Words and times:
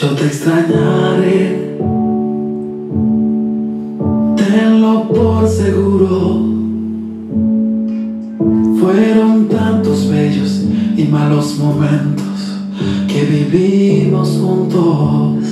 Yo 0.00 0.10
te 0.10 0.26
extrañaré, 0.26 1.76
tenlo 4.36 5.08
por 5.08 5.48
seguro. 5.48 6.40
Fueron 8.78 9.48
tantos 9.48 10.08
bellos 10.08 10.62
y 10.96 11.02
malos 11.02 11.58
momentos 11.58 12.60
que 13.08 13.24
vivimos 13.24 14.38
juntos. 14.40 15.44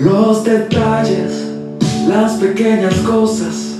Los 0.00 0.42
detalles, 0.42 1.46
las 2.08 2.32
pequeñas 2.32 2.94
cosas, 3.06 3.76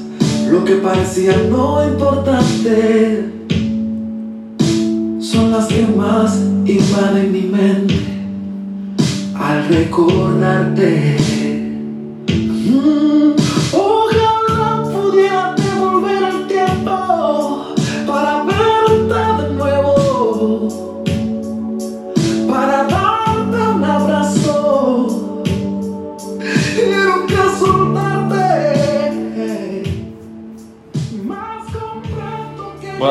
lo 0.49 0.65
que 0.65 0.77
parecía 0.77 1.35
no 1.51 1.85
importante, 1.85 3.29
son 5.19 5.51
las 5.51 5.67
que 5.67 5.85
más 5.85 6.39
invaden 6.65 7.33
mi 7.33 7.41
mente 7.41 8.12
al 9.53 9.69
recordarte. 9.69 11.32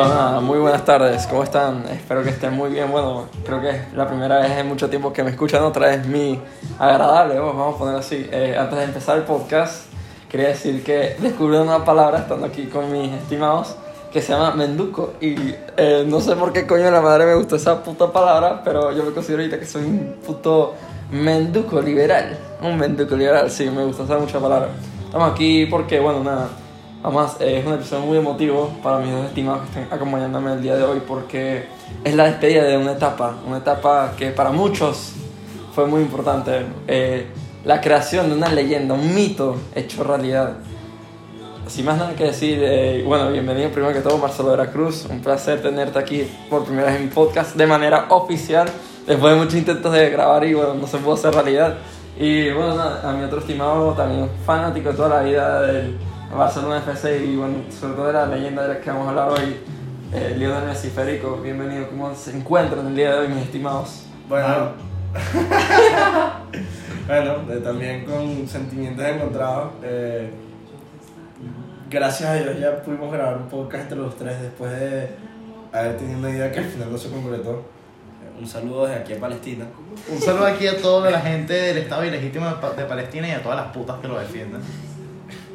Muy 0.02 0.58
buenas 0.58 0.84
tardes, 0.84 1.28
¿cómo 1.28 1.44
están? 1.44 1.84
Espero 1.88 2.24
que 2.24 2.30
estén 2.30 2.54
muy 2.54 2.70
bien. 2.70 2.90
Bueno, 2.90 3.26
creo 3.44 3.60
que 3.60 3.70
es 3.70 3.92
la 3.94 4.08
primera 4.08 4.40
vez 4.40 4.50
en 4.50 4.66
mucho 4.66 4.90
tiempo 4.90 5.12
que 5.12 5.22
me 5.22 5.30
escuchan 5.30 5.62
otra 5.62 5.88
vez 5.88 6.04
mi 6.08 6.40
agradable 6.76 7.38
voz, 7.38 7.56
vamos 7.56 7.76
a 7.76 7.78
poner 7.78 7.96
así. 7.96 8.28
Eh, 8.32 8.56
antes 8.58 8.78
de 8.78 8.84
empezar 8.84 9.16
el 9.18 9.22
podcast, 9.22 9.84
quería 10.28 10.48
decir 10.48 10.82
que 10.82 11.14
descubrí 11.20 11.56
una 11.56 11.84
palabra 11.84 12.18
estando 12.18 12.46
aquí 12.46 12.66
con 12.66 12.90
mis 12.90 13.12
estimados 13.12 13.76
que 14.12 14.20
se 14.20 14.32
llama 14.32 14.50
menduco. 14.56 15.12
Y 15.20 15.36
eh, 15.76 16.04
no 16.04 16.20
sé 16.20 16.34
por 16.34 16.52
qué 16.52 16.66
coño 16.66 16.82
de 16.82 16.90
la 16.90 17.00
madre 17.00 17.24
me 17.24 17.36
gustó 17.36 17.54
esa 17.54 17.80
puta 17.84 18.10
palabra, 18.10 18.60
pero 18.64 18.90
yo 18.90 19.04
me 19.04 19.12
considero 19.12 19.42
ahorita 19.42 19.60
que 19.60 19.66
soy 19.66 19.84
un 19.84 20.16
puto 20.26 20.74
menduco 21.12 21.80
liberal. 21.80 22.36
Un 22.60 22.76
menduco 22.76 23.14
liberal, 23.14 23.48
sí, 23.52 23.70
me 23.70 23.84
gusta 23.84 24.02
esa 24.02 24.18
mucha 24.18 24.40
palabra. 24.40 24.70
Estamos 25.04 25.30
aquí 25.30 25.66
porque, 25.66 26.00
bueno, 26.00 26.24
nada. 26.24 26.48
Además, 27.02 27.36
eh, 27.40 27.58
es 27.58 27.66
un 27.66 27.72
episodio 27.72 28.06
muy 28.06 28.18
emotivo 28.18 28.72
para 28.80 28.98
mis 28.98 29.10
dos 29.10 29.26
estimados 29.26 29.62
que 29.62 29.80
están 29.80 29.98
acompañándome 29.98 30.52
el 30.52 30.62
día 30.62 30.76
de 30.76 30.84
hoy 30.84 31.02
porque 31.06 31.66
es 32.04 32.14
la 32.14 32.26
despedida 32.26 32.62
de 32.62 32.76
una 32.76 32.92
etapa, 32.92 33.34
una 33.44 33.58
etapa 33.58 34.12
que 34.16 34.30
para 34.30 34.52
muchos 34.52 35.14
fue 35.74 35.86
muy 35.86 36.02
importante. 36.02 36.64
Eh, 36.86 37.26
la 37.64 37.80
creación 37.80 38.28
de 38.28 38.36
una 38.36 38.48
leyenda, 38.52 38.94
un 38.94 39.14
mito 39.14 39.56
hecho 39.74 40.04
realidad. 40.04 40.58
Sin 41.66 41.86
más 41.86 41.98
nada 41.98 42.14
que 42.14 42.24
decir, 42.24 42.60
eh, 42.62 43.02
bueno, 43.04 43.30
bienvenido 43.32 43.70
primero 43.70 43.92
que 43.92 44.00
todo 44.00 44.18
Marcelo 44.18 44.50
Veracruz, 44.50 45.06
un 45.10 45.20
placer 45.20 45.60
tenerte 45.60 45.98
aquí 45.98 46.24
por 46.48 46.64
primera 46.64 46.92
vez 46.92 47.00
en 47.00 47.10
podcast 47.10 47.56
de 47.56 47.66
manera 47.66 48.06
oficial, 48.10 48.68
después 49.06 49.32
de 49.32 49.38
muchos 49.40 49.54
intentos 49.54 49.92
de 49.92 50.08
grabar 50.10 50.44
y 50.44 50.54
bueno, 50.54 50.74
no 50.74 50.86
se 50.86 50.98
pudo 50.98 51.14
hacer 51.14 51.34
realidad. 51.34 51.78
Y 52.16 52.52
bueno, 52.52 52.76
nada, 52.76 53.10
a 53.10 53.12
mi 53.12 53.24
otro 53.24 53.40
estimado, 53.40 53.92
también 53.92 54.28
fanático 54.46 54.90
de 54.90 54.94
toda 54.94 55.08
la 55.08 55.22
vida 55.22 55.62
del 55.62 55.98
Barcelona 56.36 56.78
FC 56.78 57.24
y 57.26 57.36
bueno, 57.36 57.56
sobre 57.70 57.94
todo 57.94 58.06
de 58.06 58.12
la 58.14 58.26
leyenda 58.26 58.62
de 58.62 58.74
la 58.74 58.80
que 58.80 58.90
vamos 58.90 59.06
a 59.06 59.10
hablar 59.10 59.28
hoy, 59.30 59.56
eh, 60.12 60.34
Lionel 60.36 60.64
Messi 60.66 60.88
Federico, 60.88 61.36
bienvenido, 61.42 61.88
¿cómo 61.88 62.14
se 62.14 62.36
encuentran 62.36 62.86
el 62.86 62.96
día 62.96 63.14
de 63.14 63.18
hoy 63.20 63.28
mis 63.28 63.44
estimados? 63.44 64.04
Bueno, 64.28 64.70
bueno, 67.06 67.34
eh, 67.50 67.60
también 67.62 68.04
con 68.04 68.48
sentimientos 68.48 69.04
encontrados. 69.06 69.72
eh, 69.82 70.30
gracias 71.90 72.30
a 72.30 72.34
Dios 72.34 72.58
ya 72.58 72.82
pudimos 72.82 73.12
grabar 73.12 73.36
un 73.36 73.48
podcast 73.48 73.82
entre 73.82 73.98
los 73.98 74.16
tres 74.16 74.40
después 74.40 74.70
de 74.72 75.10
haber 75.72 75.96
tenido 75.98 76.18
una 76.18 76.30
idea 76.30 76.50
que 76.50 76.60
al 76.60 76.64
final 76.64 76.90
no 76.90 76.96
se 76.96 77.10
concretó. 77.10 77.50
Eh, 77.52 78.40
Un 78.40 78.46
saludo 78.46 78.86
desde 78.86 79.00
aquí 79.00 79.12
a 79.12 79.20
Palestina. 79.20 79.66
Un 80.10 80.18
saludo 80.20 80.46
aquí 80.46 80.66
a 80.66 80.80
toda 80.80 81.10
la 81.10 81.20
gente 81.20 81.52
del 81.52 81.76
Estado 81.78 82.06
ilegítimo 82.06 82.46
de 82.48 82.84
Palestina 82.84 83.28
y 83.28 83.32
a 83.32 83.42
todas 83.42 83.58
las 83.58 83.74
putas 83.74 83.98
que 84.00 84.08
lo 84.08 84.18
defienden. 84.18 84.62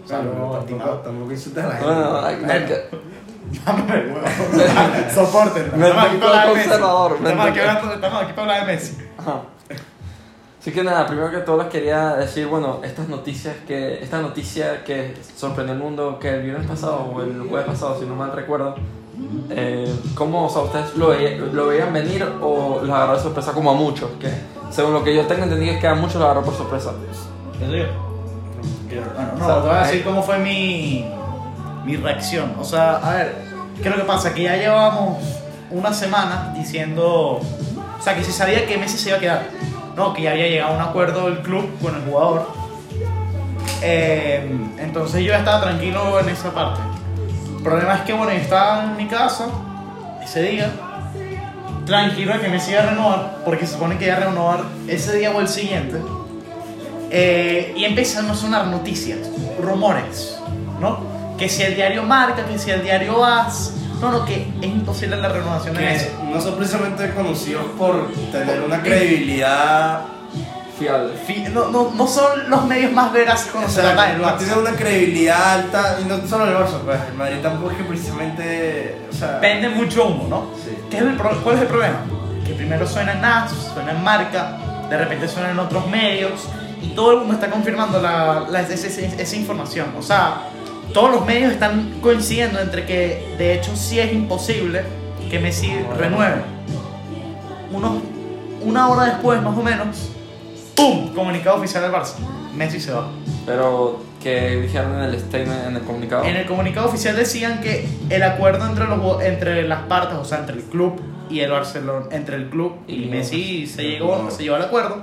Saludos, 0.07 0.35
Saludos, 0.35 0.66
tampoco, 0.66 0.97
tampoco 1.03 1.31
insultes 1.31 1.63
a 1.63 1.68
la 1.68 1.73
gente. 1.75 1.85
Bueno, 1.94 2.19
hay- 2.25 2.35
hay 2.50 2.66
que- 2.66 3.07
Dame 3.66 3.94
el 3.94 4.07
huevo. 4.12 4.28
Soporten. 5.13 5.66
Estamos 5.66 6.03
aquí 6.06 6.18
para 6.18 6.41
hablar 6.41 6.47
de 6.50 6.53
Messi. 6.56 6.69
Estamos 7.29 7.45
aquí, 7.47 7.59
hablando- 7.59 7.94
estamos 7.94 8.23
aquí 8.23 8.34
para 8.34 8.41
hablar 8.41 8.66
de 8.68 8.73
Messi. 8.73 8.97
Ajá. 9.18 9.41
Así 10.59 10.72
que 10.73 10.84
nada, 10.84 11.06
primero 11.07 11.31
que 11.31 11.38
todo 11.38 11.57
les 11.59 11.68
quería 11.68 12.16
decir, 12.16 12.47
bueno, 12.47 12.81
estas 12.84 13.07
noticias 13.07 13.56
que, 13.66 14.03
esta 14.03 14.22
noticia 14.22 14.84
que 14.84 15.16
sorprendió 15.38 15.73
al 15.73 15.79
mundo 15.79 16.19
que 16.19 16.29
el 16.29 16.41
viernes 16.44 16.68
pasado 16.68 17.09
o 17.13 17.22
el 17.22 17.39
jueves 17.47 17.68
pasado, 17.68 17.97
si 17.97 18.06
no 18.06 18.16
mal 18.16 18.34
recuerdo, 18.34 18.75
eh, 19.50 19.95
¿cómo, 20.13 20.45
o 20.47 20.50
sea, 20.50 20.63
ustedes 20.63 20.95
lo, 20.97 21.09
veía- 21.09 21.38
lo 21.38 21.68
veían 21.68 21.94
venir 21.94 22.28
o 22.41 22.79
los 22.81 22.89
agarró 22.89 23.13
de 23.16 23.22
sorpresa 23.24 23.53
como 23.53 23.72
a 23.72 23.75
muchos? 23.75 24.09
Que 24.19 24.29
según 24.69 24.91
lo 24.94 25.03
que 25.06 25.16
yo 25.16 25.25
tengo 25.25 25.44
entendido 25.44 25.74
es 25.75 25.79
que 25.79 25.88
a 25.88 25.95
muchos 25.95 26.16
los 26.16 26.25
agarró 26.25 26.44
por 26.44 26.53
sorpresa. 26.53 26.91
¿Eso 27.62 27.74
yo? 27.74 28.06
Bueno, 29.00 29.31
no, 29.38 29.62
te 29.62 29.68
voy 29.68 29.78
a 29.78 29.81
decir 29.84 30.03
cómo 30.03 30.24
fue 30.24 30.38
mi, 30.40 31.06
mi 31.85 31.96
reacción. 31.96 32.53
O 32.59 32.63
sea, 32.63 32.97
a 32.97 33.16
ver, 33.16 33.35
¿qué 33.81 33.90
es 33.90 33.96
lo 33.96 34.02
que 34.02 34.08
pasa? 34.08 34.34
Que 34.34 34.44
ya 34.44 34.56
llevábamos 34.56 35.18
una 35.72 35.94
semana 35.94 36.53
diciendo. 36.56 37.40
O 37.40 38.02
sea, 38.02 38.16
que 38.16 38.24
se 38.24 38.31
sabía 38.31 38.66
que 38.66 38.78
Messi 38.78 38.97
se 38.97 39.09
iba 39.09 39.18
a 39.18 39.22
quedar. 39.22 39.44
No, 39.96 40.13
que 40.13 40.22
ya 40.22 40.31
había 40.31 40.47
llegado 40.47 40.74
a 40.74 40.75
un 40.75 40.81
acuerdo 40.81 41.28
el 41.28 41.40
club 41.40 41.69
con 41.81 41.96
el 41.96 42.02
jugador. 42.02 42.47
Eh, 43.81 44.50
entonces 44.80 45.24
yo 45.24 45.34
estaba 45.34 45.62
tranquilo 45.62 46.19
en 46.19 46.30
esa 46.30 46.52
parte. 46.52 46.81
El 47.57 47.63
problema 47.63 47.96
es 47.96 48.02
que, 48.02 48.13
bueno, 48.13 48.31
yo 48.31 48.40
estaba 48.40 48.84
en 48.84 48.97
mi 48.97 49.07
casa 49.07 49.47
ese 50.24 50.41
día, 50.44 50.72
tranquilo 51.86 52.34
de 52.34 52.40
que 52.40 52.50
Messi 52.50 52.72
iba 52.72 52.81
a 52.81 52.86
renovar, 52.88 53.38
porque 53.44 53.66
se 53.66 53.74
supone 53.74 53.97
que 53.97 54.06
iba 54.06 54.16
a 54.16 54.19
renovar 54.19 54.63
ese 54.88 55.18
día 55.18 55.31
o 55.31 55.41
el 55.41 55.47
siguiente. 55.47 55.97
Eh, 57.09 57.73
y 57.75 57.85
empezaron 57.85 58.29
a 58.31 58.35
sonar 58.35 58.68
noticias, 58.68 59.19
rumores, 59.62 60.38
¿no? 60.79 61.00
Que 61.38 61.47
si 61.50 61.63
el 61.63 61.75
diario 61.75 62.03
Marca, 62.03 62.45
que 62.45 62.57
si 62.59 62.72
el 62.72 62.84
diario 62.84 63.23
AS, 63.23 63.73
no, 64.01 64.12
no, 64.12 64.25
que 64.25 64.47
es 64.62 64.68
imposible 64.68 65.16
la 65.18 65.29
renovación 65.29 65.75
de 65.75 65.81
Messi. 65.81 66.06
Que 66.07 66.23
no 66.34 66.41
son 66.41 66.56
precisamente 66.56 67.09
conocidos 67.13 67.66
por 67.78 68.12
tener 68.31 68.62
una 68.62 68.81
credibilidad. 68.81 70.01
Fiable. 70.78 71.13
Fi- 71.25 71.45
No, 71.51 71.69
no, 71.72 71.91
no 71.95 72.07
son 72.07 72.50
los 72.51 72.66
medios 72.66 72.91
más 72.91 73.12
veraces 73.12 73.50
O 73.50 73.53
con 73.62 73.68
sea, 73.69 74.12
el 74.12 74.22
no 74.22 74.34
tienen 74.35 74.59
una 74.59 74.72
credibilidad 74.74 75.53
alta. 75.53 75.97
Y 76.00 76.06
no 76.06 76.19
solo 76.28 76.45
el 76.45 76.53
Barça, 76.56 76.79
pues. 76.85 77.00
El 77.09 77.16
Madrid 77.16 77.38
tampoco 77.41 77.72
es 77.72 77.78
que 77.78 77.84
precisamente. 77.84 79.01
O 79.12 79.16
sea. 79.16 79.39
Vende 79.39 79.69
mucho 79.69 80.06
humo, 80.06 80.28
¿no? 80.29 80.47
Sí. 80.63 80.78
¿Qué 80.91 80.97
es 80.97 81.01
el 81.03 81.16
pro- 81.16 81.41
¿Cuál 81.44 81.56
es 81.56 81.62
el 81.63 81.68
problema? 81.68 81.95
Que 82.45 82.53
primero 82.53 82.85
suena 82.88 83.13
en 83.13 83.25
AS, 83.25 83.51
suena 83.74 83.91
en 83.94 84.03
Marca, 84.03 84.57
de 84.88 84.97
repente 84.97 85.28
suena 85.28 85.50
en 85.50 85.57
otros 85.59 85.88
medios, 85.88 86.47
y 86.82 86.88
todo 86.90 87.12
el 87.14 87.18
mundo 87.20 87.34
está 87.36 87.50
confirmando 87.50 88.02
la, 88.02 88.46
la- 88.50 88.62
esa, 88.62 88.74
esa- 88.88 89.02
esa 89.22 89.36
información. 89.36 89.88
O 89.98 90.02
sea, 90.02 90.44
todos 90.94 91.12
los 91.12 91.26
medios 91.26 91.52
están 91.52 91.96
coincidiendo 92.02 92.60
entre 92.60 92.86
que 92.86 93.36
de 93.38 93.54
hecho 93.56 93.76
sí 93.76 94.00
es 94.00 94.12
imposible 94.14 94.84
que 95.30 95.40
Messi 95.40 95.72
renueve. 95.98 96.42
Unos, 97.72 97.98
una 98.62 98.90
hora 98.90 99.06
después, 99.06 99.42
más 99.42 99.58
o 99.58 99.62
menos, 99.62 100.10
¡pum! 100.76 101.14
Comunicado 101.14 101.58
oficial 101.58 101.84
del 101.84 101.92
Barça. 101.92 102.16
Messi 102.56 102.80
se 102.80 102.92
va. 102.92 103.08
Pero 103.46 104.02
que 104.24 104.62
dijeron 104.62 104.96
en 104.96 105.02
el 105.04 105.20
statement, 105.20 105.68
en 105.68 105.76
el 105.76 105.82
comunicado. 105.84 106.24
En 106.26 106.36
el 106.36 106.46
comunicado 106.46 106.88
oficial 106.88 107.16
decían 107.16 107.62
que 107.62 107.88
el 108.10 108.24
acuerdo 108.24 108.66
entre, 108.68 108.86
los, 108.88 109.22
entre 109.22 109.68
las 109.68 109.82
partes, 109.84 110.18
o 110.18 110.26
sea, 110.26 110.40
entre 110.40 110.56
el 110.56 110.64
club 110.64 111.00
y 111.30 111.42
el 111.42 111.52
Barcelona, 111.52 112.06
entre 112.12 112.38
el 112.38 112.50
club 112.50 112.74
y, 112.88 113.04
Y 113.04 113.06
Messi 113.08 113.68
se 113.68 113.84
llegó, 113.84 114.30
se 114.32 114.44
llegó 114.44 114.56
al 114.56 114.63
acuerdo, 114.63 115.01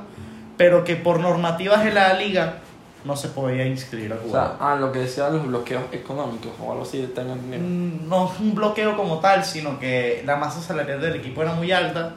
pero 0.57 0.85
que 0.85 0.97
por 0.97 1.21
normativas 1.21 1.85
de 1.85 1.93
la 1.93 2.13
liga 2.15 2.59
no 3.05 3.17
se 3.17 3.29
podía 3.29 3.67
inscribir 3.67 4.13
al 4.13 4.19
O 4.27 4.31
sea, 4.31 4.57
ah, 4.61 4.77
lo 4.77 4.91
que 4.91 5.01
decían 5.01 5.35
los 5.37 5.47
bloqueos 5.47 5.83
económicos 5.93 6.53
o 6.61 6.71
algo 6.73 6.85
así, 6.85 7.11
tengo. 7.15 7.35
Mm, 7.35 8.09
No 8.09 8.33
es 8.33 8.41
un 8.41 8.55
bloqueo 8.55 8.97
como 8.97 9.19
tal, 9.19 9.45
sino 9.45 9.79
que 9.79 10.23
la 10.25 10.37
masa 10.37 10.61
salarial 10.63 11.01
del 11.01 11.17
equipo 11.17 11.43
era 11.43 11.53
muy 11.53 11.71
alta 11.71 12.15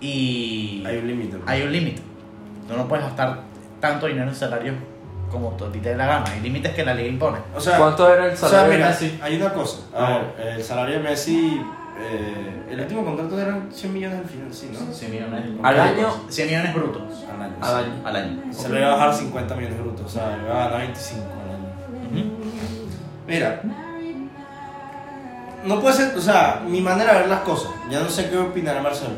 y 0.00 0.82
Hay 0.86 0.96
un 0.98 1.06
límite. 1.06 1.36
pues. 1.36 1.48
hay 1.50 1.62
un 1.62 1.72
límite. 1.72 2.02
Tú 2.68 2.76
no 2.76 2.88
puedes 2.88 3.04
gastar 3.04 3.40
tanto 3.80 4.06
dinero 4.06 4.28
en 4.28 4.34
salario 4.34 4.72
como 5.30 5.50
tú 5.50 5.64
a 5.64 5.72
ti 5.72 5.78
te 5.80 5.90
dé 5.90 5.96
la 5.96 6.06
gana. 6.06 6.24
Hay 6.30 6.40
límites 6.40 6.72
que 6.74 6.84
la 6.84 6.94
liga 6.94 7.08
impone. 7.08 7.38
O 7.54 7.60
sea, 7.60 7.76
¿Cuánto 7.78 8.12
era 8.12 8.26
el 8.26 8.32
O 8.34 8.36
sea, 8.36 8.48
salario 8.48 8.70
de 8.70 8.76
mira, 8.78 8.88
Messi? 8.90 9.18
hay 9.22 9.36
una 9.36 9.52
cosa. 9.52 9.78
A 9.94 10.08
ver, 10.36 10.48
el 10.56 10.62
salario 10.62 10.94
de 10.96 11.00
Messi, 11.02 11.60
eh, 11.98 12.66
el 12.70 12.80
último 12.80 13.04
contrato 13.04 13.40
eran 13.40 13.68
100 13.72 13.92
millones 13.92 14.18
al 14.18 14.24
final, 14.24 14.52
sí, 14.52 14.70
¿no? 14.72 14.92
100 14.92 15.10
millones. 15.10 15.44
Al 15.62 15.80
año. 15.80 16.08
100 16.28 16.48
millones 16.48 16.74
brutos. 16.74 17.02
Al 17.32 17.42
año. 17.42 17.54
Al 17.60 17.76
año. 17.76 17.92
Al 18.04 18.16
año. 18.16 18.42
Se 18.52 18.68
le 18.68 18.78
iba 18.80 18.88
a 18.88 18.96
bajar 18.96 19.14
50 19.14 19.54
millones 19.56 19.78
brutos, 19.80 20.06
o 20.06 20.08
sea, 20.08 20.36
le 20.36 20.42
iba 20.44 20.54
a 20.54 20.68
ganar 20.68 20.80
25 20.80 21.22
al 21.22 21.50
año. 21.50 21.64
Ujú. 22.10 22.34
Mira, 23.26 23.62
no 25.64 25.80
puede 25.80 25.94
ser, 25.94 26.16
o 26.16 26.20
sea, 26.20 26.62
mi 26.66 26.80
manera 26.80 27.14
de 27.14 27.20
ver 27.20 27.28
las 27.28 27.40
cosas, 27.40 27.70
ya 27.90 28.00
no 28.00 28.08
sé 28.08 28.28
qué 28.28 28.36
opinará 28.36 28.82
Marcelo. 28.82 29.14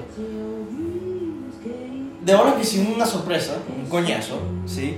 de 2.22 2.34
bolas 2.34 2.54
que 2.54 2.62
hicimos 2.62 2.96
una 2.96 3.06
sorpresa, 3.06 3.54
un 3.76 3.88
coñazo, 3.88 4.40
¿sí? 4.66 4.96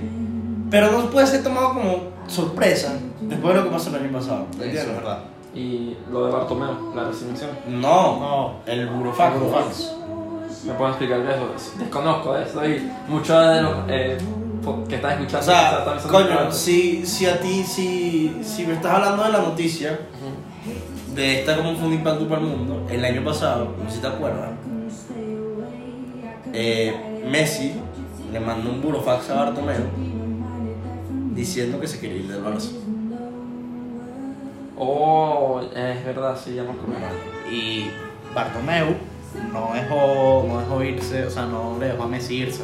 Pero 0.69 0.91
no 0.91 1.09
puede 1.09 1.27
ser 1.27 1.43
tomado 1.43 1.73
como 1.73 2.09
sorpresa 2.27 2.93
después 3.21 3.53
de 3.53 3.61
lo 3.61 3.65
que 3.67 3.71
pasó 3.73 3.89
el 3.89 4.03
año 4.03 4.11
pasado. 4.11 4.47
¿Me 4.57 4.65
entiendes? 4.65 4.81
Eso 4.81 4.91
es 4.91 4.97
verdad. 4.97 5.19
Y 5.53 5.97
lo 6.11 6.25
de 6.25 6.31
Bartomeu, 6.31 6.93
la 6.95 7.05
resignación. 7.05 7.49
No, 7.67 8.19
No. 8.19 8.53
el 8.65 8.87
burofax. 8.87 9.33
El 9.35 9.39
burofax. 9.41 9.91
¿Me 10.65 10.73
pueden 10.73 10.89
explicar 10.93 11.21
qué 11.23 11.29
es 11.29 11.35
eso? 11.35 11.79
Desconozco 11.79 12.33
de 12.33 12.43
eso 12.43 12.67
y 12.69 12.91
muchos 13.07 13.47
de 13.47 13.61
los 13.61 13.73
eh, 13.87 14.17
que 14.89 14.95
están 14.95 15.11
escuchando 15.13 15.39
O 15.39 15.43
sea, 15.43 15.79
están 15.95 16.11
coño, 16.11 16.51
si, 16.51 17.05
si 17.05 17.25
a 17.25 17.39
ti, 17.39 17.63
si, 17.63 18.39
si 18.43 18.65
me 18.67 18.73
estás 18.73 18.93
hablando 18.95 19.23
de 19.23 19.31
la 19.31 19.39
noticia, 19.39 19.99
de 21.15 21.39
esta 21.39 21.55
como 21.55 21.75
fue 21.75 21.87
un 21.87 21.93
impacto 21.93 22.27
para 22.27 22.41
el 22.41 22.47
mundo, 22.47 22.85
el 22.89 23.03
año 23.03 23.23
pasado, 23.23 23.73
no 23.81 23.89
sé 23.89 23.95
si 23.95 24.01
te 24.01 24.07
acuerdas, 24.07 24.49
eh, 26.53 27.23
Messi 27.29 27.73
le 28.31 28.39
mandó 28.39 28.69
un 28.69 28.81
burofax 28.81 29.29
a 29.29 29.35
Bartomeu 29.45 29.81
diciendo 31.33 31.79
que 31.79 31.87
se 31.87 31.99
quería 31.99 32.17
ir 32.17 32.27
del 32.27 32.43
Barça. 32.43 32.71
Oh, 34.79 35.61
es 35.75 36.05
verdad, 36.05 36.37
sí, 36.41 36.55
ya 36.55 36.63
me 36.63 36.69
acuerdo. 36.71 36.95
Y 37.51 37.91
Bartomeu 38.33 38.95
no 39.51 39.71
dejó, 39.73 40.45
no 40.47 40.59
dejó 40.59 40.83
irse, 40.83 41.25
o 41.25 41.29
sea, 41.29 41.43
no 41.45 41.77
le 41.79 41.87
dejó 41.87 42.03
a 42.03 42.07
Messi 42.07 42.37
irse. 42.37 42.63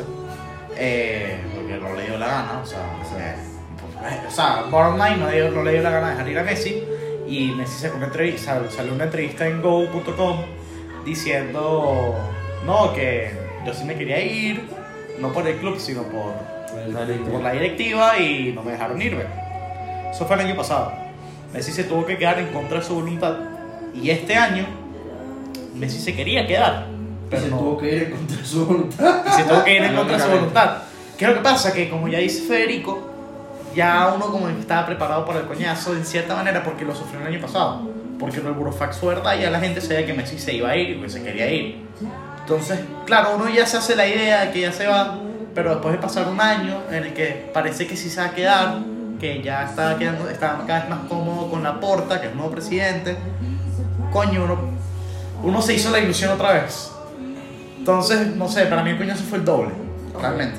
eh, 0.78 1.38
porque 1.56 1.78
no 1.78 1.94
le 1.96 2.06
dio 2.06 2.18
la 2.18 2.28
gana, 2.28 2.60
o 2.62 2.66
sea, 2.66 2.80
pues, 2.98 3.10
o 4.28 4.32
sea, 4.32 4.64
bottom 4.70 4.98
line, 4.98 5.18
no, 5.18 5.30
dio- 5.30 5.52
no 5.52 5.64
le 5.64 5.72
dio 5.74 5.82
la 5.82 5.90
gana 5.90 6.08
de 6.08 6.12
dejar 6.14 6.30
ir 6.30 6.40
a 6.40 6.44
Messi. 6.44 6.84
Y 7.28 7.52
Messi 7.56 7.80
sacó 7.82 7.98
una 7.98 8.08
entrevista, 8.08 8.54
sal- 8.54 8.70
salió 8.72 8.94
una 8.94 9.06
entrevista 9.06 9.48
en 9.48 9.62
go.com 9.62 10.38
diciendo, 11.06 12.14
no, 12.66 12.94
que 12.94 13.32
yo 13.66 13.74
sí 13.74 13.84
me 13.86 13.96
quería 13.96 14.20
ir, 14.24 14.68
no 15.20 15.32
por 15.32 15.48
el 15.48 15.56
club, 15.58 15.80
sino 15.80 16.04
por, 16.04 16.34
por 17.32 17.42
la 17.42 17.52
directiva 17.54 18.18
y 18.20 18.52
no 18.54 18.62
me 18.64 18.74
dejaron 18.74 19.02
irme. 19.02 19.24
Eso 20.12 20.26
fue 20.26 20.36
el 20.36 20.42
año 20.48 20.56
pasado. 20.58 20.92
Messi 21.56 21.72
se 21.72 21.86
tuvo 21.86 22.06
que 22.06 22.18
quedar 22.18 22.38
en 22.40 22.48
contra 22.48 22.80
de 22.80 22.84
su 22.86 22.96
voluntad. 22.96 23.36
Y 23.94 24.10
este 24.10 24.36
año, 24.36 24.66
Messi 25.74 26.00
se 26.00 26.14
quería 26.16 26.46
quedar. 26.46 26.88
Pero 27.30 27.42
se 27.44 27.50
no- 27.50 27.58
tuvo 27.60 27.78
que 27.78 27.96
ir 27.96 28.04
en 28.04 28.12
contra 28.12 28.38
de 28.38 28.46
su 28.46 28.66
voluntad. 28.66 29.24
y 29.26 29.32
se 29.32 29.44
tuvo 29.44 29.64
que 29.64 29.76
ir 29.76 29.84
en 29.84 29.96
contra 29.96 30.18
de 30.18 30.24
su 30.24 30.30
voluntad. 30.30 30.78
¿Qué 31.18 31.24
es 31.26 31.30
lo 31.32 31.38
que 31.38 31.42
pasa? 31.44 31.72
Que 31.74 31.90
como 31.90 32.08
ya 32.10 32.20
dice 32.20 32.42
Federico, 32.44 33.10
ya 33.74 34.12
uno 34.16 34.26
como 34.28 34.50
estaba 34.50 34.86
preparado 34.86 35.26
para 35.26 35.40
el 35.40 35.46
coñazo 35.46 35.94
en 35.94 36.06
cierta 36.06 36.36
manera 36.36 36.62
porque 36.64 36.84
lo 36.84 36.94
sufrió 36.94 37.22
el 37.22 37.28
año 37.28 37.40
pasado. 37.42 37.82
Porque 38.20 38.38
lo 38.38 38.44
del 38.46 38.54
Burofax 38.54 38.98
fue 38.98 39.16
verdad 39.16 39.36
y 39.38 39.42
ya 39.42 39.50
la 39.50 39.60
gente 39.60 39.80
sabía 39.82 40.06
que 40.06 40.14
Messi 40.14 40.38
se 40.40 40.54
iba 40.54 40.70
a 40.70 40.76
ir 40.78 40.98
y 40.98 41.02
que 41.02 41.10
se 41.10 41.24
quería 41.24 41.50
ir. 41.52 41.78
Entonces, 42.42 42.80
claro, 43.06 43.32
uno 43.36 43.50
ya 43.50 43.66
se 43.66 43.78
hace 43.78 43.96
la 43.96 44.06
idea 44.08 44.46
de 44.46 44.52
que 44.52 44.62
ya 44.62 44.72
se 44.72 44.88
va, 44.88 45.18
pero 45.54 45.72
después 45.72 45.94
de 45.94 46.00
pasar 46.02 46.28
un 46.28 46.40
año 46.40 46.82
en 46.90 46.96
el 47.06 47.14
que 47.14 47.50
parece 47.54 47.88
que 47.88 47.98
sí 47.98 48.10
se 48.10 48.22
va 48.22 48.28
a 48.28 48.32
quedar, 48.36 48.76
que 49.20 49.42
ya 49.42 49.66
está, 49.66 49.98
quedando, 49.98 50.30
está 50.30 50.64
cada 50.68 50.82
vez 50.82 50.90
más 50.90 51.00
cómodo 51.08 51.50
con 51.50 51.64
la 51.64 51.80
porta, 51.80 52.20
que 52.20 52.28
es 52.28 52.32
el 52.32 52.38
nuevo 52.38 52.52
presidente, 52.52 53.16
coño, 54.12 54.44
uno, 54.44 54.58
uno 55.44 55.62
se 55.62 55.74
hizo 55.74 55.90
la 55.92 56.00
ilusión 56.00 56.32
otra 56.32 56.54
vez. 56.54 56.92
Entonces, 57.78 58.36
no 58.36 58.48
sé, 58.50 58.66
para 58.66 58.84
mí 58.84 58.92
el 58.92 58.98
coñazo 58.98 59.24
fue 59.24 59.38
el 59.40 59.46
doble, 59.46 59.72
realmente. 60.20 60.58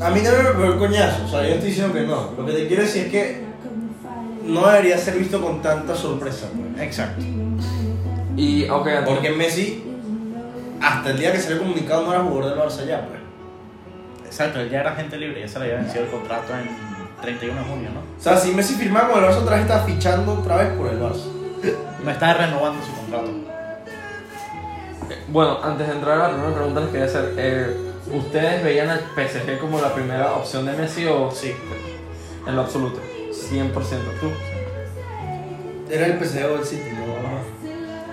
A 0.00 0.08
mí 0.10 0.20
no 0.22 0.30
me 0.30 0.50
pegó 0.50 0.72
el 0.72 0.78
coñazo, 0.78 1.24
o 1.24 1.28
sea, 1.28 1.42
yo 1.42 1.48
no 1.48 1.54
estoy 1.56 1.68
diciendo 1.70 1.92
que 1.92 2.02
no. 2.02 2.30
Lo 2.38 2.46
que 2.46 2.52
te 2.52 2.66
quiero 2.68 2.82
decir 2.84 3.06
es 3.06 3.10
que 3.10 3.44
no 4.46 4.66
debería 4.66 4.96
ser 4.96 5.18
visto 5.18 5.40
con 5.42 5.60
tanta 5.60 5.94
sorpresa. 5.94 6.46
pues. 6.54 6.82
Exacto. 6.86 7.22
Y, 8.36 8.68
ok, 8.68 8.86
antes- 8.86 9.08
Porque 9.14 9.30
Messi, 9.30 9.82
hasta 10.80 11.10
el 11.10 11.18
día 11.18 11.32
que 11.32 11.38
salió 11.38 11.58
comunicado, 11.58 12.04
no 12.06 12.12
era 12.14 12.22
jugador 12.22 12.50
del 12.50 12.58
Barça 12.58 12.86
ya, 12.86 13.06
pues. 13.06 13.20
Exacto, 14.26 14.60
él 14.60 14.70
ya 14.70 14.80
era 14.80 14.94
gente 14.94 15.18
libre, 15.18 15.40
ya 15.40 15.48
se 15.48 15.58
le 15.58 15.64
había 15.66 15.76
vencido 15.78 16.04
el 16.04 16.10
contrato 16.10 16.52
en 16.56 16.68
31 17.20 17.60
de 17.60 17.66
junio, 17.68 17.90
¿no? 17.94 18.00
O 18.00 18.22
sea, 18.22 18.36
si 18.36 18.52
Messi 18.52 18.74
firmaba 18.74 19.10
con 19.10 19.22
el 19.24 19.30
Barça 19.30 19.38
otra 19.42 19.56
vez, 19.56 19.64
está 19.66 19.80
fichando 19.80 20.32
otra 20.34 20.56
vez 20.56 20.68
por 20.74 20.86
el 20.88 21.00
Barça. 21.00 21.26
No 22.04 22.10
está 22.10 22.32
renovando 22.32 22.82
su 22.82 22.92
contrato. 22.94 23.30
Bueno, 25.28 25.58
antes 25.62 25.86
de 25.86 25.92
entrar 25.94 26.18
a 26.20 26.28
la 26.28 26.30
primera 26.30 26.54
pregunta 26.54 26.80
les 26.80 26.88
quería 26.90 27.06
hacer, 27.06 27.34
eh, 27.36 27.76
¿ustedes 28.12 28.64
veían 28.64 28.88
al 28.88 29.00
PSG 29.00 29.58
como 29.60 29.80
la 29.80 29.92
primera 29.92 30.32
opción 30.34 30.64
de 30.64 30.72
Messi 30.72 31.06
o 31.06 31.30
Sí. 31.30 31.54
en 32.46 32.56
lo 32.56 32.62
absoluto? 32.62 33.00
100%. 33.32 33.72
¿Tú? 34.20 34.30
Era 35.90 36.06
el 36.06 36.18
PSG 36.18 36.46
del 36.48 36.64
City, 36.64 36.90
¿no? 36.92 37.39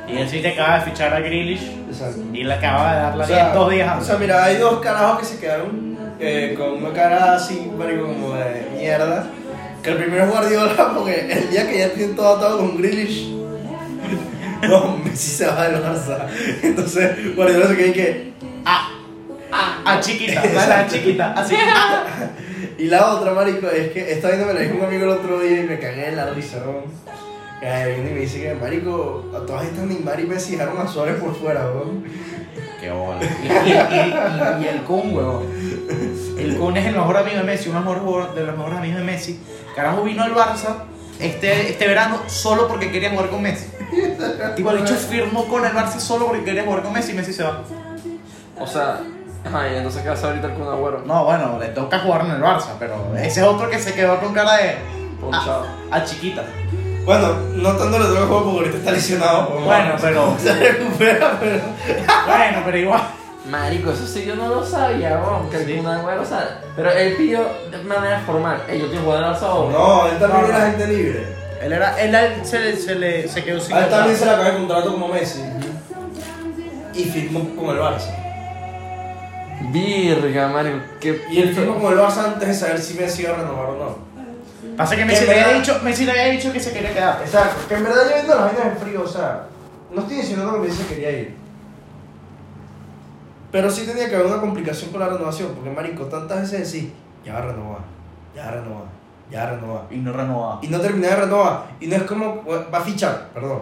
Y 0.08 0.18
el 0.18 0.30
City 0.30 0.48
acaba 0.48 0.80
de 0.80 0.86
fichar 0.92 1.14
a 1.14 1.20
Grealish 1.20 1.72
Exacto. 1.90 2.22
y 2.34 2.44
le 2.44 2.54
acaba 2.54 2.94
de 2.96 3.02
dar 3.02 3.16
la 3.18 3.24
O 3.24 3.28
sea, 3.28 3.44
10 3.46 3.54
dos 3.56 3.72
días 3.72 3.88
O 3.88 3.92
antes. 3.92 4.08
sea, 4.08 4.18
mira, 4.18 4.44
hay 4.44 4.58
dos 4.58 4.80
carajos 4.80 5.20
que 5.20 5.26
se 5.26 5.40
quedaron 5.40 5.98
eh, 6.20 6.56
con 6.58 6.84
una 6.84 6.94
cara 6.94 7.34
así, 7.36 7.70
marico, 7.78 8.08
como 8.08 8.34
de 8.36 8.68
mierda. 8.76 9.28
Que 9.84 9.92
el 9.92 9.98
primero 9.98 10.24
es 10.24 10.30
Guardiola, 10.32 10.94
porque 10.96 11.32
el 11.32 11.50
día 11.50 11.68
que 11.70 11.78
ya 11.80 11.90
tienen 11.90 12.16
todo 12.16 12.38
atado 12.38 12.58
con 12.60 12.78
Grealish, 12.78 13.30
no, 14.68 14.98
Messi 15.04 15.32
se 15.32 15.46
va 15.48 15.68
del 15.68 15.84
Barça. 15.84 16.26
Entonces, 16.64 17.36
Guardiola 17.36 17.68
se 17.68 17.76
queda 17.78 17.88
y 17.88 17.94
que. 17.94 18.34
Ah, 18.66 18.90
ah, 19.52 19.82
ah, 19.86 20.00
chiquita, 20.00 20.42
dale 20.42 20.74
a 20.74 20.88
chiquita, 20.88 21.34
así. 21.34 21.56
Ah. 21.58 22.04
Y 22.80 22.86
la 22.90 23.08
otra, 23.14 23.34
marico, 23.34 23.68
es 23.70 23.92
que 23.92 24.12
esta 24.12 24.30
vaina 24.30 24.46
me 24.46 24.54
la 24.54 24.60
dijo 24.60 24.76
un 24.78 24.84
amigo 24.86 25.06
el 25.06 25.10
otro 25.10 25.40
día 25.40 25.62
y 25.62 25.64
me 25.64 25.80
cagué 25.80 26.10
en 26.10 26.16
la 26.16 26.30
risa, 26.30 26.58
¿no? 26.64 26.84
Viene 27.62 28.12
y 28.12 28.14
me 28.14 28.20
dice 28.20 28.42
que, 28.42 28.54
marico, 28.56 29.26
a 29.36 29.46
todas 29.46 29.66
estas 29.66 29.86
Neymar 29.86 30.20
y 30.20 30.26
Messi 30.28 30.52
dejaron 30.56 30.80
a 30.80 30.88
Suárez 30.88 31.16
por 31.20 31.34
fuera, 31.36 31.64
¿no? 31.64 32.04
Qué 32.80 32.92
bola. 32.92 33.20
Y, 33.44 33.48
y- 33.48 33.72
y- 33.72 34.64
y 34.64 34.68
el 34.68 34.82
Kun, 34.84 35.16
huevón. 35.16 35.44
El 36.38 36.58
Kun 36.58 36.78
es 36.78 36.86
el 36.86 36.96
mejor 36.96 37.18
amigo 37.18 37.38
de 37.38 37.44
Messi, 37.44 37.70
uno 37.70 37.80
de 37.80 37.86
los 37.86 37.96
mejores- 38.04 38.36
de 38.36 38.44
los 38.44 38.56
mejores 38.58 38.78
amigos 38.78 39.00
de 39.00 39.06
Messi. 39.06 39.40
Carajo 39.76 40.04
vino 40.04 40.24
al 40.24 40.34
Barça 40.36 40.84
este, 41.20 41.70
este 41.72 41.88
verano 41.88 42.20
solo 42.28 42.68
porque 42.68 42.92
quería 42.92 43.10
jugar 43.10 43.30
con 43.30 43.42
Messi. 43.42 43.68
Tipo, 44.56 44.72
de 44.74 44.82
hecho, 44.82 44.94
firmó 44.96 45.46
con 45.48 45.66
el 45.66 45.72
Barça 45.72 46.00
solo 46.00 46.28
porque 46.28 46.44
quería 46.44 46.64
jugar 46.64 46.84
con 46.84 46.94
Messi 46.94 47.14
y 47.14 47.16
Messi 47.16 47.34
se 47.34 47.44
va. 47.44 47.64
O 48.60 48.68
sea, 48.68 49.00
ajá, 49.46 49.72
y 49.72 49.78
entonces 49.78 50.04
¿qué 50.04 50.10
hace 50.10 50.26
ahorita 50.28 50.54
con 50.54 50.68
Agüero? 50.68 51.02
No, 51.06 51.26
bueno, 51.26 51.58
le 51.60 51.68
toca 51.70 52.00
jugar 52.00 52.22
en 52.26 52.32
el 52.32 52.42
Barça, 52.42 52.70
pero 52.78 53.16
ese 53.18 53.40
es 53.42 53.46
otro 53.48 53.68
que 53.70 53.80
se 53.80 53.94
quedó 53.96 54.20
con 54.20 54.34
cara 54.34 54.58
de. 54.58 54.76
Ponchado. 55.20 55.66
A 55.90 56.04
chiquita. 56.04 56.44
Bueno, 57.08 57.30
no 57.56 57.72
tanto 57.72 57.98
le 58.00 58.06
toca 58.06 58.20
juego 58.28 58.44
porque 58.44 58.58
ahorita 58.60 58.78
está 58.78 58.92
lesionado. 58.92 59.48
Bueno, 59.64 59.96
pero. 60.00 60.36
Se 60.44 60.54
recupera, 60.54 61.38
pero. 61.40 61.62
Bueno, 62.28 62.62
pero 62.66 62.78
igual. 62.78 63.02
Marico, 63.50 63.92
eso 63.92 64.06
sí 64.06 64.26
yo 64.26 64.36
no 64.36 64.48
lo 64.50 64.66
sabía, 64.66 65.18
weón, 65.26 65.50
que 65.50 65.56
el 65.58 65.66
Sí. 65.66 65.78
Kun 65.78 65.88
Agüero, 65.88 66.22
o 66.22 66.26
sea, 66.26 66.60
pero 66.76 66.92
él 66.92 67.16
pidió 67.16 67.40
de 67.72 67.78
manera 67.78 68.20
formal, 68.26 68.62
"Ey, 68.68 68.82
yo 68.82 68.88
quiero 68.90 69.06
jugar 69.06 69.20
en 69.24 69.30
el 69.30 69.34
Barça 69.36 69.44
o-". 69.44 69.72
No, 69.72 70.08
él 70.10 70.18
también 70.20 70.42
No, 70.42 70.48
era 70.50 70.60
no. 70.60 70.66
gente 70.66 70.88
libre. 70.88 71.28
Él, 71.62 71.72
era, 71.74 72.02
él, 72.02 72.14
él 72.14 72.34
se, 72.46 72.60
le- 72.60 72.76
se, 72.78 72.96
le, 72.96 73.28
se 73.30 73.44
quedó 73.46 73.60
sin 73.62 73.74
A 73.78 73.86
él 73.86 73.90
también 73.90 74.18
se 74.18 74.26
le 74.26 74.32
acaba 74.32 74.50
el 74.50 74.58
contrato 74.58 74.92
como 74.92 75.08
Messi. 75.08 75.42
Y 76.94 77.06
firmó 77.06 77.40
con 77.56 77.74
el 77.74 77.82
Barça. 77.82 78.12
Virga, 79.72 80.48
marico, 80.50 80.80
qué... 81.00 81.22
Y 81.32 81.40
él 81.42 81.56
firmó 81.56 81.80
con 81.80 81.94
el 81.94 82.00
Barça 82.00 82.26
antes 82.26 82.48
de 82.50 82.54
saber 82.54 82.80
si 82.80 82.94
Messi 82.96 83.24
iba 83.24 83.34
a 83.34 83.38
renovar 83.38 83.70
o 83.70 83.76
no. 83.78 84.17
Pasa 84.78 84.96
que 84.96 85.06
Messi 85.06 85.26
Que 85.26 85.34
le, 85.34 85.42
había 85.42 85.58
dicho, 85.58 85.80
Messi 85.84 86.06
le 86.06 86.12
había 86.12 86.26
dicho 86.26 86.54
que 86.54 86.60
se 86.60 86.72
quería 86.72 86.94
quedar. 86.94 87.20
Exacto, 87.24 87.68
que 87.68 87.74
en 87.74 87.84
verdad 87.84 88.04
yo 88.08 88.14
viendo 88.14 88.36
las 88.36 88.46
vainas 88.46 88.66
en 88.74 88.78
frío, 88.78 89.02
o 89.02 89.08
sea, 89.08 89.48
no 89.92 90.02
estoy 90.02 90.18
diciendo 90.18 90.54
que 90.54 90.60
Messi 90.60 90.84
quería 90.84 91.12
ir. 91.12 91.36
Pero 93.52 93.72
sí 93.72 93.88
tenía 93.88 94.08
que 94.08 94.16
haber 94.16 94.28
una 94.28 94.40
complicación 94.40 94.92
con 94.92 95.00
la 95.00 95.10
renovación, 95.10 95.54
porque 95.56 95.72
marico, 95.72 96.06
tantas 96.06 96.42
veces 96.42 96.72
decís, 96.72 96.92
ya 97.26 97.34
va 97.34 97.40
a 97.40 97.42
renovar, 97.48 97.80
ya 98.36 98.44
va 98.44 98.48
a 98.50 98.52
renovar, 98.52 98.86
ya 99.32 99.44
va 99.44 99.48
a 99.48 99.52
renovar. 99.56 99.84
Y 99.90 99.98
no 99.98 100.14
renovaba. 100.14 100.60
Y 100.62 100.68
no 100.68 100.80
termina 100.80 101.08
de 101.08 101.16
renovar. 101.16 101.64
Y 101.80 101.88
no 101.88 101.96
es 101.96 102.04
como, 102.04 102.44
va 102.46 102.78
a 102.78 102.82
fichar, 102.82 103.30
perdón. 103.34 103.62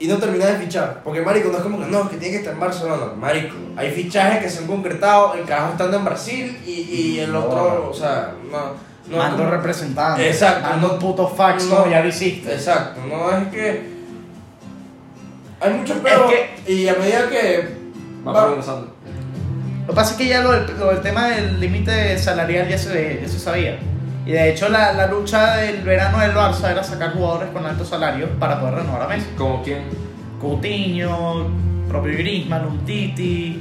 Y 0.00 0.06
no 0.06 0.18
termina 0.18 0.46
de 0.46 0.58
fichar. 0.58 1.00
Porque 1.02 1.22
marico, 1.22 1.48
no 1.48 1.56
es 1.56 1.62
como 1.62 1.78
que 1.78 1.86
no, 1.86 2.08
que 2.10 2.18
tiene 2.18 2.32
que 2.32 2.38
estar 2.40 2.52
en 2.52 2.60
Barcelona. 2.60 3.12
Marico, 3.16 3.56
hay 3.74 3.90
fichajes 3.90 4.42
que 4.42 4.50
se 4.50 4.58
han 4.58 4.66
concretado, 4.66 5.32
el 5.34 5.46
carajo 5.46 5.72
estando 5.72 5.96
en 5.96 6.04
Brasil 6.04 6.60
y, 6.66 6.70
y 6.70 7.20
el 7.20 7.34
otro, 7.34 7.88
o 7.90 7.94
sea, 7.94 8.34
no. 8.50 8.87
No 9.06 9.16
es 9.16 9.18
Mando 9.22 9.36
como- 9.38 9.50
representante. 9.50 10.28
Exacto, 10.28 10.68
Mando 10.68 10.88
no- 10.88 10.94
un 10.94 10.98
puto 11.00 11.28
fax 11.28 11.64
no. 11.66 11.76
como 11.76 11.90
ya 11.90 12.00
lo 12.02 12.08
hiciste. 12.08 12.52
Exacto, 12.54 13.00
no 13.08 13.30
es 13.36 13.48
que. 13.48 13.98
Hay 15.60 15.72
muchos 15.74 15.98
pedos. 15.98 16.30
que- 16.66 16.72
Y 16.72 16.88
a 16.88 16.94
medida 16.94 17.28
que. 17.30 17.76
Va 18.26 18.32
va- 18.32 18.46
progresando. 18.46 18.94
Lo 19.82 19.86
que 19.88 19.96
pasa 19.96 20.12
es 20.12 20.18
que 20.18 20.26
ya 20.26 20.42
lo 20.42 20.52
del, 20.52 20.78
lo 20.78 20.88
del 20.88 21.00
tema 21.00 21.28
del 21.28 21.58
límite 21.58 22.18
salarial 22.18 22.68
ya 22.68 22.76
se, 22.76 23.20
ya 23.22 23.28
se 23.28 23.38
sabía. 23.38 23.78
Y 24.26 24.32
de 24.32 24.50
hecho 24.50 24.68
la, 24.68 24.92
la 24.92 25.06
lucha 25.06 25.56
del 25.56 25.82
verano 25.82 26.18
del 26.18 26.32
Barça 26.34 26.70
era 26.70 26.84
sacar 26.84 27.14
jugadores 27.14 27.48
con 27.50 27.64
altos 27.64 27.88
salarios 27.88 28.28
para 28.38 28.60
poder 28.60 28.74
renovar 28.74 29.02
a 29.02 29.08
Messi. 29.08 29.28
Como 29.38 29.62
quien... 29.62 29.84
Coutinho, 30.38 31.48
propio 31.88 32.12
Griezmann, 32.12 32.66
Umtiti, 32.66 33.60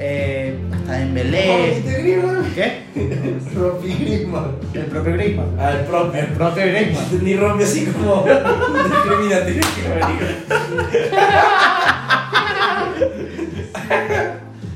eh, 0.00 0.56
hasta 0.72 0.92
Dembélé. 0.92 1.82
¿Qué? 2.54 2.82
Ropi 3.54 3.94
Griezmann. 3.94 4.56
El 4.74 4.84
propio 4.86 5.12
Griezmann. 5.12 5.56
Ah, 5.58 5.72
el 5.72 5.84
propio. 5.84 6.20
El 6.20 6.26
propio 6.28 6.66
Griezmann. 6.66 7.06
Ni 7.24 7.36
Ropi 7.36 7.62
así 7.62 7.86
como 7.86 8.24
discriminativo. 8.88 9.60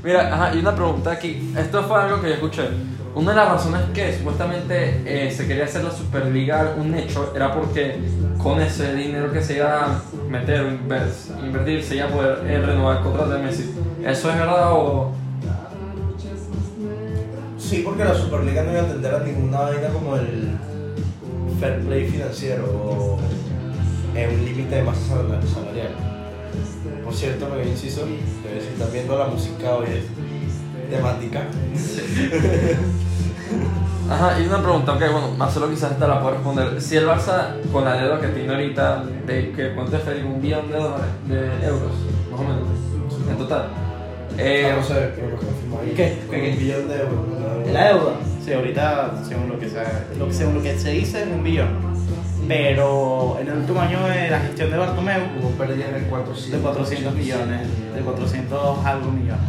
Mira, 0.05 0.35
ajá, 0.35 0.55
y 0.55 0.59
una 0.59 0.75
pregunta 0.75 1.13
aquí. 1.13 1.53
Esto 1.57 1.83
fue 1.85 2.01
algo 2.03 2.21
que 2.21 2.29
yo 2.29 2.35
escuché. 2.35 2.69
Una 3.15 3.31
de 3.31 3.37
las 3.37 3.49
razones 3.49 3.81
que 3.95 4.13
supuestamente 4.17 5.03
eh, 5.07 5.31
se 5.31 5.47
quería 5.47 5.65
hacer 5.65 5.85
la 5.85 5.91
Superliga 5.93 6.75
un 6.77 6.95
hecho 6.95 7.33
era 7.35 7.55
porque 7.55 7.97
con 8.43 8.61
ese 8.61 8.93
dinero 8.95 9.33
que 9.33 9.41
se 9.41 9.57
iba 9.57 9.85
a 9.85 10.03
meter 10.29 10.79
invertir 11.45 11.83
se 11.83 11.97
iba 11.97 12.07
a 12.07 12.09
poder 12.09 12.39
eh, 12.47 12.59
renovar 12.61 12.97
el 12.99 13.03
contrato 13.05 13.31
de 13.31 13.39
Messi. 13.45 13.73
¿Eso 14.05 14.31
es 14.31 14.37
verdad 14.37 14.73
o.? 14.73 15.13
Sí, 17.57 17.83
porque 17.85 18.05
la 18.05 18.15
Superliga 18.15 18.63
no 18.65 18.73
iba 18.73 18.81
a 18.81 18.85
atender 18.85 19.15
a 19.15 19.21
ninguna 19.21 19.61
vaina 19.61 19.89
como 19.89 20.17
el 20.17 20.51
fair 21.61 21.81
play 21.87 22.07
financiero 22.09 22.65
o 22.67 23.19
eh, 24.15 24.29
un 24.31 24.45
límite 24.45 24.75
de 24.75 24.83
masa 24.83 25.01
sal- 25.09 25.41
salarial. 25.55 25.93
Por 27.15 27.21
cierto, 27.21 27.47
me 27.49 27.63
inciso, 27.71 28.01
si 28.07 28.69
están 28.73 28.93
viendo 28.93 29.17
la 29.17 29.27
música 29.27 29.77
hoy 29.77 29.87
es 29.87 30.91
temática. 30.91 31.43
Ajá, 34.11 34.41
y 34.41 34.47
una 34.49 34.61
pregunta, 34.61 34.95
ok, 34.95 34.99
bueno, 35.13 35.31
Marcelo 35.39 35.71
quizás 35.71 35.97
te 35.97 36.09
la 36.09 36.21
puede 36.21 36.35
responder. 36.35 36.83
Si 36.83 36.97
el 36.97 37.07
Barça, 37.07 37.51
con 37.71 37.85
la 37.85 37.95
deuda 38.03 38.21
que 38.21 38.27
tiene 38.29 38.53
ahorita, 38.53 39.05
de 39.29 39.53
que 39.53 39.75
cuánto 39.77 39.97
es 39.97 40.03
Félix, 40.03 40.27
un 40.27 40.43
billón 40.43 40.67
de 40.73 40.77
dólares, 40.77 41.07
de 41.29 41.67
euros, 41.69 41.93
más 42.33 42.41
o 42.41 42.43
menos, 42.43 42.67
en 43.31 43.37
total. 43.39 43.67
Eh, 44.37 44.71
Ah, 44.73 44.77
no 44.77 44.83
sé, 44.85 45.13
creo 45.15 45.39
que 45.39 45.47
confirmó 45.47 45.79
ahí. 45.83 45.93
¿Qué? 45.97 46.19
Con 46.27 46.41
un 46.41 46.59
billón 46.59 46.89
de 46.89 46.95
euros. 46.97 47.15
La 47.73 47.89
deuda. 47.91 48.13
Sí, 48.45 48.53
ahorita, 48.53 49.23
según 49.29 49.51
lo 49.51 49.59
que 49.61 49.69
se, 49.69 49.77
lo, 50.19 50.27
que- 50.27 50.35
según 50.35 50.55
lo 50.57 50.63
que 50.63 50.77
se 50.77 50.91
dice, 50.91 51.23
es 51.23 51.29
un 51.29 51.45
billón. 51.45 51.94
Pero 52.49 53.39
en 53.41 53.49
el 53.49 53.59
último 53.59 53.81
año 53.81 54.07
de 54.07 54.31
la 54.31 54.39
gestión 54.41 54.71
de 54.71 54.77
Bartomeu, 54.79 55.21
Hubo 55.41 55.51
pérdidas 55.51 55.93
de 55.95 56.01
400, 56.03 56.51
de 56.53 56.59
400 56.59 57.15
millones, 57.15 57.61
de 57.95 58.01
400 58.01 58.85
algo 58.87 59.11
millones. 59.11 59.41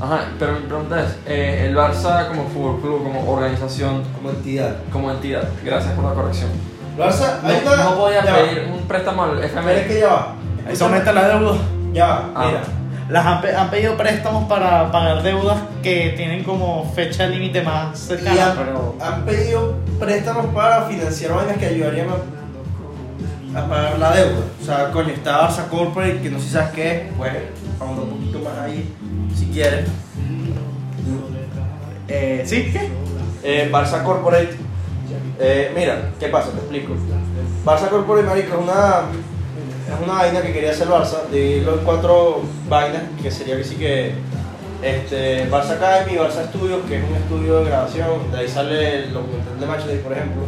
Ajá, 0.00 0.24
pero 0.38 0.52
mi 0.54 0.66
pregunta 0.66 1.00
es, 1.04 1.16
eh, 1.26 1.66
el 1.68 1.76
Barça 1.76 2.26
como 2.28 2.44
fútbol 2.48 2.80
club, 2.80 3.02
como 3.04 3.32
organización, 3.32 4.02
Como 4.16 4.30
entidad. 4.30 4.76
como 4.92 5.10
entidad, 5.10 5.48
gracias 5.64 5.92
por 5.94 6.04
la 6.04 6.12
corrección. 6.14 6.50
Barça, 6.98 7.40
No, 7.42 7.48
hay 7.48 7.62
una- 7.64 7.84
no 7.84 7.96
podía 7.96 8.24
ya 8.24 8.32
va. 8.32 8.38
pedir 8.38 8.68
un 8.72 8.86
préstamo 8.88 9.22
al 9.24 9.30
Pero 9.30 9.42
es 9.44 9.50
FMI. 9.52 9.88
que 9.88 10.00
ya 10.00 10.08
va. 10.08 10.34
Eso 10.70 10.84
aumenta 10.86 11.12
la 11.12 11.28
deuda. 11.28 11.56
Ya 11.92 12.06
va, 12.06 12.30
Ah. 12.34 12.44
mira. 12.46 12.60
Las 13.08 13.26
han, 13.26 13.44
han 13.56 13.70
pedido 13.70 13.96
préstamos 13.96 14.44
para 14.48 14.90
pagar 14.90 15.22
deudas 15.22 15.58
que 15.82 16.14
tienen 16.16 16.42
como 16.42 16.90
fecha 16.94 17.26
límite 17.26 17.60
más 17.62 17.94
Y 18.02 18.06
cercana, 18.16 18.50
han, 18.52 18.56
pero 18.56 18.94
han 19.00 19.24
pedido 19.26 19.74
préstamos 20.00 20.46
para 20.54 20.82
financiar 20.86 21.34
vainas 21.34 21.58
que 21.58 21.66
ayudarían 21.66 22.08
a, 22.08 22.14
a 23.54 23.68
pagar 23.68 23.98
la 23.98 24.12
deuda. 24.12 24.44
O 24.60 24.64
sea, 24.64 24.90
coño, 24.90 25.10
está 25.10 25.48
Barça 25.48 25.68
Corporate, 25.68 26.20
que 26.20 26.30
no 26.30 26.38
sé 26.38 26.46
si 26.46 26.50
sabes 26.52 26.70
qué 26.70 26.92
es, 26.92 27.02
pues 27.16 27.32
ahondar 27.80 28.04
un 28.04 28.10
poquito 28.10 28.38
más 28.40 28.58
ahí, 28.58 28.92
si 29.34 29.46
quieres. 29.46 29.88
eh, 32.08 32.42
¿sí? 32.46 32.70
¿Qué? 32.72 32.90
Eh, 33.42 33.70
Barça 33.72 34.02
Corporate, 34.02 34.56
eh, 35.38 35.72
mira, 35.76 36.10
¿qué 36.18 36.28
pasa? 36.28 36.50
Te 36.50 36.58
explico. 36.58 36.94
Barça 37.64 37.88
Corporate, 37.88 38.26
marico, 38.26 38.54
es 38.56 38.62
una, 38.62 39.02
es 39.88 40.04
una 40.04 40.14
vaina 40.14 40.42
que 40.42 40.52
quería 40.52 40.70
hacer 40.70 40.88
Barça, 40.88 41.28
dividirlo 41.30 41.74
en 41.78 41.84
cuatro 41.84 42.42
vainas, 42.68 43.02
que 43.22 43.30
sería 43.30 43.56
que 43.56 43.64
sí 43.64 43.76
que 43.76 44.14
este, 44.82 45.48
Barça 45.50 45.72
Academy, 45.72 46.16
Barça 46.16 46.46
Studios, 46.48 46.80
que 46.88 46.98
es 46.98 47.04
un 47.08 47.14
estudio 47.14 47.60
de 47.60 47.66
grabación, 47.66 48.30
de 48.32 48.38
ahí 48.38 48.48
sale 48.48 49.04
el 49.04 49.12
documental 49.12 49.60
de 49.60 49.66
Matchday, 49.66 49.98
por 49.98 50.12
ejemplo, 50.12 50.42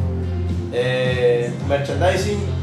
eh, 0.72 1.52
merchandising 1.68 2.55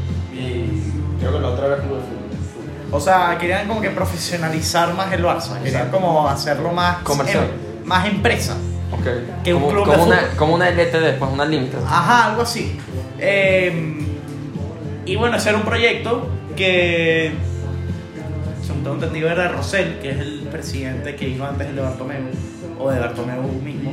creo 1.28 1.32
que 1.34 1.40
la 1.40 1.48
otra 1.48 1.76
Club 1.76 1.96
de 1.96 2.02
Fútbol. 2.02 2.90
O 2.92 3.00
sea, 3.00 3.36
querían 3.38 3.66
como 3.66 3.80
que 3.80 3.90
profesionalizar 3.90 4.94
más 4.94 5.12
el 5.12 5.24
Barça, 5.24 5.54
querían 5.58 5.86
Exacto. 5.86 5.96
como 5.98 6.28
hacerlo 6.28 6.72
más 6.72 6.98
Comercial. 6.98 7.44
em- 7.44 7.86
más 7.88 8.06
empresa. 8.06 8.56
Ok. 8.92 9.42
Que 9.42 9.52
un 9.52 9.62
como, 9.62 9.72
club 9.72 9.84
de 9.88 9.90
una, 9.96 10.16
fútbol. 10.16 10.36
como 10.36 10.54
una 10.54 10.68
LTD, 10.68 11.18
pues 11.18 11.30
una 11.32 11.44
límite. 11.44 11.76
Ajá, 11.84 12.26
algo 12.30 12.42
así. 12.42 12.78
Eh, 13.18 14.06
y 15.06 15.16
bueno, 15.16 15.36
ese 15.36 15.48
era 15.50 15.58
un 15.58 15.64
proyecto 15.64 16.28
que, 16.56 17.34
según 18.64 18.82
tengo 18.84 18.94
entendido, 18.94 19.28
era 19.28 19.48
Rosell, 19.48 19.98
que 20.00 20.10
es 20.12 20.18
el 20.20 20.48
presidente 20.50 21.16
que 21.16 21.26
vino 21.26 21.44
antes 21.46 21.74
de 21.74 21.80
Bartomeu, 21.82 22.22
o 22.78 22.90
de 22.90 23.00
Bartomeu 23.00 23.42
mismo, 23.42 23.92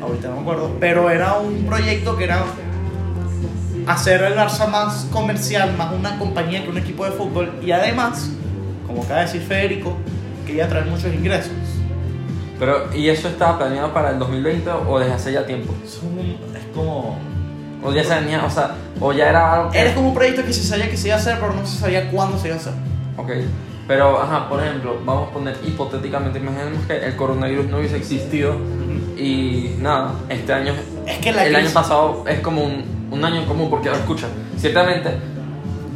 ahorita 0.00 0.28
no 0.28 0.36
me 0.36 0.40
acuerdo, 0.42 0.76
pero 0.80 1.10
era 1.10 1.34
un 1.34 1.66
proyecto 1.66 2.16
que 2.16 2.24
era 2.24 2.44
hacer 3.86 4.22
el 4.22 4.34
Barça 4.34 4.68
más 4.68 5.06
comercial, 5.12 5.74
más 5.76 5.92
una 5.92 6.18
compañía 6.18 6.62
que 6.62 6.70
un 6.70 6.78
equipo 6.78 7.04
de 7.04 7.12
fútbol, 7.12 7.52
y 7.62 7.70
además, 7.70 8.30
como 8.86 9.02
acaba 9.02 9.20
de 9.20 9.26
decir 9.26 9.42
Federico, 9.42 9.96
quería 10.46 10.68
traer 10.68 10.86
muchos 10.86 11.12
ingresos. 11.12 11.52
Pero, 12.58 12.92
¿y 12.94 13.08
eso 13.08 13.28
estaba 13.28 13.58
planeado 13.58 13.92
para 13.92 14.10
el 14.10 14.18
2020 14.18 14.70
o 14.88 14.98
desde 14.98 15.12
hace 15.12 15.32
ya 15.32 15.44
tiempo? 15.46 15.74
Es, 15.84 16.00
un- 16.02 16.18
es 16.56 16.64
como 16.74 17.18
O 17.84 17.92
ya 17.92 18.02
se 18.02 18.14
venía, 18.18 18.42
o 18.44 18.50
sea, 18.50 18.74
o 18.98 19.12
ya 19.12 19.28
era 19.28 19.52
algo 19.52 19.70
que... 19.70 19.78
Era 19.78 19.94
como 19.94 20.08
un 20.08 20.14
proyecto 20.14 20.42
que 20.44 20.52
se 20.52 20.62
sabía 20.64 20.90
que 20.90 20.96
se 20.96 21.08
iba 21.08 21.16
a 21.16 21.20
hacer, 21.20 21.38
pero 21.38 21.52
no 21.52 21.64
se 21.66 21.78
sabía 21.78 22.10
cuándo 22.10 22.38
se 22.38 22.48
iba 22.48 22.56
a 22.56 22.58
hacer. 22.58 22.72
Ok, 23.18 23.30
pero, 23.86 24.20
ajá, 24.20 24.48
por 24.48 24.60
ejemplo, 24.64 24.96
vamos 25.04 25.28
a 25.28 25.32
poner 25.32 25.56
hipotéticamente, 25.64 26.38
imaginemos 26.38 26.84
que 26.86 26.96
el 26.96 27.14
coronavirus 27.14 27.66
no 27.66 27.76
hubiese 27.78 27.98
existido 27.98 28.56
y 29.16 29.74
nada, 29.78 30.12
este 30.30 30.52
año, 30.54 30.72
Es 31.06 31.18
que 31.18 31.30
la 31.32 31.44
el 31.46 31.54
año 31.54 31.70
pasado 31.70 32.24
es 32.26 32.40
como 32.40 32.64
un, 32.64 32.82
un 33.10 33.24
año 33.24 33.40
en 33.40 33.46
común, 33.46 33.70
porque, 33.70 33.90
escucha, 33.90 34.26
ciertamente, 34.56 35.10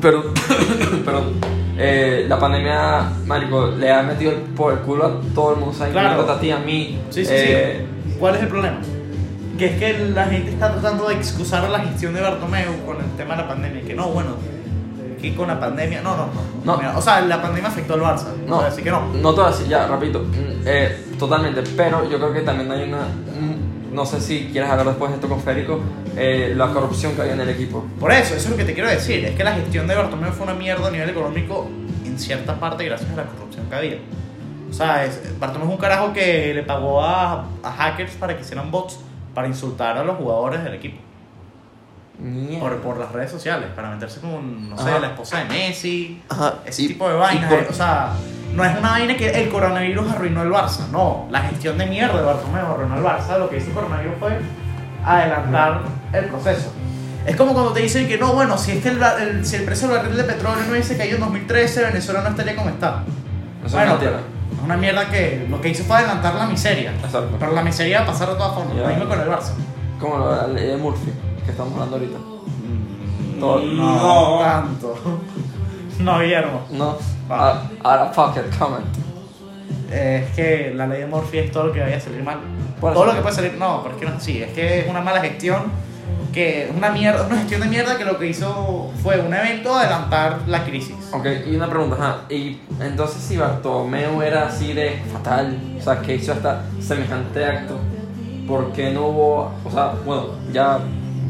pero, 0.00 0.32
perdón, 1.04 1.34
eh, 1.78 2.26
la 2.28 2.38
pandemia, 2.38 3.10
marico, 3.26 3.68
le 3.68 3.92
ha 3.92 4.02
metido 4.02 4.32
por 4.56 4.72
el 4.72 4.78
culo 4.80 5.06
a 5.06 5.34
todo 5.34 5.54
el 5.54 5.60
mundo, 5.60 5.74
¿sabes? 5.74 5.92
Claro. 5.92 6.30
A 6.30 6.40
ti, 6.40 6.50
a 6.50 6.58
mí, 6.58 6.98
Sí, 7.10 7.24
sí, 7.24 7.32
eh, 7.34 7.86
sí. 8.06 8.16
¿Cuál 8.18 8.36
es 8.36 8.42
el 8.42 8.48
problema? 8.48 8.78
Que 9.58 9.66
es 9.66 9.78
que 9.78 9.98
la 10.14 10.24
gente 10.26 10.50
está 10.50 10.72
tratando 10.72 11.08
de 11.08 11.14
excusar 11.14 11.64
a 11.64 11.68
la 11.68 11.80
gestión 11.80 12.14
de 12.14 12.20
Bartomeu 12.20 12.84
con 12.86 12.96
el 12.98 13.10
tema 13.16 13.36
de 13.36 13.42
la 13.42 13.48
pandemia. 13.48 13.82
Que 13.82 13.94
no, 13.94 14.08
bueno, 14.08 14.30
que 15.20 15.34
con 15.34 15.48
la 15.48 15.60
pandemia. 15.60 16.00
No, 16.00 16.16
no, 16.16 16.26
no. 16.26 16.32
No. 16.64 16.76
Mira, 16.78 16.96
o 16.96 17.02
sea, 17.02 17.20
la 17.20 17.42
pandemia 17.42 17.68
afectó 17.68 17.94
al 17.94 18.00
Barça. 18.00 18.28
No, 18.46 18.56
O 18.56 18.60
sea, 18.60 18.68
así 18.68 18.82
que 18.82 18.90
no. 18.90 19.08
No 19.14 19.34
te 19.34 19.40
voy 19.40 19.48
a 19.48 19.52
decir, 19.52 19.68
ya, 19.68 19.86
rapidito. 19.86 20.20
mm, 20.20 20.62
eh, 20.64 21.04
totalmente, 21.18 21.62
pero 21.76 22.08
yo 22.08 22.18
creo 22.18 22.32
que 22.32 22.40
también 22.40 22.70
hay 22.72 22.88
una. 22.88 23.00
No 24.00 24.06
sé 24.06 24.18
si 24.18 24.48
quieres 24.50 24.70
hablar 24.70 24.86
después 24.86 25.10
de 25.10 25.16
esto 25.16 25.28
con 25.28 25.42
Férico, 25.42 25.78
eh, 26.16 26.54
la 26.56 26.68
corrupción 26.72 27.14
que 27.14 27.20
había 27.20 27.34
en 27.34 27.40
el 27.42 27.50
equipo. 27.50 27.84
Por 28.00 28.10
eso, 28.10 28.34
eso 28.34 28.44
es 28.46 28.50
lo 28.50 28.56
que 28.56 28.64
te 28.64 28.72
quiero 28.72 28.88
decir. 28.88 29.22
Es 29.26 29.36
que 29.36 29.44
la 29.44 29.52
gestión 29.52 29.86
de 29.86 29.94
Bartomeu 29.94 30.32
fue 30.32 30.44
una 30.44 30.54
mierda 30.54 30.88
a 30.88 30.90
nivel 30.90 31.10
económico 31.10 31.68
en 32.06 32.18
cierta 32.18 32.58
parte 32.58 32.82
gracias 32.86 33.10
a 33.12 33.16
la 33.16 33.24
corrupción 33.24 33.66
que 33.68 33.74
había. 33.74 33.98
O 34.70 34.72
sea, 34.72 35.04
es, 35.04 35.20
Bartomeu 35.38 35.68
es 35.68 35.74
un 35.74 35.78
carajo 35.78 36.14
que 36.14 36.54
le 36.54 36.62
pagó 36.62 37.02
a, 37.04 37.44
a 37.62 37.72
hackers 37.72 38.12
para 38.12 38.34
que 38.34 38.40
hicieran 38.40 38.70
bots 38.70 38.98
para 39.34 39.46
insultar 39.46 39.98
a 39.98 40.02
los 40.02 40.16
jugadores 40.16 40.64
del 40.64 40.72
equipo. 40.72 40.96
Por, 42.58 42.76
por 42.80 42.96
las 42.96 43.12
redes 43.12 43.30
sociales, 43.30 43.68
para 43.76 43.90
meterse 43.90 44.20
con, 44.22 44.70
no 44.70 44.78
sé, 44.78 44.88
Ajá. 44.88 44.98
la 44.98 45.06
esposa 45.08 45.40
de 45.40 45.44
Messi, 45.44 46.22
Ajá, 46.30 46.54
ese 46.64 46.84
y- 46.84 46.88
tipo 46.88 47.06
de 47.06 47.16
vainas. 47.16 47.50
por- 47.50 47.58
eh, 47.64 47.66
O 47.68 47.74
sea, 47.74 48.12
no 48.54 48.64
es 48.64 48.76
una 48.78 48.90
vaina 48.90 49.16
que 49.16 49.30
el 49.30 49.48
coronavirus 49.48 50.10
arruinó 50.10 50.42
el 50.42 50.50
Barça, 50.50 50.88
no. 50.90 51.26
La 51.30 51.40
gestión 51.42 51.78
de 51.78 51.86
mierda 51.86 52.18
de 52.18 52.24
Bartomeu 52.24 52.66
arruinó 52.66 52.96
el 52.96 53.02
Barça. 53.04 53.38
Lo 53.38 53.48
que 53.48 53.58
hizo 53.58 53.68
el 53.68 53.74
coronavirus 53.74 54.14
fue 54.18 54.38
adelantar 55.04 55.80
el 56.12 56.24
proceso. 56.26 56.72
Es 57.26 57.36
como 57.36 57.52
cuando 57.52 57.72
te 57.72 57.80
dicen 57.80 58.08
que 58.08 58.16
no, 58.18 58.32
bueno, 58.32 58.56
si, 58.58 58.72
es 58.72 58.82
que 58.82 58.88
el, 58.88 59.00
el- 59.02 59.46
si 59.46 59.56
el 59.56 59.64
precio 59.64 59.88
del 59.88 59.98
barril 59.98 60.16
de 60.16 60.24
petróleo 60.24 60.64
no 60.64 60.72
hubiese 60.72 60.96
caído 60.96 61.16
en 61.16 61.20
2013, 61.20 61.82
Venezuela 61.84 62.22
no 62.22 62.28
estaría 62.30 62.56
como 62.56 62.70
está. 62.70 63.02
Eso 63.64 63.66
es 63.66 63.72
bueno, 63.72 63.98
es 64.02 64.64
una 64.64 64.76
mierda 64.76 65.08
que 65.10 65.46
lo 65.48 65.60
que 65.60 65.68
hizo 65.68 65.84
fue 65.84 65.96
adelantar 65.98 66.34
la 66.34 66.46
miseria. 66.46 66.92
Exacto. 66.92 67.36
Pero 67.38 67.52
la 67.52 67.62
miseria 67.62 67.98
va 68.00 68.04
a 68.04 68.06
pasar 68.08 68.28
de 68.30 68.34
todas 68.36 68.54
formas. 68.54 68.74
Lo 68.76 68.86
mismo 68.86 69.04
con 69.06 69.20
el 69.20 69.28
Barça. 69.28 69.52
Como 70.00 70.18
la 70.18 70.46
ley 70.48 70.66
de 70.68 70.76
Murphy, 70.78 71.12
que 71.44 71.50
estamos 71.50 71.72
hablando 71.74 71.96
ahorita. 71.96 72.18
Todo- 73.38 73.62
No, 73.62 74.36
No. 74.36 74.38
tanto. 74.42 74.94
No, 76.00 76.18
Guillermo. 76.20 76.62
No. 76.70 76.96
Ah. 77.30 77.62
Ahora, 77.82 78.06
fuck 78.06 78.36
it, 78.36 78.58
comment. 78.58 78.84
Eh, 79.90 80.24
es 80.26 80.34
que 80.34 80.72
la 80.74 80.86
ley 80.86 81.00
de 81.00 81.06
Murphy 81.06 81.38
es 81.38 81.52
todo 81.52 81.68
lo 81.68 81.72
que 81.72 81.80
vaya 81.80 81.96
a 81.96 82.00
salir 82.00 82.22
mal. 82.22 82.38
Todo 82.80 83.06
lo 83.06 83.14
que 83.14 83.20
puede 83.20 83.34
salir. 83.34 83.54
No, 83.54 83.82
pero 83.82 83.94
es 83.94 84.00
que 84.00 84.06
no 84.06 84.12
es 84.12 84.18
así. 84.18 84.42
Es 84.42 84.52
que 84.52 84.80
es 84.80 84.88
una 84.88 85.00
mala 85.00 85.20
gestión. 85.20 85.90
Que 86.32 86.64
es 86.64 86.70
una 86.76 86.90
mierda, 86.90 87.26
una 87.26 87.38
gestión 87.38 87.60
de 87.60 87.66
mierda 87.68 87.98
que 87.98 88.04
lo 88.04 88.18
que 88.18 88.28
hizo 88.28 88.90
fue 89.02 89.20
un 89.20 89.34
evento 89.34 89.74
adelantar 89.74 90.38
la 90.46 90.64
crisis. 90.64 90.96
Ok, 91.12 91.26
y 91.46 91.56
una 91.56 91.68
pregunta, 91.68 91.96
ajá. 91.96 92.20
Y 92.28 92.60
entonces, 92.80 93.20
si 93.22 93.36
Bartomeu 93.36 94.22
era 94.22 94.46
así 94.46 94.72
de 94.72 95.02
fatal, 95.12 95.58
o 95.78 95.82
sea, 95.82 96.00
que 96.00 96.14
hizo 96.16 96.32
hasta 96.32 96.64
semejante 96.80 97.44
acto, 97.44 97.78
¿por 98.46 98.72
qué 98.72 98.92
no 98.92 99.08
hubo. 99.08 99.52
O 99.64 99.70
sea, 99.72 99.94
bueno, 100.04 100.26
ya 100.52 100.78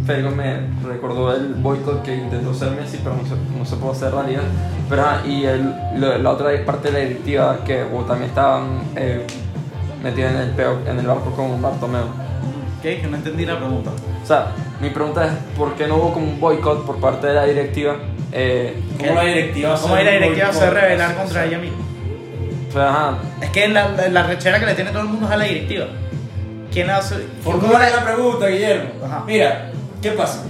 Federico 0.06 0.30
me 0.30 0.60
recordó 0.86 1.34
el 1.34 1.54
boicot 1.54 2.02
que 2.02 2.14
intentó 2.16 2.50
hacer 2.50 2.70
Messi, 2.72 2.98
pero 3.02 3.16
no 3.16 3.22
se, 3.24 3.58
no 3.58 3.64
se 3.64 3.76
pudo 3.76 3.92
hacer 3.92 4.12
realidad. 4.12 4.42
Pero, 4.88 5.02
ajá, 5.02 5.26
y 5.26 5.44
el, 5.44 5.74
lo- 5.96 6.18
la 6.18 6.30
otra 6.30 6.50
parte 6.64 6.90
de 6.90 6.92
la 6.94 7.08
directiva 7.08 7.58
que 7.64 7.82
o 7.82 8.00
también 8.04 8.30
estaban 8.30 8.80
eh, 8.96 9.26
metidos 10.02 10.32
en 10.32 10.38
el, 10.38 10.50
peo- 10.50 10.80
en 10.86 10.98
el 10.98 11.06
barco 11.06 11.30
con 11.32 11.60
Bartomeu. 11.62 12.04
¿Qué? 12.82 13.00
Que 13.00 13.06
no 13.06 13.16
entendí 13.16 13.44
la 13.44 13.58
pregunta. 13.58 13.90
O 14.22 14.26
sea, 14.26 14.52
mi 14.80 14.88
pregunta 14.90 15.26
es: 15.26 15.32
¿por 15.56 15.74
qué 15.74 15.86
no 15.86 15.96
hubo 15.96 16.12
como 16.14 16.26
un 16.26 16.40
boicot 16.40 16.86
por 16.86 16.96
parte 16.98 17.26
de 17.26 17.34
la 17.34 17.44
directiva? 17.44 17.96
Eh, 18.32 18.80
¿Cómo 18.98 19.14
la 19.16 19.24
directiva 19.24 19.74
¿Cómo 19.80 19.96
la 19.96 20.10
directiva 20.10 20.52
se 20.52 20.70
rebelar 20.70 21.14
contra 21.16 21.44
ella 21.44 21.58
misma? 21.58 21.78
O 22.68 22.72
sea, 22.72 22.88
ajá, 22.90 23.18
Es 23.42 23.50
que 23.50 23.68
la, 23.68 23.88
la, 23.90 24.08
la 24.08 24.22
rechera 24.22 24.58
que 24.60 24.66
le 24.66 24.74
tiene 24.74 24.90
todo 24.92 25.02
el 25.02 25.08
mundo 25.08 25.26
es 25.26 25.32
a 25.32 25.36
la 25.36 25.44
directiva. 25.44 25.86
¿Quién 26.72 26.88
hace? 26.88 27.16
¿Por 27.44 27.58
¿quién 27.58 27.60
cómo 27.60 27.72
pone- 27.72 27.90
la 27.90 28.04
pregunta, 28.04 28.46
Guillermo? 28.46 28.90
Ajá. 29.04 29.24
Mira, 29.26 29.69
¿qué 30.02 30.10
pasa? 30.12 30.42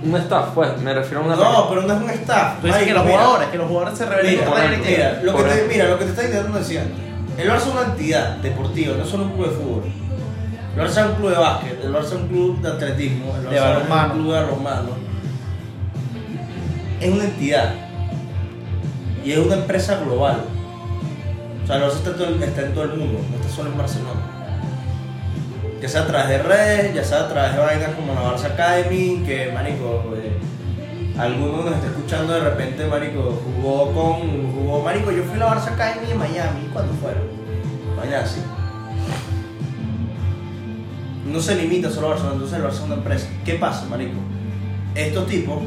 un 0.00 0.14
staff, 0.16 0.50
pues, 0.54 0.80
me 0.80 0.94
refiero 0.94 1.20
a 1.20 1.26
una 1.26 1.36
No, 1.36 1.68
pero 1.68 1.82
no 1.82 1.92
es 1.94 2.00
un 2.00 2.10
staff. 2.10 2.60
Tú 2.60 2.66
dices 2.68 2.84
que 2.84 2.94
marico, 2.94 2.98
los 2.98 3.04
mira. 3.06 3.18
jugadores, 3.18 3.48
que 3.48 3.58
los 3.58 3.68
jugadores 3.68 3.98
se 3.98 4.06
rebelen 4.06 4.32
Mira, 4.32 4.44
contra 4.46 4.64
la 4.64 4.70
directiva. 4.70 5.10
Lo 5.22 5.36
que 5.36 5.42
te, 5.42 5.68
mira, 5.68 5.88
lo 5.88 5.98
que 5.98 6.04
te 6.04 6.10
está 6.10 6.24
intentando 6.24 6.58
decir. 6.58 6.80
El 7.36 7.50
Barça 7.50 7.56
es 7.56 7.66
una 7.66 7.82
entidad 7.82 8.36
deportiva, 8.38 8.96
no 8.96 9.02
es 9.02 9.08
solo 9.08 9.24
un 9.24 9.32
club 9.32 9.50
de 9.50 9.56
fútbol. 9.56 9.82
El 10.76 10.82
Barça 10.82 10.90
es 11.04 11.06
un 11.10 11.14
club 11.16 11.30
de 11.30 11.36
básquet, 11.36 11.84
el 11.84 11.92
Barça 11.92 12.04
es 12.06 12.12
un 12.12 12.28
club 12.28 12.60
de 12.60 12.68
atletismo, 12.68 13.34
el 13.36 13.46
Barça 13.46 13.50
De 13.50 13.56
es 13.56 13.62
un 13.64 14.10
club 14.12 14.32
de 14.32 14.40
balonmano. 14.40 14.88
Es 17.00 17.10
una 17.12 17.24
entidad. 17.24 17.74
Y 19.24 19.32
es 19.32 19.38
una 19.38 19.54
empresa 19.56 19.98
global. 19.98 20.40
O 21.64 21.66
sea, 21.66 21.76
el 21.76 21.82
Barça 21.82 21.96
está, 21.96 22.10
en 22.10 22.16
todo 22.16 22.28
el- 22.28 22.42
está 22.42 22.60
en 22.62 22.72
todo 22.74 22.84
el 22.84 22.90
mundo, 22.94 23.18
no 23.30 23.36
está 23.36 23.48
solo 23.48 23.70
en 23.70 23.78
Barcelona. 23.78 24.20
Ya 25.80 25.88
sea 25.88 26.02
a 26.02 26.06
través 26.06 26.28
de 26.28 26.38
redes, 26.38 26.94
ya 26.94 27.04
sea 27.04 27.20
a 27.20 27.28
través 27.28 27.52
de 27.52 27.60
vainas 27.60 27.90
como 27.94 28.12
la 28.12 28.22
Barça 28.22 28.46
Academy, 28.46 29.22
que, 29.24 29.52
marico, 29.52 30.12
eh, 30.16 30.36
alguno 31.16 31.62
nos 31.62 31.74
está 31.74 31.86
escuchando 31.86 32.32
de 32.32 32.40
repente, 32.40 32.84
marico, 32.86 33.40
jugó 33.44 33.92
con, 33.92 34.52
jugó, 34.52 34.82
marico, 34.82 35.12
yo 35.12 35.22
fui 35.22 35.34
a 35.34 35.38
la 35.38 35.54
Barça 35.54 35.72
Academy 35.74 36.10
en 36.10 36.18
Miami, 36.18 36.68
¿cuándo 36.72 36.92
fueron? 36.94 37.22
Mañana 37.96 38.26
sí. 38.26 38.40
No 41.26 41.40
se 41.40 41.54
limita 41.54 41.90
solo 41.90 42.08
a 42.08 42.10
Barcelona, 42.10 42.34
entonces 42.34 42.58
el 42.58 42.64
Barça 42.64 42.74
es 42.74 42.80
una 42.80 42.94
empresa. 42.94 43.28
¿Qué 43.44 43.54
pasa, 43.54 43.86
marico? 43.86 44.18
Estos 44.94 45.26
tipos, 45.28 45.62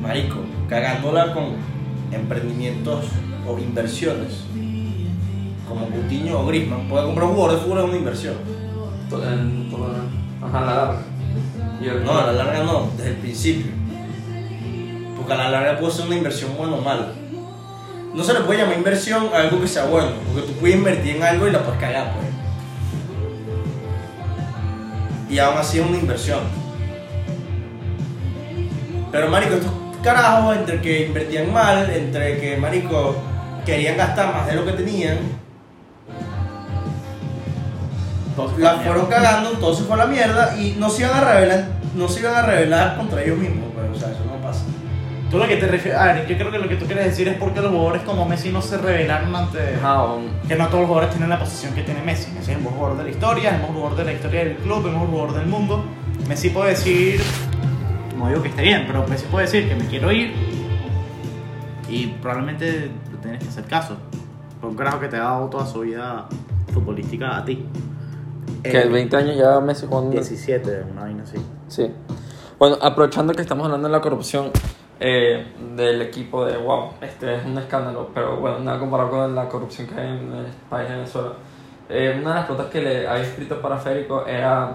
marico, 0.00 0.40
cagándola 0.68 1.32
con 1.32 1.54
emprendimientos 2.12 3.06
o 3.48 3.58
inversiones, 3.58 4.44
como 5.70 5.88
Coutinho 5.88 6.40
o 6.40 6.46
Griezmann, 6.46 6.88
porque 6.88 7.06
comprar 7.06 7.28
un 7.28 7.34
jugador 7.34 7.56
de 7.56 7.62
fútbol 7.62 7.78
es 7.78 7.84
una 7.84 7.96
inversión. 7.96 8.34
ajá, 10.42 10.60
la 10.60 10.74
larga. 10.74 10.98
No, 12.04 12.18
a 12.18 12.26
la 12.26 12.32
larga 12.32 12.64
no, 12.64 12.88
desde 12.96 13.10
el 13.10 13.16
principio. 13.16 13.72
Porque 15.16 15.32
a 15.32 15.36
la 15.36 15.50
larga 15.50 15.78
puede 15.78 15.92
ser 15.92 16.06
una 16.06 16.16
inversión 16.16 16.56
buena 16.58 16.74
o 16.74 16.80
mala. 16.80 17.12
No 18.12 18.24
se 18.24 18.34
le 18.34 18.40
puede 18.40 18.58
llamar 18.58 18.76
inversión 18.76 19.28
a 19.32 19.38
algo 19.38 19.60
que 19.60 19.68
sea 19.68 19.84
bueno, 19.84 20.10
porque 20.26 20.48
tú 20.48 20.58
puedes 20.58 20.76
invertir 20.76 21.16
en 21.16 21.22
algo 21.22 21.46
y 21.46 21.52
la 21.52 21.62
puedes 21.62 21.80
cagar, 21.80 22.14
pues. 22.14 22.26
Y 25.30 25.38
aún 25.38 25.56
así 25.56 25.78
es 25.78 25.86
una 25.86 25.96
inversión. 25.96 26.40
Pero, 29.12 29.28
marico, 29.30 29.54
estos 29.54 29.70
carajos, 30.02 30.56
entre 30.56 30.80
que 30.80 31.06
invertían 31.06 31.52
mal, 31.52 31.88
entre 31.88 32.40
que, 32.40 32.56
marico, 32.56 33.14
querían 33.64 33.96
gastar 33.96 34.34
más 34.34 34.48
de 34.48 34.54
lo 34.54 34.64
que 34.64 34.72
tenían, 34.72 35.39
la 38.58 38.76
fueron 38.76 39.06
cagando, 39.06 39.50
todo 39.52 39.74
se 39.74 39.84
fue 39.84 39.94
a 39.94 39.98
la 39.98 40.06
mierda 40.06 40.56
y 40.58 40.76
no 40.78 40.90
se 40.90 41.02
iban 41.02 41.16
a 41.16 41.32
revelar, 41.32 41.68
no 41.94 42.08
se 42.08 42.20
iban 42.20 42.34
a 42.34 42.42
revelar 42.42 42.96
contra 42.96 43.22
ellos 43.22 43.38
mismos, 43.38 43.70
pues, 43.74 43.96
o 43.96 44.00
sea, 44.00 44.10
eso 44.10 44.24
no 44.24 44.40
pasa. 44.46 44.64
Tú 45.30 45.38
lo 45.38 45.46
que 45.46 45.56
te 45.56 45.66
refieres, 45.68 46.00
a 46.00 46.06
ver, 46.06 46.26
yo 46.26 46.36
creo 46.36 46.50
que 46.50 46.58
lo 46.58 46.68
que 46.68 46.74
tú 46.74 46.86
quieres 46.86 47.04
decir 47.04 47.28
es 47.28 47.36
porque 47.36 47.60
los 47.60 47.70
jugadores 47.70 48.02
como 48.02 48.26
Messi 48.26 48.50
no 48.50 48.60
se 48.60 48.78
revelaron 48.78 49.34
ante... 49.36 49.58
Que 50.48 50.56
no 50.56 50.66
todos 50.66 50.80
los 50.80 50.88
jugadores 50.88 51.10
tienen 51.10 51.30
la 51.30 51.38
posición 51.38 51.72
que 51.72 51.84
tiene 51.84 52.02
Messi. 52.02 52.32
Messi 52.32 52.50
es 52.50 52.56
el 52.56 52.62
mejor 52.64 52.74
jugador 52.74 52.98
de 52.98 53.04
la 53.04 53.10
historia, 53.10 53.50
es 53.50 53.54
el 53.54 53.60
mejor 53.60 53.76
jugador 53.76 53.98
de 53.98 54.04
la 54.04 54.12
historia 54.12 54.44
del 54.44 54.56
club, 54.56 54.86
el 54.86 54.92
mejor 54.92 55.08
jugador 55.08 55.34
del 55.34 55.46
mundo. 55.46 55.84
Messi 56.28 56.50
puede 56.50 56.70
decir, 56.70 57.22
no 58.18 58.28
digo 58.28 58.42
que 58.42 58.48
esté 58.48 58.62
bien, 58.62 58.84
pero 58.88 59.06
Messi 59.06 59.26
puede 59.26 59.46
decir 59.46 59.68
que 59.68 59.76
me 59.76 59.86
quiero 59.86 60.10
ir 60.10 60.34
y 61.88 62.06
probablemente 62.08 62.90
le 63.12 63.18
tienes 63.22 63.42
que 63.42 63.48
hacer 63.48 63.64
caso. 63.66 63.96
Por 64.60 64.70
un 64.70 64.76
carajo 64.76 64.98
que 64.98 65.08
te 65.08 65.16
ha 65.16 65.20
dado 65.20 65.46
toda 65.48 65.64
su 65.64 65.80
vida 65.80 66.26
futbolística 66.74 67.36
a 67.36 67.44
ti. 67.44 67.64
Que 68.62 68.84
20 68.84 69.16
años 69.16 69.36
ya 69.36 69.60
Messi 69.60 69.86
jugando. 69.86 70.10
17, 70.12 70.82
una 70.92 71.02
vaina 71.02 71.22
así. 71.22 71.36
Sí. 71.68 71.90
Bueno, 72.58 72.76
aprovechando 72.82 73.32
que 73.32 73.42
estamos 73.42 73.64
hablando 73.64 73.88
de 73.88 73.92
la 73.92 74.00
corrupción 74.00 74.50
eh, 74.98 75.46
del 75.76 76.02
equipo 76.02 76.44
de 76.44 76.58
wow, 76.58 76.90
este 77.00 77.36
es 77.36 77.44
un 77.46 77.56
escándalo, 77.56 78.10
pero 78.12 78.36
bueno, 78.36 78.58
nada 78.60 78.78
comparado 78.78 79.10
con 79.10 79.34
la 79.34 79.48
corrupción 79.48 79.86
que 79.88 79.94
hay 79.98 80.08
en 80.08 80.32
el 80.34 80.46
país 80.68 80.88
de 80.88 80.94
Venezuela. 80.96 81.32
Eh, 81.88 82.16
una 82.20 82.28
de 82.30 82.34
las 82.36 82.44
preguntas 82.44 82.70
que 82.70 82.82
le 82.82 83.08
había 83.08 83.22
escrito 83.24 83.60
para 83.62 83.78
Férico 83.78 84.26
era: 84.26 84.74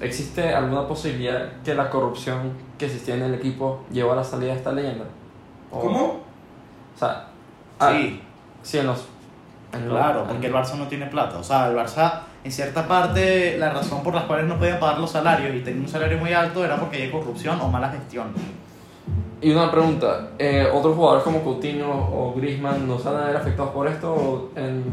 ¿existe 0.00 0.54
alguna 0.54 0.86
posibilidad 0.86 1.60
que 1.64 1.74
la 1.74 1.90
corrupción 1.90 2.52
que 2.78 2.86
existía 2.86 3.16
en 3.16 3.22
el 3.24 3.34
equipo 3.34 3.80
llevó 3.90 4.12
a 4.12 4.16
la 4.16 4.24
salida 4.24 4.52
de 4.52 4.58
esta 4.58 4.70
leyenda? 4.72 5.04
O- 5.72 5.80
¿Cómo? 5.80 6.04
O 6.94 6.98
sea, 6.98 7.26
ah, 7.80 7.90
Sí, 7.92 8.22
sí, 8.62 8.78
en 8.78 8.86
los. 8.86 9.04
en 9.72 9.88
los- 9.88 9.98
claro, 9.98 10.20
en- 10.22 10.26
porque 10.28 10.46
el 10.46 10.54
Barça 10.54 10.76
no 10.76 10.86
tiene 10.86 11.06
plata. 11.06 11.36
O 11.38 11.42
sea, 11.42 11.68
el 11.68 11.76
Barça, 11.76 12.20
en 12.44 12.52
cierta 12.52 12.86
parte, 12.86 13.56
la 13.58 13.70
razón 13.70 14.02
por 14.02 14.14
las 14.14 14.24
cuales 14.24 14.46
no 14.46 14.58
podía 14.58 14.78
pagar 14.78 15.00
los 15.00 15.10
salarios 15.10 15.56
y 15.56 15.60
tenía 15.60 15.80
un 15.80 15.88
salario 15.88 16.18
muy 16.18 16.32
alto 16.34 16.62
era 16.62 16.78
porque 16.78 17.02
hay 17.02 17.10
corrupción 17.10 17.58
o 17.58 17.68
mala 17.68 17.88
gestión. 17.88 18.26
Y 19.40 19.50
una 19.50 19.70
pregunta, 19.70 20.28
eh, 20.38 20.68
¿otros 20.72 20.94
jugadores 20.94 21.24
como 21.24 21.42
Coutinho 21.42 21.90
o 21.90 22.34
Griezmann 22.36 22.86
no 22.86 22.98
se 22.98 23.08
van 23.08 23.22
a 23.22 23.26
ver 23.26 23.36
afectados 23.36 23.72
por 23.72 23.88
esto 23.88 24.12
o 24.12 24.50
en, 24.56 24.84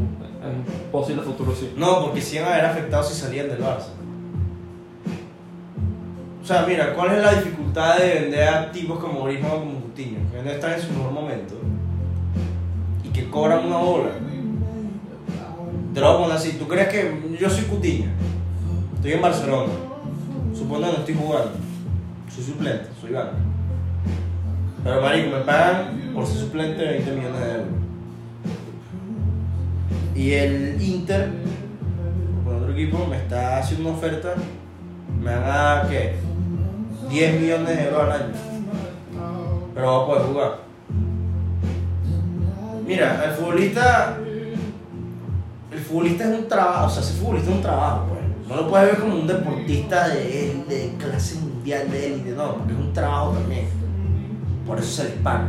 en 0.44 0.92
posible 0.92 1.22
futuro 1.24 1.54
sí? 1.54 1.74
No, 1.76 2.02
porque 2.06 2.22
sí 2.22 2.38
iban 2.38 2.50
a 2.50 2.54
haber 2.54 2.66
afectado 2.66 3.04
si 3.04 3.14
salían 3.14 3.50
del 3.50 3.60
Barça. 3.60 3.92
O 6.42 6.46
sea, 6.46 6.66
mira, 6.66 6.94
¿cuál 6.94 7.12
es 7.16 7.22
la 7.22 7.34
dificultad 7.34 7.98
de 7.98 8.14
vender 8.14 8.48
a 8.48 8.72
tipos 8.72 8.98
como 8.98 9.26
Griezmann 9.26 9.52
o 9.52 9.60
como 9.60 9.80
Coutinho? 9.82 10.20
Que 10.32 10.42
no 10.42 10.52
están 10.52 10.74
en 10.74 10.82
su 10.82 10.94
mejor 10.94 11.12
momento 11.12 11.56
y 13.04 13.10
que 13.10 13.30
cobran 13.30 13.66
una 13.66 13.78
bola. 13.78 14.10
Te 15.94 16.00
lo 16.00 16.08
voy 16.08 16.16
a 16.16 16.20
poner 16.20 16.38
así, 16.38 16.54
¿tú 16.54 16.68
crees 16.68 16.88
que 16.88 17.38
yo 17.38 17.50
soy 17.50 17.66
Coutinho? 17.66 18.06
Estoy 18.96 19.12
en 19.12 19.22
Barcelona. 19.22 19.74
Supongo 20.54 20.86
que 20.86 20.88
no 20.88 20.98
estoy 21.00 21.16
jugando. 21.16 21.52
Soy 22.34 22.44
suplente, 22.46 22.86
soy 23.02 23.12
banca. 23.12 23.34
Pero 24.84 25.02
marico, 25.02 25.36
me 25.36 25.44
pagan 25.44 26.12
por 26.14 26.26
ser 26.26 26.38
suplente 26.38 26.82
20 26.82 27.12
millones 27.12 27.40
de 27.40 27.52
euros. 27.52 27.68
Y 30.16 30.32
el 30.32 30.82
Inter, 30.82 31.30
con 32.46 32.56
otro 32.56 32.72
equipo, 32.72 33.06
me 33.08 33.18
está 33.18 33.58
haciendo 33.58 33.90
una 33.90 33.98
oferta. 33.98 34.36
Me 35.22 35.36
van 35.36 35.44
a 35.46 35.90
¿qué? 35.90 36.16
10 37.10 37.42
millones 37.42 37.68
de 37.68 37.84
euros 37.84 38.02
al 38.02 38.12
año. 38.12 38.34
Pero 39.74 39.92
voy 39.92 40.04
a 40.04 40.08
poder 40.08 40.32
jugar. 40.32 40.58
Mira, 42.88 43.26
el 43.26 43.32
futbolista. 43.32 44.18
El 45.72 45.80
futbolista 45.80 46.26
es 46.26 46.38
un 46.38 46.48
trabajo, 46.50 46.88
o 46.88 46.90
sea, 46.90 47.02
ser 47.02 47.16
futbolista 47.16 47.50
es 47.50 47.56
un 47.56 47.62
trabajo, 47.62 48.08
pues. 48.10 48.22
No 48.50 48.56
lo 48.58 48.70
puedes 48.70 48.88
ver 48.88 49.00
como 49.00 49.16
un 49.16 49.28
deportista 49.28 50.10
de, 50.10 50.66
de 50.68 50.94
clase 51.00 51.36
mundial, 51.36 51.90
de 51.90 52.08
élite, 52.08 52.32
no, 52.32 52.56
porque 52.56 52.74
es 52.74 52.80
un 52.80 52.92
trabajo 52.92 53.32
también. 53.32 53.68
Por 54.68 54.80
eso 54.80 54.90
se 54.90 55.04
les 55.06 55.14
paga. 55.20 55.48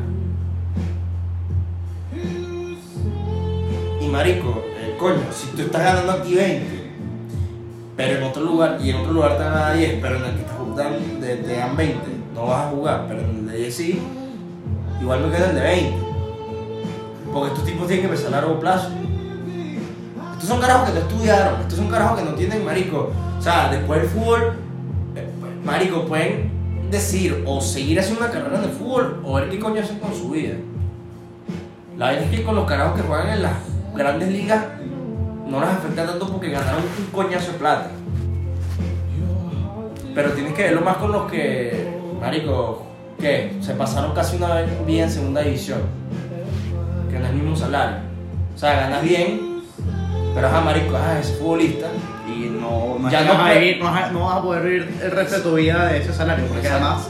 Y 4.01 4.07
marico, 4.07 4.63
eh, 4.77 4.95
coño, 5.01 5.23
si 5.33 5.49
tú 5.57 5.63
estás 5.63 5.83
ganando 5.83 6.13
aquí 6.13 6.37
20, 6.37 6.93
pero 7.97 8.19
en 8.19 8.23
otro 8.23 8.45
lugar, 8.45 8.79
y 8.81 8.91
en 8.91 8.97
otro 8.97 9.13
lugar 9.13 9.37
te 9.37 9.43
dar 9.43 9.77
10, 9.77 9.99
pero 10.01 10.17
en 10.17 10.25
el 10.25 10.35
que 10.35 10.41
estás 10.43 10.57
jugando 10.57 10.99
te, 11.21 11.37
te 11.37 11.57
dan 11.57 11.77
20, 11.77 11.99
no 12.35 12.47
vas 12.47 12.67
a 12.67 12.71
jugar, 12.71 13.07
pero 13.09 13.21
en 13.23 13.31
el 13.31 13.47
de 13.49 13.57
10 13.59 13.75
sí, 13.75 14.01
igual 15.01 15.27
me 15.27 15.37
queda 15.37 15.51
el 15.51 15.57
de 15.57 15.63
20. 15.63 15.97
Porque 17.33 17.49
estos 17.49 17.65
tipos 17.65 17.89
tienen 17.89 18.07
que 18.07 18.13
empezar 18.13 18.33
a 18.35 18.41
largo 18.41 18.61
plazo. 18.61 18.91
Estos 20.43 20.57
son 20.57 20.61
carajos 20.61 20.89
que 20.89 20.95
no 20.99 21.07
estudiaron, 21.07 21.61
estos 21.61 21.79
son 21.79 21.87
carajos 21.87 22.19
que 22.19 22.25
no 22.25 22.35
tienen 22.35 22.65
marico. 22.65 23.13
O 23.39 23.41
sea, 23.41 23.71
después 23.71 24.01
del 24.01 24.11
fútbol, 24.11 24.55
eh, 25.15 25.29
pues, 25.39 25.53
marico, 25.65 26.05
pueden 26.05 26.51
decir 26.91 27.45
o 27.47 27.61
seguir 27.61 28.01
haciendo 28.01 28.25
una 28.25 28.33
carrera 28.33 28.59
en 28.59 28.65
el 28.65 28.71
fútbol 28.71 29.23
o 29.25 29.35
ver 29.35 29.49
qué 29.51 29.61
coño 29.61 29.81
hacen 29.81 30.01
con 30.01 30.13
su 30.13 30.31
vida. 30.31 30.55
La 31.97 32.07
verdad 32.09 32.25
es 32.25 32.37
que 32.37 32.43
con 32.43 32.57
los 32.57 32.65
carajos 32.67 33.01
que 33.01 33.07
juegan 33.07 33.29
en 33.29 33.43
las 33.45 33.53
grandes 33.95 34.33
ligas 34.33 34.65
no 35.49 35.61
les 35.61 35.69
afecta 35.69 36.07
tanto 36.07 36.27
porque 36.27 36.51
ganaron 36.51 36.83
un 36.83 37.07
coñazo 37.13 37.53
de 37.53 37.59
plata. 37.59 37.91
Pero 40.13 40.33
tienes 40.33 40.55
que 40.55 40.63
verlo 40.65 40.81
más 40.81 40.97
con 40.97 41.13
los 41.13 41.31
que, 41.31 42.01
marico, 42.21 42.83
que 43.21 43.59
se 43.61 43.75
pasaron 43.75 44.13
casi 44.13 44.39
una 44.39 44.55
vez 44.55 44.87
bien 44.87 45.05
en 45.05 45.11
segunda 45.11 45.43
división. 45.43 45.83
Que 47.09 47.21
no 47.21 47.27
es 47.27 47.31
el 47.31 47.37
mismo 47.37 47.55
salario. 47.55 47.99
O 48.57 48.59
sea, 48.59 48.75
ganas 48.75 49.05
bien, 49.05 49.52
pero 50.35 50.47
ajá, 50.47 50.61
marico, 50.61 50.97
ajá, 50.97 51.19
ese 51.21 51.35
futbolista. 51.35 51.87
Y 52.27 52.49
no, 52.49 52.99
no, 52.99 53.11
Ya 53.11 53.21
es 53.21 53.27
no 53.27 53.35
vas 53.35 53.51
a 53.51 53.55
vivir- 53.55 53.79
no 53.79 53.85
vas 53.85 54.03
a- 54.05 54.11
no 54.13 54.25
vas 54.27 54.37
a 54.39 54.43
poder 54.43 54.63
vivir 54.63 54.95
el 55.03 55.11
resto 55.11 55.37
de 55.37 55.43
tu 55.43 55.55
vida 55.55 55.87
de 55.87 55.99
ese 55.99 56.13
salario. 56.13 56.47
Porque 56.47 56.67
Exacto. 56.67 56.87
además, 56.87 57.09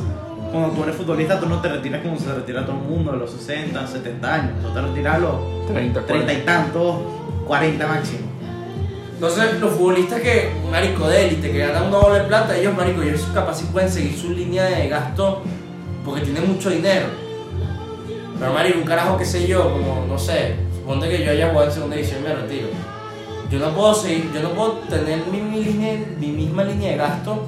cuando 0.50 0.70
tú 0.70 0.82
eres 0.82 0.96
futbolista, 0.96 1.38
tú 1.40 1.48
no 1.48 1.61
te 1.61 1.68
retiras 1.68 2.02
como 2.02 2.18
se 2.18 2.32
retira 2.32 2.64
todo 2.66 2.76
el 2.76 2.82
mundo, 2.82 3.12
a 3.12 3.16
los 3.16 3.30
60, 3.30 3.87
70 3.87 4.35
años. 4.35 4.50
Tú 4.62 4.68
te 4.72 4.80
retiras 4.80 5.14
a 5.16 5.18
los 5.18 5.66
30, 5.68 6.04
30 6.06 6.32
y 6.32 6.37
tantos, 6.38 6.96
40 7.46 7.87
máximo. 7.87 8.20
Entonces, 9.14 9.61
los 9.61 9.72
futbolistas 9.74 10.20
que, 10.20 10.50
marico, 10.70 11.06
de 11.06 11.26
élite, 11.28 11.52
que 11.52 11.58
ganan 11.58 11.87
una 11.87 11.98
bola 11.98 12.14
de 12.16 12.24
plata, 12.24 12.56
ellos, 12.56 12.76
marico, 12.76 13.02
ellos 13.02 13.22
capaz 13.32 13.54
si 13.58 13.66
pueden 13.66 13.88
seguir 13.88 14.16
su 14.18 14.30
línea 14.30 14.64
de 14.64 14.88
gasto 14.88 15.42
porque 16.04 16.22
tiene 16.22 16.40
mucho 16.40 16.70
dinero. 16.70 17.06
Pero 18.38 18.52
marico, 18.52 18.78
un 18.78 18.85
carajo 18.85 19.16
que 19.16 19.24
sé 19.24 19.46
yo, 19.46 19.72
como, 19.72 20.04
no 20.08 20.18
sé, 20.18 20.56
suponte 20.74 21.08
que 21.08 21.24
yo 21.24 21.30
haya 21.30 21.50
jugado 21.50 21.68
en 21.68 21.72
segunda 21.72 21.94
división 21.96 22.20
y 22.20 22.28
me 22.28 22.35
retiro. 22.35 22.68
Yo 23.52 23.58
no 23.58 23.68
puedo 23.74 23.94
seguir, 23.94 24.30
yo 24.32 24.42
no 24.42 24.48
puedo 24.54 24.72
tener 24.88 25.26
mi, 25.30 25.38
mi 25.42 25.62
línea- 25.62 26.06
mi 26.18 26.28
misma 26.28 26.64
línea 26.64 26.92
de 26.92 26.96
gasto 26.96 27.44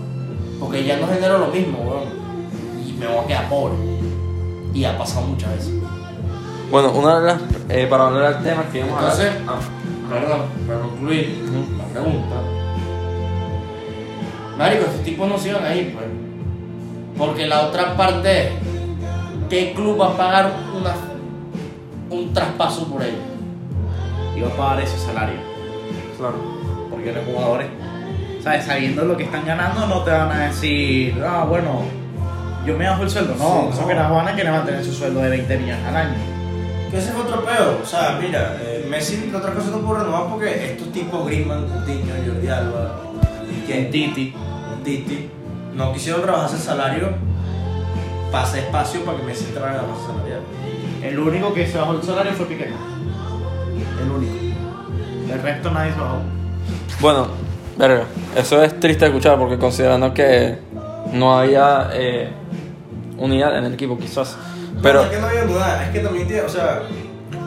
porque 0.60 0.84
ya 0.84 0.98
no 0.98 1.06
genero 1.06 1.38
lo 1.38 1.46
mismo, 1.46 1.78
weón. 1.78 2.08
Y 2.86 2.92
me 2.92 3.06
voy 3.06 3.24
a 3.24 3.26
quedar 3.26 3.48
pobre. 3.48 3.74
Y 4.74 4.84
ha 4.84 4.98
pasado 4.98 5.26
muchas 5.26 5.50
veces. 5.56 5.72
Bueno, 6.70 6.92
una 6.92 7.20
de 7.20 7.26
las. 7.26 7.40
eh, 7.70 7.86
para 7.88 8.06
hablar 8.08 8.34
del 8.34 8.52
tema 8.52 8.64
que 8.70 8.78
íbamos 8.80 9.02
a 9.02 9.10
hablar. 9.12 9.32
Ah, 9.48 9.58
perdón, 10.10 10.40
para 10.66 10.80
concluir 10.80 11.42
la 11.78 11.84
pregunta. 11.84 12.36
Marico, 14.58 14.84
estos 14.84 15.02
tipos 15.04 15.28
no 15.28 15.38
se 15.38 15.48
iban 15.50 15.64
a 15.64 15.74
ir, 15.74 15.94
pues. 15.94 16.06
Porque 17.16 17.46
la 17.46 17.62
otra 17.66 17.96
parte 17.96 18.48
es, 18.48 18.52
¿qué 19.48 19.72
club 19.74 20.00
va 20.00 20.08
a 20.08 20.16
pagar 20.16 20.52
una, 20.78 20.94
un 22.10 22.32
traspaso 22.32 22.86
por 22.88 23.02
ellos? 23.02 23.20
Y 24.36 24.40
va 24.42 24.48
a 24.48 24.56
pagar 24.56 24.80
ese 24.82 24.98
salario. 24.98 25.53
Claro. 26.16 26.34
Porque 26.90 27.12
los 27.12 27.24
jugadores, 27.24 27.66
¿sabes? 28.42 28.64
Sabiendo 28.64 29.04
lo 29.04 29.16
que 29.16 29.24
están 29.24 29.44
ganando, 29.46 29.86
no 29.86 30.02
te 30.02 30.10
van 30.10 30.30
a 30.30 30.46
decir, 30.46 31.14
ah, 31.26 31.44
bueno, 31.48 31.82
yo 32.66 32.76
me 32.76 32.88
bajo 32.88 33.02
el 33.02 33.10
sueldo. 33.10 33.34
No, 33.38 33.68
Sí, 33.70 33.76
son 33.76 33.82
no. 33.82 33.88
que 33.88 33.94
las 33.94 34.10
van 34.10 34.28
a 34.28 34.34
querer 34.36 34.52
mantener 34.52 34.84
su 34.84 34.92
sueldo 34.92 35.20
de 35.20 35.30
20 35.30 35.58
millones 35.58 35.84
al 35.86 35.96
año. 35.96 36.14
Que 36.90 36.98
ese 36.98 37.12
fue 37.12 37.22
otro 37.22 37.44
peo. 37.44 37.80
O 37.82 37.86
sea, 37.86 38.18
mira, 38.20 38.56
eh, 38.62 38.86
Messi, 38.88 39.28
la 39.32 39.38
otra 39.38 39.52
cosa 39.52 39.70
no 39.70 39.78
pudo 39.78 39.98
renovar 39.98 40.28
porque 40.30 40.72
estos 40.72 40.92
tipos, 40.92 41.26
Griezmann, 41.26 41.66
Coutinho, 41.66 42.14
Jordi 42.26 42.48
Alba, 42.48 43.00
que 43.66 43.84
Titi. 43.84 44.34
Titi, 44.84 45.30
no 45.74 45.92
quisieron 45.92 46.22
rebajarse 46.22 46.56
el 46.56 46.62
salario 46.62 47.08
para 48.30 48.44
hacer 48.44 48.64
espacio 48.64 49.00
para 49.04 49.18
que 49.18 49.24
Messi 49.24 49.46
entrara 49.46 49.70
en 49.72 49.76
la 49.78 49.82
base 49.82 50.06
salarial. 50.06 50.40
El 51.02 51.18
único 51.18 51.52
que 51.52 51.66
se 51.66 51.78
bajó 51.78 51.92
el 51.92 52.02
salario 52.02 52.32
fue 52.32 52.46
Piqué. 52.46 52.68
El 55.34 55.42
resto 55.42 55.70
nadie 55.70 55.92
se 55.92 56.00
bajó. 56.00 56.18
Bueno, 57.00 57.26
verga, 57.76 58.04
eso 58.36 58.62
es 58.62 58.78
triste 58.80 59.04
de 59.04 59.10
escuchar 59.10 59.38
porque 59.38 59.58
considerando 59.58 60.14
que 60.14 60.58
no 61.12 61.38
había 61.38 61.90
eh, 61.92 62.30
unidad 63.18 63.58
en 63.58 63.64
el 63.64 63.74
equipo, 63.74 63.98
quizás. 63.98 64.36
Pero, 64.82 65.00
No, 65.00 65.04
es 65.06 65.10
que 65.14 65.20
no 65.20 65.26
había 65.26 65.44
duda, 65.44 65.84
es 65.84 65.90
que 65.90 66.00
también 66.00 66.26
tiene, 66.26 66.42
o 66.42 66.48
sea. 66.48 66.80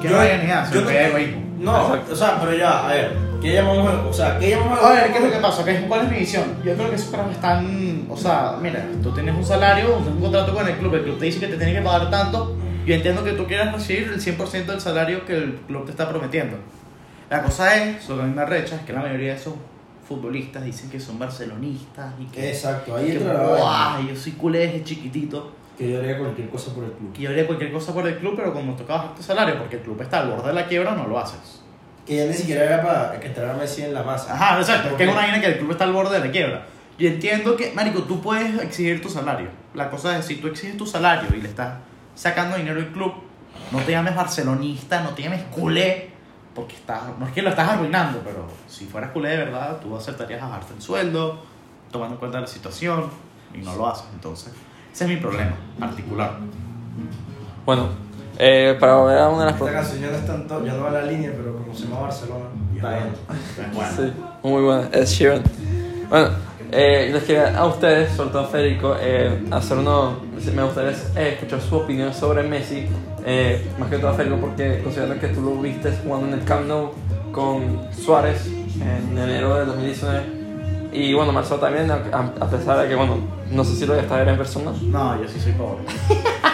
Que 0.02 0.10
yo- 0.10 0.16
no 0.16 0.24
nada, 0.24 0.66
se 0.66 0.76
yo 0.76 0.82
lo 0.82 0.90
no-. 0.92 1.48
No, 1.60 1.86
Exacto. 1.96 2.14
o 2.14 2.16
sea, 2.16 2.40
pero 2.40 2.54
ya, 2.56 2.86
a 2.88 2.94
ver, 2.94 3.18
¿qué 3.42 3.54
llamamos 3.54 3.88
a- 3.90 4.08
O 4.08 4.14
sea, 4.14 4.38
¿qué 4.38 4.52
llamamos 4.52 4.80
A 4.84 4.90
ver, 4.92 5.12
¿qué 5.12 5.18
es 5.18 5.24
lo 5.24 5.32
que 5.32 5.38
pasa? 5.40 5.66
¿Qué- 5.66 5.86
¿Cuál 5.88 6.06
es 6.06 6.12
mi 6.12 6.20
visión? 6.20 6.44
Yo 6.64 6.76
creo 6.76 6.90
que 6.90 6.96
esos 6.96 7.10
carajos 7.10 7.34
están. 7.34 8.06
O 8.10 8.16
sea, 8.16 8.56
mira, 8.62 8.86
tú 9.02 9.12
tienes 9.12 9.36
un 9.36 9.44
salario, 9.44 9.88
tienes 9.88 10.08
un 10.14 10.22
contrato 10.22 10.54
con 10.54 10.68
el 10.68 10.76
club, 10.76 10.94
el 10.96 11.04
club 11.04 11.18
te 11.20 11.26
dice 11.26 11.40
que 11.40 11.48
te 11.48 11.58
tiene 11.58 11.74
que 11.74 11.82
pagar 11.82 12.12
tanto. 12.12 12.56
Yo 12.86 12.94
entiendo 12.94 13.24
que 13.24 13.32
tú 13.34 13.46
quieras 13.48 13.74
recibir 13.74 14.12
el 14.14 14.22
100% 14.22 14.72
del 14.72 14.80
salario 14.82 15.26
que 15.26 15.36
el 15.36 15.60
club 15.68 15.86
te 15.86 15.92
está 15.92 16.08
prometiendo. 16.08 16.58
La 17.30 17.44
cosa 17.44 17.76
es, 17.76 18.08
lo 18.08 18.16
que 18.18 18.22
a 18.24 18.26
mí 18.26 18.34
me 18.34 18.42
arrecha, 18.42 18.76
es 18.76 18.82
que 18.84 18.94
la 18.94 19.02
mayoría 19.02 19.34
de 19.34 19.40
esos 19.40 19.54
futbolistas 20.08 20.64
dicen 20.64 20.90
que 20.90 21.00
son 21.00 21.20
barcelonistas 21.20 22.14
y 22.20 22.26
que. 22.26 22.50
Exacto, 22.50 22.96
ahí 22.96 23.08
que, 23.08 23.18
entra 23.18 23.34
la. 23.34 23.44
"Guau, 23.44 24.08
yo 24.08 24.16
soy 24.16 24.32
culé 24.34 24.60
desde 24.60 24.84
chiquitito. 24.84 25.52
Que 25.78 25.92
yo 25.92 26.00
haría 26.00 26.18
cualquier 26.18 26.50
cosa 26.50 26.74
por 26.74 26.86
el 26.86 26.92
club. 26.92 27.14
Que 27.14 27.22
yo 27.24 27.30
haría 27.30 27.46
cualquier 27.46 27.72
cosa 27.72 27.94
por 27.94 28.08
el 28.08 28.18
club, 28.18 28.34
pero 28.36 28.54
como 28.54 28.76
toca 28.76 28.94
bajar 28.96 29.16
tu 29.16 29.22
salario 29.22 29.60
porque 29.60 29.76
el 29.76 29.82
club 29.84 30.02
está 30.02 30.22
al 30.22 30.32
borde 30.32 30.48
de 30.48 30.54
la 30.54 30.66
quiebra, 30.66 30.96
no 30.96 31.06
lo 31.06 31.20
haces. 31.20 31.62
Que 32.06 32.16
ya 32.16 32.26
ni 32.26 32.34
siquiera 32.34 32.64
era 32.64 32.82
para 32.82 33.20
que 33.20 33.28
entrara 33.28 33.54
Messi 33.54 33.84
en 33.84 33.94
la 33.94 34.02
masa. 34.02 34.34
Ajá, 34.34 34.60
exacto. 34.60 34.90
Es 34.90 34.96
que 34.96 35.04
es 35.04 35.10
una 35.10 35.20
vaina 35.22 35.40
que 35.42 35.48
el 35.48 35.58
club 35.60 35.72
está 35.72 35.84
al 35.84 35.92
borde 35.92 36.20
de 36.20 36.26
la 36.26 36.32
quiebra. 36.32 36.66
Yo 36.98 37.08
entiendo 37.10 37.56
que, 37.56 37.74
Marico, 37.74 38.04
tú 38.04 38.22
puedes 38.22 38.60
exigir 38.60 39.02
tu 39.02 39.10
salario. 39.10 39.50
La 39.76 39.90
cosa 39.90 40.18
es, 40.18 40.26
si 40.26 40.38
tú 40.38 40.48
exiges 40.48 40.78
tu 40.78 40.88
salario 40.88 41.30
y 41.38 41.42
le 41.42 41.50
estás 41.50 41.76
sacando 42.16 42.58
dinero 42.58 42.80
al 42.80 42.88
club, 42.88 43.14
no 43.72 43.80
te 43.80 43.92
llames 43.92 44.16
barcelonista, 44.16 45.02
no 45.02 45.10
te 45.12 45.22
llames 45.24 45.44
culé, 45.52 46.10
porque 46.58 46.76
estás, 46.76 47.04
no 47.20 47.28
es 47.28 47.34
que 47.34 47.44
lo 47.44 47.52
estás 47.52 47.70
arruinando, 47.70 48.20
pero 48.26 48.48
si 48.68 48.86
fueras 48.86 49.12
culé 49.12 49.30
de 49.30 49.38
verdad, 49.38 49.78
tú 49.80 49.96
aceptarías 49.96 50.42
bajarte 50.42 50.74
el 50.74 50.82
sueldo, 50.82 51.38
tomando 51.92 52.16
en 52.16 52.20
cuenta 52.20 52.42
la 52.42 52.48
situación, 52.48 53.12
y 53.54 53.60
no 53.60 53.76
lo 53.76 53.88
haces. 53.88 54.08
Entonces, 54.12 54.54
ese 54.92 55.04
es 55.04 55.10
mi 55.12 55.18
problema 55.18 55.56
particular. 55.80 56.32
bueno, 57.64 57.90
eh, 58.40 58.76
para 58.80 58.96
volver 58.96 59.20
a 59.20 59.30
una 59.30 59.46
de 59.46 59.52
las 59.52 59.62
Esta 59.62 59.72
canción 59.72 60.02
ya 60.02 60.10
no, 60.10 60.18
es 60.18 60.26
tanto, 60.26 60.66
ya 60.66 60.74
no 60.74 60.82
va 60.82 60.90
a 60.90 60.94
la 60.94 61.04
línea, 61.04 61.32
pero 61.38 61.58
como 61.58 61.76
se 61.76 61.84
llama 61.84 62.00
Barcelona, 62.00 62.46
está 62.76 62.90
bien. 62.90 63.14
Bueno. 63.76 63.92
Sí, 63.96 64.14
muy 64.42 64.64
buena, 64.64 64.90
es 64.94 65.12
Sheeran. 65.12 65.44
Bueno, 66.10 66.30
eh, 66.72 67.10
les 67.12 67.24
quería 67.24 67.58
a 67.58 67.66
ustedes, 67.66 68.12
sobre 68.16 68.30
todo 68.32 68.42
a 68.44 68.48
Federico, 68.48 68.96
eh, 69.00 69.40
hacer 69.52 69.78
uno. 69.78 70.18
Me 70.56 70.64
gustaría 70.64 70.92
escuchar 70.92 71.62
su 71.62 71.76
opinión 71.76 72.14
sobre 72.14 72.44
Messi, 72.44 72.86
eh, 73.26 73.66
más 73.80 73.90
que 73.90 73.98
todo 73.98 74.10
a 74.12 74.14
Federico, 74.14 74.38
porque 74.42 74.82
considerando 74.84 75.20
que 75.20 75.28
tú 75.30 75.42
lo 75.42 75.56
viste 75.62 75.92
jugando 76.04 76.28
en 76.28 76.34
el 76.36 76.44
Camp 76.46 76.68
Nou 76.68 76.92
con 77.32 77.88
Suárez 77.94 78.48
en 78.48 79.18
enero 79.18 79.56
del 79.58 79.68
2019. 79.68 80.38
Y 80.94 81.14
bueno, 81.14 81.32
Marcelo 81.32 81.60
también, 81.60 81.92
a, 81.92 81.96
a- 81.96 82.50
pesar 82.50 82.80
de 82.82 82.88
que, 82.88 82.96
bueno, 82.96 83.18
no 83.52 83.64
sé 83.64 83.76
si 83.76 83.86
lo 83.86 83.94
voy 83.94 84.00
a 84.00 84.04
estar 84.04 84.28
en 84.28 84.38
persona. 84.38 84.72
No, 84.84 85.22
yo 85.22 85.28
sí 85.28 85.40
soy 85.40 85.52
pobre. 85.54 85.84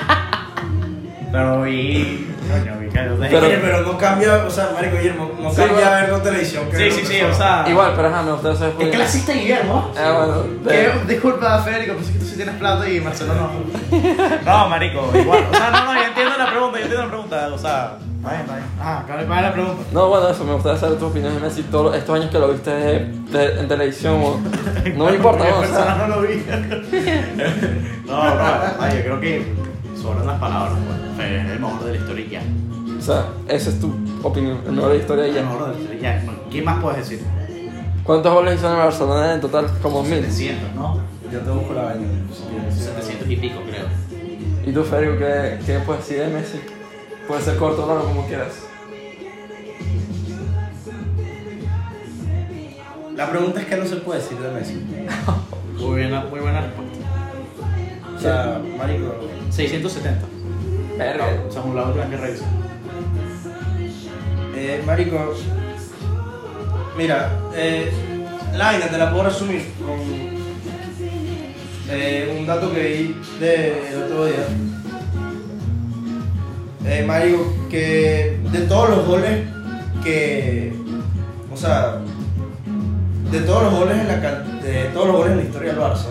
Pero 1.33 1.61
vi. 1.63 2.27
Coño, 2.49 2.79
vi 2.79 2.85
que. 2.89 2.99
Pero- 2.99 3.45
Oye, 3.47 3.57
pero 3.59 3.81
no 3.81 3.97
cambia, 3.97 4.35
o 4.45 4.49
sea, 4.51 4.69
Marico 4.75 4.97
Guillermo, 4.97 5.31
no 5.41 5.49
Sí, 5.49 5.55
cambia 5.57 5.75
bueno. 5.77 5.91
verlo 5.91 6.17
en 6.17 6.23
televisión. 6.23 6.69
que 6.69 6.77
Sí, 6.77 6.83
verlo 6.83 6.95
sí, 6.95 7.01
en 7.01 7.07
sí, 7.07 7.13
persona. 7.21 7.33
o 7.33 7.63
sea. 7.63 7.71
Igual, 7.71 7.93
pero 7.95 8.07
ajá, 8.09 8.21
me 8.21 8.31
gustaría 8.33 8.57
saber. 8.59 8.73
Es 8.79 8.95
clasista 8.95 9.33
Guillermo. 9.33 9.91
Ah, 9.97 10.13
bueno, 10.17 10.43
de- 10.63 10.91
disculpa, 11.13 11.59
Federico, 11.63 11.95
pensé 11.95 12.13
que 12.13 12.19
tú 12.19 12.25
sí 12.25 12.35
tienes 12.35 12.55
plata 12.55 12.87
y 12.87 12.99
Marcelo 13.01 13.33
no. 13.33 13.49
No, 14.45 14.69
marico, 14.69 15.09
igual. 15.19 15.43
O 15.51 15.55
sea, 15.57 15.71
no, 15.71 15.85
no, 15.93 15.99
yo 15.99 16.07
entiendo 16.07 16.37
la 16.37 16.49
pregunta, 16.51 16.77
yo 16.77 16.83
entiendo 16.83 17.03
la 17.05 17.09
pregunta. 17.11 17.49
O 17.51 17.57
sea, 17.57 17.97
vaya, 18.21 18.45
vaya. 18.47 18.63
Ah, 18.79 19.03
¿cuál 19.07 19.19
es 19.21 19.27
la 19.27 19.53
pregunta? 19.53 19.83
No, 19.91 20.07
bueno, 20.09 20.29
eso, 20.29 20.43
me 20.45 20.53
gustaría 20.53 20.79
saber 20.79 20.99
tu 20.99 21.07
opinión 21.07 21.33
de 21.33 21.39
Messi 21.41 21.63
todos 21.63 21.95
estos 21.95 22.15
años 22.15 22.29
que 22.29 22.37
lo 22.37 22.49
viste 22.49 22.69
de- 22.69 23.05
de- 23.31 23.59
en 23.59 23.67
televisión. 23.67 24.21
o- 24.21 24.39
No 24.95 25.05
me 25.05 25.15
importa, 25.15 25.45
¿no? 25.49 25.57
O 25.57 25.63
en 25.63 25.69
sea, 25.69 25.77
persona 25.85 26.07
no 26.07 26.15
lo 26.15 26.21
vi. 26.27 26.43
No, 28.05 28.35
no, 28.35 28.41
ay, 28.79 28.97
yo 28.97 29.03
creo 29.03 29.19
que 29.19 29.72
sobran 30.03 30.27
las 30.27 30.39
palabras. 30.39 30.77
pues. 30.85 31.15
Fue 31.15 31.39
el 31.53 31.59
mejor 31.59 31.83
de 31.85 31.91
la 31.91 31.97
historia 31.97 32.25
y 32.25 32.29
ya. 32.29 32.41
o 32.99 33.01
sea, 33.01 33.25
esa 33.47 33.69
es 33.69 33.79
tu 33.79 33.93
opinión, 34.21 34.59
el 34.65 34.71
mejor 34.73 34.91
de 34.91 34.97
la 34.97 35.01
historia 35.01 35.25
y 35.27 35.29
El 35.29 35.35
ya. 35.35 35.41
mejor 35.43 35.61
de 35.61 35.73
la 35.73 35.79
historia 35.79 35.99
y 35.99 36.01
ya. 36.03 36.23
¿Qué 36.51 36.61
más 36.61 36.81
puedes 36.81 36.97
decir? 37.09 37.25
¿Cuántos 38.03 38.33
goles 38.33 38.55
hizo 38.55 38.67
en 38.67 38.73
el 38.73 38.79
Barcelona 38.79 39.33
en 39.33 39.41
total? 39.41 39.65
Como 39.81 40.03
mil. 40.03 40.21
700, 40.23 40.75
¿no? 40.75 40.99
Yo 41.31 41.39
te 41.39 41.49
busco 41.49 41.73
la 41.73 41.83
vaina. 41.85 42.05
si 42.31 42.43
quieres. 42.43 42.75
700 42.75 43.29
y 43.29 43.35
pico, 43.37 43.59
creo. 43.67 43.85
¿Y 44.65 44.71
tú, 44.73 44.83
Federico, 44.83 45.17
qué, 45.19 45.59
qué 45.65 45.79
puedes 45.79 46.07
decir 46.07 46.23
de 46.23 46.33
Messi? 46.33 46.59
Puede 47.27 47.41
ser 47.41 47.55
corto 47.57 47.85
o 47.85 47.87
largo, 47.87 48.03
como 48.09 48.27
quieras. 48.27 48.53
La 53.15 53.29
pregunta 53.29 53.61
es 53.61 53.67
que 53.67 53.77
no 53.77 53.85
se 53.85 53.95
puede 53.97 54.19
decir 54.19 54.37
de 54.39 54.51
Messi. 54.51 54.73
Muy 55.77 55.85
buena, 55.91 56.25
muy 56.29 56.39
buena 56.39 56.61
respuesta. 56.61 57.02
Sea, 58.23 58.61
Marico, 58.77 59.15
670. 59.49 60.25
Verga. 60.97 61.25
O 61.47 61.51
sea, 61.51 61.61
un 61.61 61.75
lado 61.75 61.93
que 61.93 62.15
revisar. 62.17 62.47
eh, 64.55 64.81
Marico, 64.85 65.33
mira, 66.97 67.31
eh, 67.53 67.91
la 68.55 68.65
vaina 68.67 68.87
te 68.87 68.97
la 68.97 69.09
puedo 69.11 69.23
resumir 69.25 69.65
con 69.85 69.99
eh, 71.89 72.37
un 72.39 72.45
dato 72.47 72.71
que 72.71 72.81
vi 72.81 73.15
del 73.45 74.03
otro 74.03 74.25
día. 74.25 74.45
Eh, 76.85 77.03
Marico, 77.05 77.53
que 77.69 78.39
de 78.53 78.59
todos 78.61 78.89
los 78.89 79.05
goles 79.05 79.47
que, 80.01 80.73
o 81.53 81.57
sea, 81.57 81.97
de 83.31 83.39
todos 83.41 83.63
los 83.63 83.73
goles 83.73 83.97
en 83.99 84.07
la 84.07 84.21
can- 84.21 84.61
de 84.61 84.85
todos 84.93 85.07
los 85.07 85.15
goles 85.17 85.31
en 85.33 85.37
la 85.39 85.43
historia 85.43 85.73
del 85.73 85.81
Barça, 85.81 86.05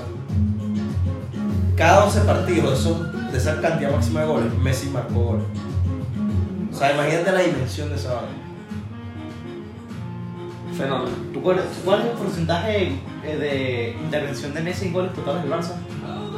cada 1.83 2.05
11 2.05 2.21
partidos 2.21 2.85
de, 3.33 3.37
esa 3.37 3.61
cantidad 3.61 3.91
máxima 3.91 4.21
de 4.21 4.27
goles, 4.27 4.55
Messi 4.63 4.89
marcó 4.91 5.15
goles. 5.15 5.45
O 6.73 6.77
sea, 6.77 6.93
imagínate 6.93 7.33
la 7.33 7.41
dimensión 7.41 7.89
de 7.89 7.97
esa 7.97 8.15
vaina. 8.15 8.29
Fenómeno. 10.79 11.11
¿Tú 11.35 11.43
cuál, 11.43 11.61
cuál 11.85 12.03
es 12.03 12.07
el 12.07 12.13
porcentaje 12.13 12.93
eh, 13.25 13.37
de 13.37 13.97
intervención 14.01 14.55
de 14.55 14.61
Messi 14.61 14.87
en 14.87 14.93
goles 14.93 15.13
totales 15.13 15.43
del 15.43 15.53
Barça? 15.53 15.73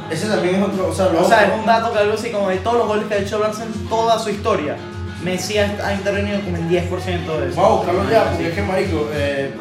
Ese 0.09 0.27
también 0.27 0.55
es 0.55 0.63
otro, 0.63 0.87
o 0.87 0.93
sea, 0.93 1.09
lo 1.09 1.21
O 1.21 1.27
sea, 1.27 1.45
es 1.45 1.59
un 1.59 1.65
dato 1.67 1.93
que 1.93 1.99
algo 1.99 2.13
así 2.15 2.31
como 2.31 2.49
de 2.49 2.57
todos 2.57 2.77
los 2.79 2.87
goles 2.87 3.05
que 3.05 3.13
ha 3.13 3.17
hecho 3.17 3.37
el 3.37 3.43
Barça 3.43 3.61
en 3.67 3.87
toda 3.87 4.17
su 4.17 4.31
historia. 4.31 4.77
Messi 5.23 5.59
ha, 5.59 5.77
ha 5.85 5.93
intervenido 5.93 6.41
como 6.41 6.57
en 6.57 6.67
10% 6.71 6.71
de 6.71 7.49
eso. 7.49 7.61
Vamos 7.61 7.71
a 7.71 7.75
buscarlo 7.75 8.09
ya, 8.09 8.31
porque 8.31 8.47
es 8.47 8.55
que, 8.55 8.61
marico, 8.63 9.09
eh, 9.13 9.53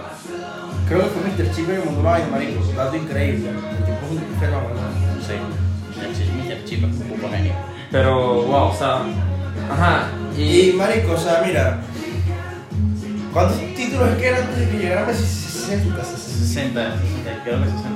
creo 0.88 1.02
que 1.02 1.08
fue 1.08 1.44
Mr. 1.44 1.54
Chip 1.54 1.66
que 1.66 1.78
mandó 1.84 2.02
vaina, 2.02 2.28
marico, 2.28 2.64
un 2.66 2.74
dato 2.74 2.96
increíble. 2.96 3.50
El 3.50 3.84
tipo 3.84 3.98
es 4.06 4.12
un 4.12 4.40
fenómeno. 4.40 4.80
Sí. 5.20 5.63
Genio. 6.80 7.52
Pero, 7.90 8.42
wow, 8.42 8.68
o 8.68 8.74
sea. 8.74 9.02
Ajá. 9.70 10.08
Y, 10.36 10.70
Y. 10.70 10.72
marico, 10.72 11.12
o 11.12 11.16
sea, 11.16 11.42
mira, 11.46 11.80
¿cuántos 13.32 13.58
títulos 13.74 14.10
es 14.10 14.16
que 14.16 14.28
eran 14.28 14.42
antes 14.42 14.58
de 14.58 14.68
que 14.68 14.78
llegara 14.78 15.06
Messi? 15.06 15.24
60, 15.24 16.04
60. 16.04 16.34
60, 16.44 16.96
60, 16.96 17.44
creo 17.44 17.58
que 17.62 17.70
60. 17.70 17.88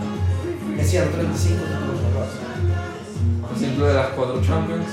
Messi 0.77 0.97
ganó 0.97 1.11
35 1.11 1.65
títulos 1.65 2.01
con 2.01 2.07
el 2.07 2.15
Barça. 2.15 3.59
se 3.59 3.67
incluye 3.67 3.95
las 3.95 4.07
cuatro 4.09 4.41
Champions. 4.43 4.87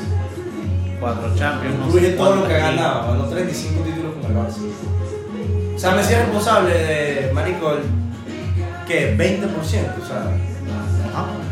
Cuatro 1.00 1.36
Champions. 1.36 1.80
no 1.80 1.86
Incluye 1.86 2.10
todo 2.12 2.36
lo 2.38 2.48
que 2.48 2.54
ha 2.56 2.58
ganado, 2.58 3.12
ganó 3.12 3.30
35 3.30 3.84
títulos 3.84 4.14
con 4.16 4.32
el 4.32 4.38
Barça. 4.38 4.58
O 5.76 5.80
sea, 5.80 5.92
Messi 5.92 6.14
es 6.14 6.20
responsable 6.20 6.74
de, 6.74 7.32
marico, 7.34 7.74
el, 7.74 7.84
¿qué? 8.88 9.16
20%, 9.16 9.52
o 9.52 9.62
sea. 9.64 10.55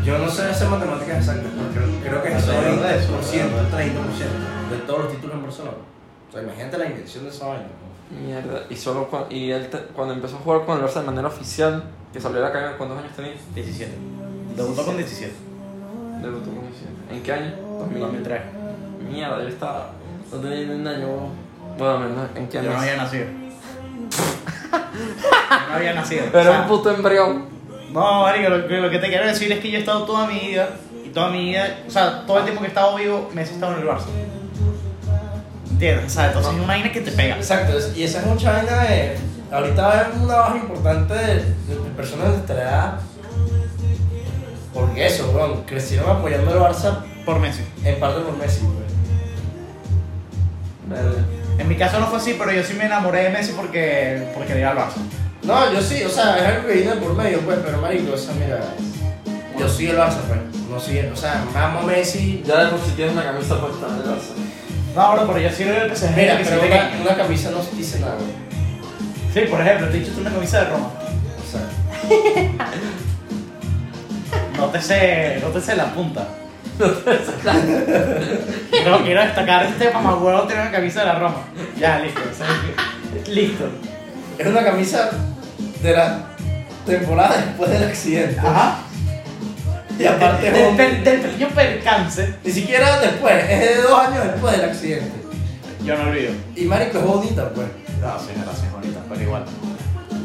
Yo 0.04 0.18
no 0.18 0.28
sé 0.28 0.42
hacer 0.50 0.68
matemáticas 0.68 1.18
exactas, 1.18 1.46
pero 1.72 1.86
creo, 1.86 2.00
creo 2.02 2.22
que 2.22 2.28
es. 2.38 2.46
20%, 2.48 2.52
Eso, 2.90 3.12
30% 3.22 4.70
de 4.70 4.76
todos 4.86 5.04
los 5.04 5.12
títulos 5.12 5.36
en 5.36 5.42
Barcelona. 5.42 5.76
O 6.28 6.32
sea, 6.32 6.42
imagínate 6.42 6.78
la 6.78 6.86
invención 6.86 7.24
de 7.24 7.30
esa 7.30 7.46
vaina. 7.46 7.64
Mierda. 8.24 8.60
Y 8.68 8.76
solo 8.76 9.10
cua- 9.10 9.26
y 9.30 9.50
él 9.50 9.68
te- 9.70 9.78
cuando 9.94 10.14
empezó 10.14 10.36
a 10.36 10.40
jugar 10.40 10.64
con 10.66 10.78
el 10.78 10.84
Barça 10.84 11.00
de 11.00 11.06
manera 11.06 11.28
oficial, 11.28 11.84
que 12.12 12.20
salió 12.20 12.36
de 12.36 12.42
la 12.42 12.48
academia, 12.48 12.76
¿cuántos 12.76 12.98
años 12.98 13.12
tenía? 13.16 13.32
17. 13.54 13.92
Debutó 14.56 14.84
con 14.84 14.96
17. 14.96 15.32
Debutó 16.22 16.44
con 16.50 16.60
17. 16.62 16.92
¿En 17.10 17.22
qué 17.22 17.32
año? 17.32 17.52
2003. 17.80 18.40
Mierda, 19.10 19.42
yo 19.42 19.48
estaba. 19.48 19.90
No 20.32 20.38
tenía 20.38 20.58
ni 20.66 20.74
un 20.80 20.86
año. 20.86 21.06
Bueno, 21.78 21.98
menos, 22.00 22.28
¿en 22.36 22.46
qué 22.48 22.54
Yo 22.54 22.60
año? 22.60 22.72
no 22.72 22.78
había 22.80 22.96
nacido. 22.96 23.24
Yo 24.14 25.68
no 25.68 25.74
había 25.74 25.94
nacido. 25.94 26.24
O 26.24 26.28
Era 26.38 26.42
sea, 26.42 26.60
un 26.62 26.68
puto 26.68 26.90
embrión. 26.90 27.53
No, 27.94 28.22
marico, 28.22 28.48
lo, 28.50 28.66
que- 28.66 28.78
lo 28.80 28.90
que 28.90 28.98
te 28.98 29.08
quiero 29.08 29.26
decir 29.26 29.50
es 29.52 29.60
que 29.60 29.70
yo 29.70 29.76
he 29.78 29.80
estado 29.80 30.04
toda 30.04 30.26
mi 30.26 30.38
vida, 30.40 30.68
y 31.04 31.08
toda 31.10 31.30
mi 31.30 31.44
vida, 31.50 31.78
o 31.86 31.90
sea, 31.90 32.26
todo 32.26 32.38
el 32.38 32.44
tiempo 32.44 32.60
que 32.60 32.66
he 32.66 32.68
estado 32.70 32.96
vivo, 32.96 33.30
Messi 33.32 33.52
ha 33.52 33.54
estado 33.54 33.74
en 33.76 33.82
el 33.82 33.86
Barça. 33.88 34.06
¿Entiendes? 35.70 36.06
O 36.06 36.10
sea, 36.10 36.26
entonces 36.26 36.52
es 36.52 36.58
una 36.58 36.66
vaina 36.66 36.92
que 36.92 37.00
te 37.00 37.12
pega. 37.12 37.36
Exacto, 37.36 37.78
es- 37.78 37.96
y 37.96 38.02
esa 38.04 38.20
es 38.20 38.26
mucha 38.26 38.52
vaina 38.52 38.82
de. 38.84 39.16
Ahorita 39.52 40.08
es 40.12 40.20
una 40.20 40.34
baja 40.36 40.56
importante 40.56 41.14
de, 41.14 41.34
de 41.36 41.74
personas 41.96 42.26
de 42.26 42.32
nuestra 42.32 42.56
edad. 42.62 42.94
Porque 44.72 45.06
eso, 45.06 45.30
weón, 45.30 45.62
crecieron 45.62 46.10
apoyando 46.16 46.50
al 46.50 46.72
Barça 46.72 46.98
Por 47.24 47.38
Messi. 47.38 47.62
en 47.84 48.00
parte 48.00 48.20
por 48.22 48.36
Messi. 48.36 48.66
Verde. 50.88 51.18
En 51.58 51.68
mi 51.68 51.76
caso 51.76 52.00
no 52.00 52.06
fue 52.08 52.18
así, 52.18 52.34
pero 52.36 52.50
yo 52.52 52.64
sí 52.64 52.74
me 52.74 52.86
enamoré 52.86 53.22
de 53.24 53.30
Messi 53.30 53.52
porque, 53.52 54.26
porque 54.34 54.48
quería 54.48 54.70
al 54.70 54.78
Barça. 54.78 54.96
No, 55.44 55.72
yo 55.72 55.80
sí, 55.82 56.02
o 56.02 56.08
sea, 56.08 56.38
es 56.38 56.44
algo 56.44 56.66
que 56.68 56.72
viene 56.74 56.92
por 56.92 57.14
medio, 57.14 57.40
pues, 57.40 57.58
pero 57.64 57.78
marico, 57.78 58.14
o 58.14 58.18
sea, 58.18 58.32
mira, 58.34 58.60
yo 59.58 59.68
soy 59.68 59.88
el 59.88 59.98
Barça, 59.98 60.18
pues, 60.26 60.40
no 60.70 60.80
soy, 60.80 60.98
o 61.00 61.16
sea, 61.16 61.44
mamo 61.52 61.82
Messi. 61.82 62.42
Ya 62.46 62.64
de 62.64 62.70
por 62.70 62.80
si 62.80 62.90
tienes 62.92 63.12
una 63.14 63.24
camisa 63.24 63.60
puesta 63.60 63.86
del 63.86 64.06
Barça. 64.06 64.32
No, 64.96 65.12
bro, 65.12 65.26
pero 65.26 65.38
yo 65.40 65.50
sí 65.54 65.64
era 65.64 65.84
el 65.84 65.94
PSG. 65.94 66.16
Mira, 66.16 66.38
que 66.38 66.44
te 66.44 66.58
una, 66.58 66.68
cae. 66.68 67.00
una 67.00 67.14
camisa 67.16 67.50
no 67.50 67.58
dice 67.76 68.00
nada, 68.00 68.14
güey. 68.14 68.32
Sí, 69.34 69.40
por 69.50 69.60
ejemplo, 69.60 69.88
te 69.88 69.96
he 69.96 70.00
dicho 70.00 70.12
tú 70.12 70.20
una 70.20 70.30
camisa 70.30 70.60
de 70.64 70.70
Roma. 70.70 70.88
O 71.38 71.42
sea, 71.50 71.60
No 74.56 74.66
te 74.66 74.80
sé, 74.80 75.38
no 75.42 75.48
te 75.48 75.60
sé 75.60 75.74
la 75.76 75.92
punta. 75.92 76.26
No, 78.84 78.98
quiero 79.04 79.22
destacar 79.22 79.64
este 79.66 79.90
mamagüevo 79.90 80.42
tiene 80.42 80.62
una 80.62 80.70
camisa 80.72 81.00
de 81.00 81.06
la 81.06 81.18
Roma. 81.18 81.36
Ya, 81.78 82.00
listo. 82.00 82.20
o 82.20 82.34
sea, 82.36 82.46
listo. 83.32 83.64
es 84.38 84.46
una 84.46 84.64
camisa 84.64 85.10
de 85.84 85.92
la 85.92 86.18
temporada 86.86 87.36
después 87.36 87.70
del 87.70 87.84
accidente. 87.84 88.40
Ajá. 88.40 88.78
Y 89.98 90.06
aparte, 90.06 90.50
del, 90.50 90.64
hombre, 90.66 90.90
del, 90.90 91.04
del 91.04 91.20
pequeño 91.20 91.48
percance. 91.50 92.34
ni 92.42 92.50
siquiera 92.50 92.98
después, 93.00 93.44
es 93.48 93.60
de 93.60 93.82
dos 93.82 93.98
años 93.98 94.24
después 94.24 94.56
del 94.56 94.70
accidente. 94.70 95.12
Yo 95.84 95.96
no 95.96 96.10
olvido. 96.10 96.32
Y 96.56 96.64
marico 96.64 96.98
es 96.98 97.04
bonita, 97.04 97.50
pues. 97.50 97.68
No, 98.00 98.18
sí, 98.18 98.30
gracias, 98.34 98.72
bonita, 98.72 99.00
pero 99.08 99.20
igual. 99.20 99.44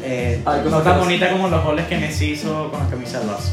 Eh, 0.02 0.42
Ay, 0.46 0.62
no 0.68 0.80
tan 0.80 0.98
bonita 0.98 1.30
como 1.30 1.48
los 1.48 1.62
goles 1.62 1.86
que 1.86 1.98
Messi 1.98 2.32
hizo 2.32 2.70
con 2.70 2.80
la 2.80 2.88
camisa 2.88 3.20
del 3.20 3.28
Barça. 3.28 3.52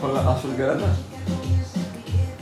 Con 0.00 0.14
la 0.14 0.20
azul 0.20 0.54
grana. 0.56 0.86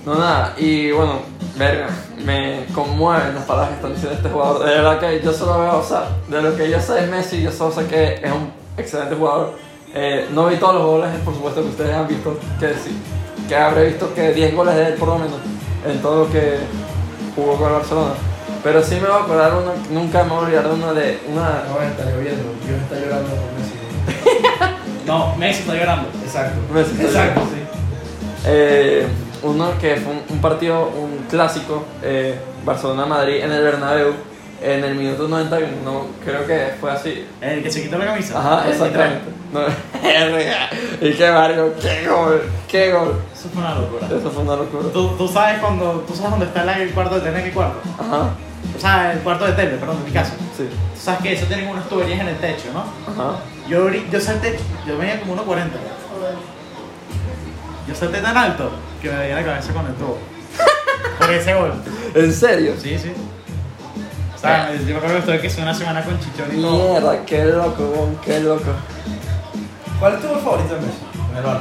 No, 0.04 0.14
nada, 0.14 0.54
y 0.56 0.90
bueno, 0.92 1.22
verga, 1.56 1.88
me 2.24 2.66
conmueven 2.74 3.34
las 3.34 3.44
palabras 3.44 3.70
que 3.70 3.76
están 3.76 3.94
diciendo 3.94 4.16
este 4.16 4.28
jugador. 4.28 4.64
De 4.64 4.70
verdad 4.70 5.00
que 5.00 5.20
yo 5.22 5.32
solo 5.32 5.60
veo, 5.60 5.78
o 5.78 5.82
sea, 5.82 6.04
de 6.28 6.42
lo 6.42 6.56
que 6.56 6.70
yo 6.70 6.80
sé 6.80 6.92
de 6.94 7.06
Messi, 7.08 7.42
yo 7.42 7.50
solo 7.50 7.74
sé 7.74 7.86
que 7.86 8.14
es 8.22 8.30
un 8.30 8.57
excelente 8.78 9.14
jugador. 9.14 9.54
Eh, 9.94 10.26
no 10.32 10.46
vi 10.46 10.56
todos 10.56 10.74
los 10.74 10.84
goles, 10.84 11.10
por 11.24 11.34
supuesto 11.34 11.62
que 11.62 11.68
ustedes 11.68 11.94
han 11.94 12.06
visto, 12.06 12.38
que 12.60 12.68
sí, 12.74 12.96
que 13.48 13.56
habré 13.56 13.86
visto 13.86 14.12
que 14.14 14.32
10 14.32 14.54
goles 14.54 14.74
de 14.76 14.86
él 14.88 14.94
por 14.94 15.08
lo 15.08 15.18
menos 15.18 15.38
en 15.86 16.00
todo 16.02 16.24
lo 16.24 16.30
que 16.30 16.58
jugó 17.34 17.56
con 17.56 17.68
el 17.68 17.72
Barcelona. 17.74 18.12
Pero 18.62 18.82
sí 18.82 18.96
me 18.96 19.02
voy 19.08 19.12
a 19.12 19.22
acordar 19.22 19.52
uno, 19.54 19.72
nunca 19.90 20.24
me 20.24 20.30
voy 20.30 20.38
a 20.38 20.42
olvidar 20.42 20.68
de 20.68 20.74
uno 20.74 20.94
de 20.94 21.20
una. 21.30 21.62
no 21.68 21.82
está 21.82 22.04
lloviendo, 22.04 22.42
Dios 22.66 22.80
está 22.82 22.96
llorando 22.96 23.28
por 23.28 23.52
Messi. 23.58 24.74
No, 25.06 25.34
Messi 25.36 25.60
está 25.60 25.74
llorando. 25.74 26.08
Exacto. 26.22 26.58
Messi 26.72 26.90
está 26.92 27.04
Exacto, 27.04 27.40
llorando. 27.40 27.54
sí. 27.54 27.78
Eh, 28.46 29.06
uno 29.42 29.70
que 29.80 29.96
fue 29.96 30.12
un, 30.12 30.22
un 30.28 30.40
partido, 30.42 30.88
un 30.88 31.24
clásico, 31.30 31.84
eh, 32.02 32.38
Barcelona-Madrid 32.66 33.36
en 33.42 33.52
el 33.52 33.62
Bernabéu, 33.62 34.12
en 34.60 34.84
el 34.84 34.94
minuto 34.94 35.28
91, 35.28 35.68
no, 35.84 36.06
creo 36.24 36.46
que 36.46 36.74
fue 36.80 36.90
así. 36.90 37.26
El 37.40 37.62
que 37.62 37.70
se 37.70 37.82
quitó 37.82 37.98
la 37.98 38.06
camisa. 38.06 38.38
Ajá, 38.38 38.68
exactamente. 38.68 39.24
No, 39.52 39.60
y 41.00 41.12
qué 41.14 41.30
Mario, 41.30 41.74
qué 41.80 42.06
gol, 42.06 42.42
qué 42.66 42.92
gol. 42.92 43.20
Eso 43.32 43.48
fue 43.48 43.62
una 43.62 43.74
locura. 43.76 44.06
Eso 44.06 44.30
fue 44.30 44.42
una 44.42 44.56
locura. 44.56 44.92
¿Tú, 44.92 45.08
tú 45.16 45.28
sabes 45.28 45.58
cuando, 45.60 46.04
tú 46.06 46.14
sabes 46.14 46.30
dónde 46.32 46.46
está 46.46 46.76
el 46.80 46.90
cuarto 46.90 47.14
de 47.16 47.30
tele 47.30 47.46
en 47.46 47.52
cuarto. 47.52 47.78
Ajá, 47.98 48.30
O 48.76 48.80
sea, 48.80 49.12
el 49.12 49.20
cuarto 49.20 49.46
de 49.46 49.52
tele, 49.52 49.76
perdón, 49.76 49.96
en 49.98 50.04
mi 50.04 50.10
casa. 50.10 50.32
sí, 50.56 50.68
Tú 50.94 51.00
sabes 51.00 51.20
que 51.20 51.32
eso 51.32 51.46
tienen 51.46 51.68
unas 51.68 51.88
tuberías 51.88 52.20
en 52.20 52.28
el 52.28 52.36
techo, 52.38 52.68
¿no? 52.74 52.80
ajá. 52.80 53.38
Yo, 53.68 53.90
yo 53.90 54.20
salté, 54.20 54.58
yo 54.86 54.98
venía 54.98 55.20
como 55.20 55.36
1.40. 55.36 55.66
Yo 57.86 57.94
salté 57.94 58.20
tan 58.20 58.36
alto 58.36 58.70
que 59.00 59.10
me 59.10 59.18
veía 59.18 59.36
la 59.36 59.44
cabeza 59.44 59.72
con 59.72 59.86
el 59.86 59.94
tubo. 59.94 60.18
Por 61.18 61.30
ese 61.30 61.54
gol. 61.54 61.72
¿En 62.14 62.32
serio? 62.32 62.74
Sí, 62.80 62.98
sí. 62.98 63.12
O 64.38 64.40
sea, 64.40 64.72
yo 64.72 64.84
me 64.84 64.96
acuerdo 64.98 65.14
que 65.14 65.18
estuve 65.18 65.40
que 65.40 65.62
una 65.62 65.74
semana 65.74 66.04
con 66.04 66.20
chichón 66.20 66.56
y 66.56 66.62
todo. 66.62 66.90
Mierda, 66.90 67.26
qué 67.26 67.44
loco, 67.46 68.08
qué 68.24 68.38
loco. 68.38 68.70
¿Cuál 69.98 70.14
es 70.14 70.20
tu 70.20 70.28
favorito 70.28 70.74
de 70.76 70.80
Messi? 70.80 70.98
En 71.32 71.36
el 71.38 71.44
Barça. 71.44 71.60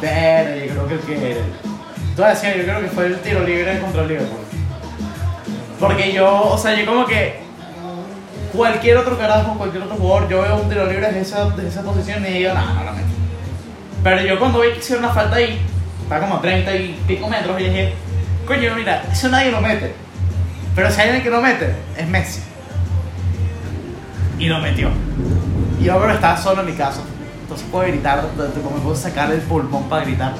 Pero 0.00 0.66
yo 0.66 0.72
creo 0.72 0.88
que 0.88 0.94
el 0.94 1.00
que. 1.00 1.36
Tú 2.16 2.22
vas 2.22 2.30
a 2.42 2.46
decir, 2.48 2.60
yo 2.60 2.64
creo 2.64 2.80
que 2.80 2.88
fue 2.88 3.06
el 3.06 3.20
tiro 3.20 3.44
libre 3.44 3.78
contra 3.78 4.02
el 4.02 4.08
Liverpool. 4.08 4.40
Porque 5.78 6.12
yo, 6.12 6.42
o 6.42 6.58
sea, 6.58 6.74
yo 6.74 6.84
como 6.86 7.06
que. 7.06 7.38
Cualquier 8.52 8.96
otro 8.96 9.16
carajo, 9.16 9.56
cualquier 9.56 9.84
otro 9.84 9.94
jugador, 9.94 10.28
yo 10.28 10.42
veo 10.42 10.56
un 10.56 10.68
tiro 10.68 10.86
libre 10.86 11.06
desde 11.06 11.20
esa, 11.20 11.50
desde 11.50 11.68
esa 11.68 11.82
posición 11.82 12.26
y 12.26 12.30
digo, 12.30 12.52
no, 12.52 12.74
no 12.74 12.82
la 12.82 12.90
meto. 12.90 13.06
Pero 14.02 14.22
yo 14.22 14.40
cuando 14.40 14.60
vi 14.60 14.72
que 14.72 14.80
hicieron 14.80 15.04
una 15.04 15.14
falta 15.14 15.36
ahí, 15.36 15.60
está 16.02 16.18
como 16.18 16.34
a 16.34 16.40
30 16.40 16.74
y 16.74 17.00
pico 17.06 17.28
metros, 17.28 17.60
y 17.60 17.64
dije, 17.64 17.94
coño, 18.50 18.74
mira, 18.74 19.04
eso 19.12 19.28
nadie 19.28 19.52
lo 19.52 19.60
mete. 19.60 19.94
Pero 20.74 20.90
si 20.90 21.00
hay 21.00 21.06
alguien 21.10 21.22
que 21.22 21.30
lo 21.30 21.40
mete, 21.40 21.72
es 21.96 22.08
Messi. 22.08 22.40
Y 24.40 24.46
lo 24.46 24.58
metió. 24.58 24.90
Y 25.80 25.84
yo, 25.84 26.00
pero 26.00 26.14
estaba 26.14 26.36
solo 26.36 26.62
en 26.62 26.66
mi 26.66 26.72
casa. 26.72 27.00
Entonces 27.42 27.64
puedo 27.70 27.86
gritar, 27.86 28.26
como 28.62 28.76
me 28.76 28.82
puedo 28.82 28.96
sacar 28.96 29.30
el 29.30 29.40
pulmón 29.42 29.88
para 29.88 30.04
gritar. 30.04 30.34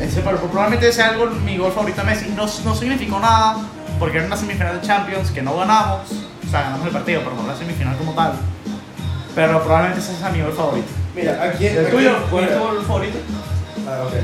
Ese, 0.00 0.20
pero 0.20 0.38
probablemente 0.38 0.88
ese 0.88 1.00
algo 1.00 1.26
mi 1.26 1.56
gol 1.56 1.70
favorito 1.70 2.00
de 2.00 2.08
Messi. 2.08 2.28
No, 2.30 2.46
no 2.64 2.74
significó 2.74 3.20
nada, 3.20 3.56
porque 4.00 4.18
era 4.18 4.26
una 4.26 4.36
semifinal 4.36 4.80
de 4.80 4.86
Champions 4.86 5.30
que 5.30 5.42
no 5.42 5.56
ganamos. 5.56 6.10
O 6.44 6.50
sea, 6.50 6.62
ganamos 6.62 6.86
el 6.86 6.92
partido, 6.92 7.20
pero 7.22 7.36
no 7.36 7.46
la 7.46 7.54
semifinal 7.54 7.96
como 7.98 8.14
tal. 8.14 8.32
Pero 9.32 9.62
probablemente 9.62 10.00
ese 10.00 10.16
sea 10.16 10.30
mi 10.30 10.40
gol 10.40 10.52
favorito. 10.52 10.88
Mira, 11.14 11.40
aquí. 11.40 11.66
¿El 11.66 11.88
tuyo? 11.88 12.16
¿Cuál 12.28 12.44
es 12.44 12.52
tu 12.52 12.58
gol 12.58 12.84
favorito? 12.84 13.18
Ah, 13.86 14.02
ok. 14.08 14.14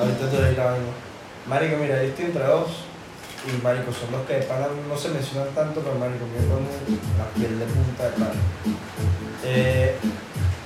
Ahorita 0.00 0.30
te 0.30 0.36
misma. 0.36 1.09
Marico, 1.50 1.78
mira, 1.78 1.96
yo 1.96 2.10
estoy 2.10 2.26
entre 2.26 2.44
dos. 2.44 2.68
Y 3.42 3.60
marico, 3.64 3.90
son 3.90 4.12
los 4.12 4.24
que 4.24 4.34
de 4.34 4.42
pana 4.42 4.68
no 4.88 4.96
se 4.96 5.08
mencionan 5.08 5.48
tanto, 5.52 5.80
pero 5.80 5.98
marico, 5.98 6.24
me 6.30 6.46
pone 6.46 6.68
la 7.18 7.24
piel 7.34 7.58
de 7.58 7.64
punta 7.64 8.04
de 8.04 8.10
pana. 8.10 8.40
Eh, 9.44 9.96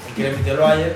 el 0.08 0.14
que 0.14 0.22
le 0.24 0.36
metió 0.36 0.52
el 0.52 0.58
Bayern. 0.58 0.94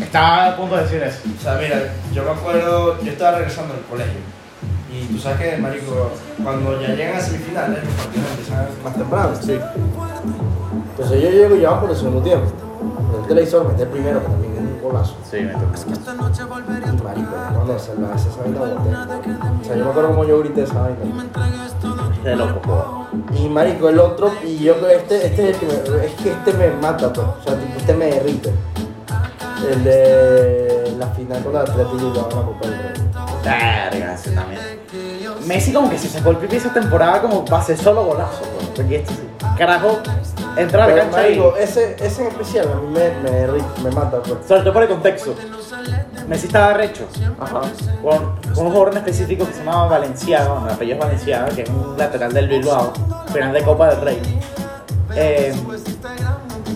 Estaba 0.00 0.46
a 0.46 0.56
punto 0.56 0.76
de 0.76 0.82
decir 0.84 1.02
eso. 1.02 1.18
O 1.38 1.42
sea, 1.42 1.58
mira, 1.60 1.92
yo 2.14 2.24
me 2.24 2.30
acuerdo, 2.30 3.02
yo 3.02 3.12
estaba 3.12 3.38
regresando 3.38 3.74
al 3.74 3.80
colegio. 3.82 4.20
Y 4.90 5.04
tú 5.12 5.18
sabes 5.18 5.38
que, 5.38 5.56
marico, 5.58 6.12
cuando 6.42 6.80
ya 6.80 6.94
llegan 6.94 7.16
a 7.16 7.20
semifinales, 7.20 7.84
los 7.84 7.94
partidos 7.94 8.26
empiezan 8.30 8.68
más 8.82 8.94
temprano. 8.94 9.36
Sí. 9.42 9.58
Entonces 10.90 11.22
yo 11.22 11.30
llego 11.30 11.56
y 11.56 11.60
ya 11.60 11.78
por 11.78 11.90
el 11.90 11.96
segundo 11.96 12.22
tiempo. 12.22 12.50
El 13.20 13.28
televisor 13.28 13.68
mete 13.68 13.82
el 13.82 13.88
primero, 13.90 14.20
que 14.20 14.28
también 14.28 14.55
golazo. 14.86 15.16
Sí, 15.30 15.40
me 15.40 15.52
tocó. 15.52 15.64
Y 15.66 17.02
marico, 17.02 17.32
cuando 17.54 17.78
se 17.78 17.94
la 18.00 18.14
hace 18.14 18.28
esa 18.28 18.40
vaina. 18.42 18.60
O 18.62 19.64
sea, 19.64 19.76
yo 19.76 19.84
me 19.84 19.90
acuerdo 19.90 20.08
como 20.10 20.24
yo 20.24 20.38
grité 20.40 20.62
esa 20.62 20.80
vaina. 20.80 20.98
De 22.24 22.36
loco. 22.36 23.06
Y 23.34 23.48
marico, 23.48 23.88
el 23.88 23.98
otro, 23.98 24.32
y 24.44 24.58
yo 24.58 24.76
creo 24.78 24.88
que 24.88 24.96
este, 24.96 25.26
este 25.26 25.50
es 25.50 25.54
el 25.54 25.60
que 25.60 25.66
me, 25.66 26.06
es 26.06 26.12
que 26.14 26.30
este 26.32 26.52
me 26.54 26.70
mata, 26.80 27.12
pues. 27.12 27.26
O 27.26 27.42
sea, 27.42 27.58
tipo, 27.58 27.76
este 27.76 27.94
me 27.94 28.06
derrite. 28.06 28.52
El 29.70 29.84
de 29.84 30.94
la 30.98 31.06
final 31.08 31.42
con 31.42 31.52
la 31.52 31.60
Atlético 31.60 32.12
y 32.12 32.16
la 32.16 32.22
Copa 32.24 32.66
del 32.66 32.78
Rey. 32.78 32.92
Verga, 33.44 34.14
ese 34.14 34.30
también. 34.32 34.60
Messi 35.46 35.72
como 35.72 35.88
que 35.88 35.98
se 35.98 36.08
sacó 36.08 36.30
el 36.30 36.36
pipi 36.38 36.56
esa 36.56 36.72
temporada 36.72 37.22
como 37.22 37.44
hacer 37.56 37.78
solo 37.78 38.04
golazo, 38.04 38.40
bro. 38.40 38.68
Porque 38.74 38.96
este 38.96 39.14
sí. 39.14 39.22
Carajo, 39.56 40.00
entrar 40.56 40.90
a 40.90 40.94
la 40.94 41.02
cancha 41.02 41.16
marico, 41.16 41.54
ese, 41.56 41.96
ese 42.00 42.22
en 42.22 42.28
especial 42.28 42.68
a 42.72 42.76
mí 42.76 42.88
me, 42.88 43.10
me, 43.30 43.62
me 43.82 43.90
mata. 43.90 44.22
Pues. 44.22 44.46
Sobre 44.46 44.62
todo 44.62 44.72
por 44.72 44.82
el 44.82 44.88
contexto. 44.88 45.34
Messi 46.28 46.46
estaba 46.46 46.72
recho 46.72 47.04
Ajá. 47.38 47.60
con, 48.02 48.34
con 48.54 48.66
un 48.66 48.72
jugador 48.72 48.92
en 48.92 48.96
específico 48.98 49.46
que 49.46 49.52
se 49.52 49.58
llamaba 49.60 49.86
Valenciaga, 49.86 50.62
el 50.64 50.72
apellido 50.72 50.96
es 50.96 51.04
Valenciaga, 51.04 51.48
que 51.50 51.62
es 51.62 51.68
un 51.68 51.96
lateral 51.96 52.32
del 52.32 52.48
Bilbao, 52.48 52.92
final 53.32 53.52
de 53.52 53.62
Copa 53.62 53.90
del 53.90 54.00
Rey. 54.00 54.40
Eh, 55.14 55.54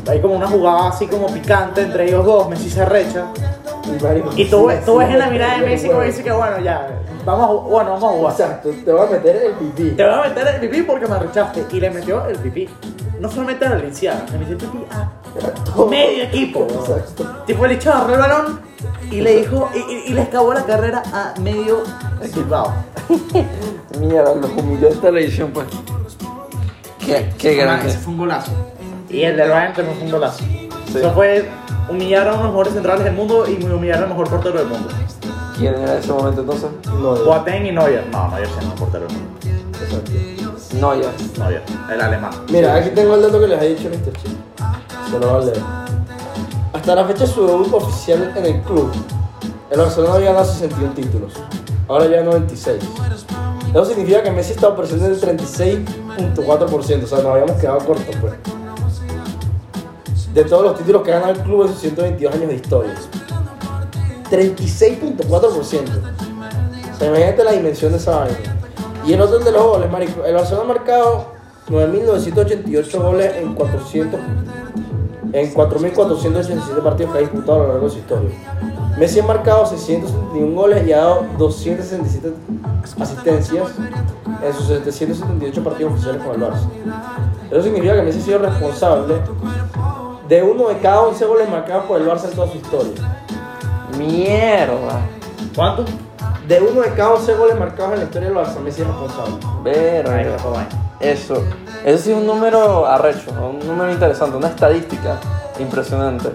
hay 0.09 0.21
como 0.21 0.35
una 0.35 0.47
jugada 0.47 0.89
así 0.89 1.07
como 1.09 1.27
picante 1.27 1.83
entre 1.83 2.07
ellos 2.07 2.25
dos, 2.25 2.49
Messi 2.49 2.71
se 2.71 2.83
arrecha. 2.83 3.27
Y, 4.37 4.45
tú, 4.45 4.71
sí, 4.71 4.77
tú 4.87 4.99
ves 4.99 5.11
en 5.11 5.19
la 5.19 5.31
mirada 5.31 5.59
de 5.59 5.67
Messi 5.67 5.89
como 5.89 6.03
dice 6.03 6.23
que 6.23 6.31
bueno, 6.31 6.61
ya, 6.61 6.87
vamos 7.25 7.45
a, 7.45 7.69
bueno, 7.69 7.91
vamos 7.93 8.05
a 8.05 8.17
jugar. 8.17 8.33
Exacto, 8.33 8.71
te 8.85 8.93
voy 8.93 9.07
a 9.07 9.11
meter 9.11 9.37
el 9.37 9.53
pipí. 9.55 9.91
Te 9.91 10.05
voy 10.05 10.13
a 10.13 10.29
meter 10.29 10.47
el 10.47 10.61
pipí 10.61 10.83
porque 10.83 11.07
me 11.07 11.17
arrechaste. 11.17 11.67
Y 11.73 11.81
le 11.81 11.91
metió 11.91 12.25
el 12.27 12.39
pipí. 12.39 12.69
No 13.21 13.31
solamente 13.31 13.67
a 13.67 13.71
le 13.71 13.77
el 14.51 14.57
pipí 14.57 14.79
a 14.91 15.11
Todo. 15.65 15.87
medio 15.87 16.25
equipo. 16.25 16.67
Exacto. 16.71 17.25
Tipo, 17.47 17.67
el 17.67 17.73
hecho 17.73 17.93
agarró 17.93 18.15
el 18.15 18.21
balón 18.21 18.61
y 19.11 19.21
le 19.21 19.37
dijo, 19.37 19.69
y, 19.75 19.79
y- 19.79 20.03
y 20.07 20.13
le 20.15 20.23
escabó 20.23 20.55
la 20.55 20.65
carrera 20.65 21.03
a 21.13 21.35
medio 21.41 21.83
Bilbao. 22.35 22.73
Mierda, 24.01 24.35
los 24.35 24.51
humilló 24.53 24.89
en 24.89 25.01
televisión, 25.01 25.51
pues. 25.53 25.67
Qué, 27.05 27.31
qué 27.39 27.55
grande. 27.57 27.89
Ese 27.89 27.99
fue 27.99 28.13
un 28.13 28.19
golazo. 28.21 28.53
Y 29.09 29.23
el 29.23 29.37
del 29.37 29.51
Bayern 29.51 29.75
también 29.75 29.97
fue 29.97 30.07
un 30.07 30.13
golazo. 30.13 30.39
Sí. 30.39 30.69
Eso 30.99 31.13
fue 31.13 31.49
humillar 31.89 32.29
a 32.29 32.31
uno 32.33 32.39
de 32.39 32.43
los 32.45 32.53
mejores 32.53 32.73
centrales 32.75 33.05
del 33.05 33.15
mundo 33.15 33.45
y 33.49 33.63
humillar 33.63 34.03
al 34.03 34.09
mejor 34.09 34.29
portero 34.31 34.59
del 34.59 34.69
mundo. 34.69 34.89
¿Quién 35.59 35.75
era 35.75 35.93
en 35.95 35.99
ese 35.99 36.13
momento 36.13 36.41
entonces? 36.41 36.69
No, 36.87 37.17
Boateng 37.25 37.67
y 37.67 37.73
Neuer. 37.73 38.07
No, 38.11 38.29
Neuer 38.29 38.45
es 38.45 38.51
el 38.51 38.57
mejor 38.65 38.79
portero 38.79 39.07
del 39.07 39.17
mundo. 39.17 39.31
No, 40.81 40.95
ya. 40.95 41.13
Neuer, 41.39 41.63
el 41.93 42.01
alemán. 42.01 42.31
Mira, 42.51 42.77
aquí 42.77 42.91
tengo 42.91 43.15
el 43.15 43.23
dato 43.23 43.41
que 43.41 43.49
les 43.49 43.59
ha 43.61 43.65
dicho 43.65 43.89
Mr. 43.89 44.13
Chip. 44.13 44.39
Se 45.11 45.19
lo 45.19 45.31
voy 45.31 45.43
a 45.43 45.47
leer. 45.47 45.63
Hasta 46.73 46.95
la 46.95 47.05
fecha 47.05 47.25
de 47.25 47.27
su 47.27 47.47
debut 47.47 47.73
oficial 47.75 48.33
en 48.37 48.47
el 48.47 48.63
club, 48.63 48.91
el 49.71 49.79
Barcelona 49.79 50.15
había 50.15 50.29
ganado 50.29 50.51
61 50.51 50.93
títulos. 50.95 51.33
Ahora 51.89 52.07
ya 52.07 52.23
96. 52.23 52.83
Eso 53.71 53.85
significa 53.85 54.23
que 54.23 54.31
Messi 54.31 54.53
estaba 54.53 54.77
presente 54.77 55.07
en 55.07 55.13
el 55.13 55.21
36.4%, 55.21 56.73
o 56.73 56.83
sea, 56.83 57.19
nos 57.19 57.27
habíamos 57.27 57.53
quedado 57.61 57.79
cortos, 57.81 58.17
pues. 58.21 58.35
De 60.35 60.45
todos 60.45 60.63
los 60.63 60.79
títulos 60.79 61.03
que 61.03 61.13
ha 61.13 61.15
ganado 61.15 61.33
el 61.33 61.41
club 61.41 61.63
en 61.63 61.69
sus 61.69 61.81
122 61.81 62.35
años 62.35 62.49
de 62.49 62.55
historia. 62.55 62.95
36.4%. 64.31 65.51
O 65.51 65.65
sea, 65.65 67.09
imagínate 67.09 67.45
la 67.45 67.53
dimensión 67.53 67.93
de 67.93 67.99
esa 67.99 68.21
vaina. 68.21 68.60
Y 69.07 69.13
el 69.13 69.21
otro 69.21 69.39
de 69.39 69.53
los 69.53 69.63
goles, 69.63 69.91
marico. 69.91 70.25
El 70.25 70.35
Barcelona 70.35 70.65
ha 70.65 70.75
marcado 70.75 71.27
9.988 71.69 73.03
goles 73.03 73.37
en 73.37 73.55
400 73.55 74.21
en 75.33 75.55
4.487 75.55 76.83
partidos 76.83 77.13
que 77.13 77.19
ha 77.19 77.21
disputado 77.21 77.61
a 77.61 77.63
lo 77.63 77.69
largo 77.69 77.87
de 77.87 77.93
su 77.93 77.99
historia. 77.99 78.31
Messi 78.99 79.21
ha 79.21 79.25
marcado 79.25 79.65
671 79.65 80.55
goles 80.55 80.87
y 80.87 80.93
ha 80.93 80.99
dado 80.99 81.27
267 81.39 82.35
asistencias 83.01 83.71
en 84.43 84.55
sus 84.55 84.67
778 84.67 85.65
partidos 85.65 85.93
oficiales 85.93 86.23
con 86.23 86.35
el 86.35 86.41
Barça. 86.41 86.69
Eso 87.51 87.63
significa 87.63 87.95
que 87.95 88.03
Messi 88.03 88.19
ha 88.19 88.23
sido 88.23 88.39
responsable 88.39 89.15
de 90.29 90.43
uno 90.43 90.69
de 90.69 90.79
cada 90.79 91.03
11 91.03 91.25
goles 91.25 91.49
marcados 91.49 91.85
por 91.85 92.01
el 92.01 92.09
Barça 92.09 92.25
en 92.25 92.33
toda 92.33 92.49
su 92.49 92.57
historia. 92.57 92.93
Mierda. 93.97 95.01
¿Cuánto? 95.55 95.85
De 96.51 96.61
uno 96.61 96.81
de 96.81 96.91
cada 96.95 97.11
11 97.11 97.35
goles 97.35 97.57
marcados 97.57 97.93
en 97.93 97.99
la 98.01 98.05
historia 98.07 98.29
del 98.29 98.37
Barça, 98.37 98.59
Messi 98.59 98.83
es 98.83 98.89
responsable. 98.89 99.37
Verga. 99.63 100.67
Eso. 100.99 101.45
Eso 101.85 102.03
sí 102.03 102.11
es 102.11 102.17
un 102.17 102.27
número 102.27 102.87
arrecho, 102.87 103.31
un 103.31 103.65
número 103.65 103.93
interesante, 103.93 104.37
una 104.37 104.49
estadística 104.49 105.21
impresionante. 105.61 106.33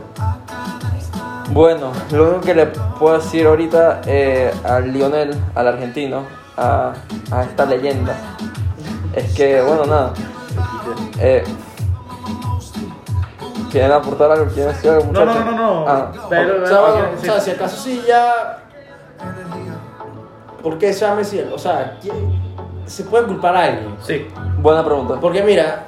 Bueno, 1.49 1.91
lo 2.11 2.29
único 2.29 2.45
que 2.45 2.55
le 2.55 2.67
puedo 2.67 3.17
decir 3.17 3.45
ahorita 3.45 4.03
eh, 4.05 4.53
al 4.63 4.93
Lionel, 4.93 5.35
al 5.53 5.67
argentino, 5.67 6.23
a, 6.55 6.93
a 7.29 7.43
esta 7.43 7.65
leyenda, 7.65 8.15
es 9.13 9.33
que, 9.33 9.61
bueno, 9.61 9.85
nada. 9.85 10.13
Eh, 11.19 11.43
¿Quieren 13.69 13.91
aportar 13.91 14.31
algo? 14.31 14.45
¿Quieren 14.45 14.73
decir 14.73 14.91
algo, 14.91 15.11
No, 15.11 15.25
no, 15.25 15.33
no, 15.33 15.51
no, 15.51 15.57
no. 15.57 15.85
Ah, 15.89 16.11
Pero, 16.29 16.63
O 16.63 16.65
sea, 16.65 16.75
no, 16.77 16.81
bueno, 16.83 17.07
no, 17.11 17.19
o 17.19 17.21
sea, 17.21 17.41
si 17.41 17.51
acaso 17.51 17.75
sí 17.75 18.01
ya. 18.07 18.61
¿Por 20.65 20.79
qué 20.79 20.91
se 20.93 21.01
llama 21.01 21.17
Messi? 21.17 21.39
O 21.53 21.59
sea, 21.59 21.95
¿quién- 22.01 22.15
¿se 22.87 23.03
puede 23.03 23.27
culpar 23.27 23.55
a 23.55 23.65
alguien? 23.65 23.95
Sí, 24.01 24.25
buena 24.63 24.83
pregunta. 24.83 25.19
Porque 25.21 25.43
mira, 25.43 25.83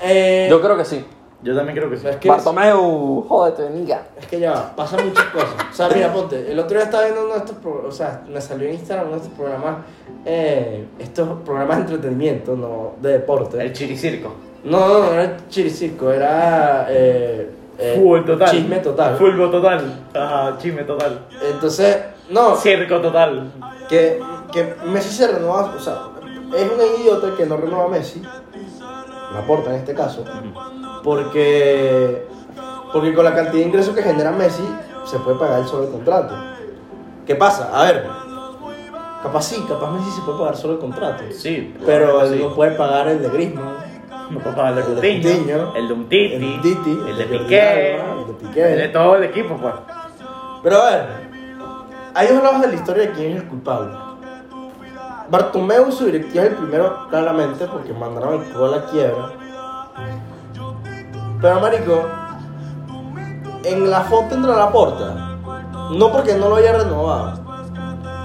eh, 0.00 0.46
Yo 0.48 0.60
creo 0.62 0.76
que 0.76 0.84
sí. 0.84 1.04
yo 1.42 1.56
también 1.56 1.76
creo 1.76 1.90
que 1.90 1.96
sí. 1.96 2.06
es 2.06 2.14
que, 2.14 2.28
Bartomeu, 2.28 3.26
jódete, 3.28 3.68
niga. 3.70 4.02
es 4.16 4.28
que 4.28 4.38
ya 4.38 4.52
va, 4.52 4.76
pasan 4.76 5.04
muchas 5.08 5.24
cosas. 5.26 5.48
O 5.72 5.74
sea, 5.74 5.88
mira, 5.92 6.12
ponte, 6.12 6.48
el 6.52 6.56
otro 6.60 6.76
día 6.76 6.84
estaba 6.84 7.02
viendo 7.06 7.24
uno 7.24 7.32
de 7.32 7.38
estos 7.40 7.56
pro- 7.56 7.84
o 7.88 7.90
sea, 7.90 8.22
me 8.32 8.40
salió 8.40 8.68
en 8.68 8.74
Instagram 8.74 9.06
uno 9.08 9.16
de 9.16 9.22
estos 9.22 9.36
programas, 9.36 9.76
eh, 10.24 10.86
estos 11.00 11.28
programas 11.44 11.78
de 11.78 11.82
entretenimiento, 11.82 12.54
no 12.54 12.92
de 13.02 13.14
deporte. 13.14 13.60
El 13.60 13.72
chiricirco. 13.72 14.32
No, 14.62 14.78
no, 14.86 14.98
no 15.06 15.12
era 15.14 15.38
chiricirco, 15.48 16.08
era 16.12 16.86
eh, 16.88 17.50
eh, 17.78 17.94
Fútbol 17.98 18.24
total. 18.26 18.50
chisme 18.52 18.76
total. 18.78 19.16
Fútbol 19.16 19.50
total. 19.50 20.04
Ajá, 20.14 20.56
chisme 20.58 20.84
total. 20.84 21.26
Entonces, 21.52 21.98
no, 22.28 22.54
Circo 22.54 23.00
total. 23.00 23.50
Que, 23.90 24.20
que 24.52 24.74
Messi 24.86 25.10
se 25.14 25.26
renueva, 25.26 25.74
o 25.76 25.80
sea, 25.80 25.98
es 26.56 26.62
un 26.62 27.00
idiota 27.02 27.34
que 27.36 27.44
no 27.44 27.56
renueva 27.58 27.84
a 27.84 27.88
Messi, 27.88 28.22
Laporta 29.34 29.70
en 29.70 29.76
este 29.76 29.94
caso, 29.94 30.24
porque, 31.04 32.26
porque 32.92 33.14
con 33.14 33.24
la 33.24 33.34
cantidad 33.34 33.54
de 33.62 33.68
ingresos 33.68 33.94
que 33.94 34.02
genera 34.02 34.30
Messi 34.32 34.62
se 35.04 35.18
puede 35.18 35.38
pagar 35.38 35.60
el 35.60 35.66
solo 35.66 35.84
el 35.84 35.90
contrato. 35.90 36.34
¿Qué 37.26 37.34
pasa? 37.36 37.70
A 37.72 37.84
ver, 37.84 38.06
capaz 39.22 39.42
sí, 39.42 39.64
capaz 39.68 39.90
Messi 39.92 40.10
se 40.10 40.22
puede 40.22 40.38
pagar 40.38 40.56
solo 40.56 40.74
el 40.74 40.78
contrato, 40.80 41.22
Sí. 41.32 41.74
pero 41.86 42.26
sí. 42.28 42.38
no 42.42 42.54
puede 42.54 42.72
pagar 42.72 43.08
el 43.08 43.22
de 43.22 43.28
Griezmann, 43.28 43.74
No 44.30 44.38
puedo 44.40 44.54
pagar 44.56 44.78
el 44.78 44.96
de 44.96 45.20
Coutinho, 45.22 45.74
el 45.76 45.88
de 45.88 45.94
Umtiti, 45.94 46.34
el 46.34 46.42
el 47.08 47.16
de 47.18 47.24
Piqué, 47.26 47.94
el 47.96 48.26
de 48.26 48.32
Piqué. 48.40 48.72
el 48.72 48.78
de 48.78 48.88
todo 48.88 49.16
el 49.16 49.24
equipo, 49.24 49.56
pues. 49.56 49.74
Pero 50.62 50.76
a 50.82 50.90
ver, 50.90 51.29
hay 52.14 52.28
dos 52.28 52.42
lados 52.42 52.60
de 52.60 52.68
la 52.68 52.74
historia 52.74 53.06
de 53.06 53.12
quién 53.12 53.32
es 53.32 53.42
el 53.42 53.48
culpable. 53.48 53.96
Bartomeu 55.30 55.92
su 55.92 56.06
directiva 56.06 56.44
es 56.44 56.50
el 56.50 56.56
primero, 56.56 57.08
claramente, 57.08 57.66
porque 57.66 57.92
mandaron 57.92 58.42
el 58.42 58.50
club 58.50 58.64
a 58.64 58.76
la 58.76 58.84
quiebra. 58.86 59.30
Pero, 61.40 61.60
marico, 61.60 62.02
en 63.64 63.90
la 63.90 64.00
foto 64.00 64.34
entra 64.34 64.56
la 64.56 64.70
porta. 64.70 65.36
No 65.92 66.10
porque 66.12 66.34
no 66.34 66.48
lo 66.48 66.56
haya 66.56 66.72
renovado, 66.72 67.40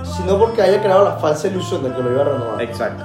sino 0.04 0.38
porque 0.38 0.62
haya 0.62 0.82
creado 0.82 1.04
la 1.04 1.14
falsa 1.14 1.48
ilusión 1.48 1.84
de 1.84 1.94
que 1.94 2.02
lo 2.02 2.12
iba 2.12 2.22
a 2.22 2.26
renovar. 2.26 2.62
Exacto. 2.62 3.04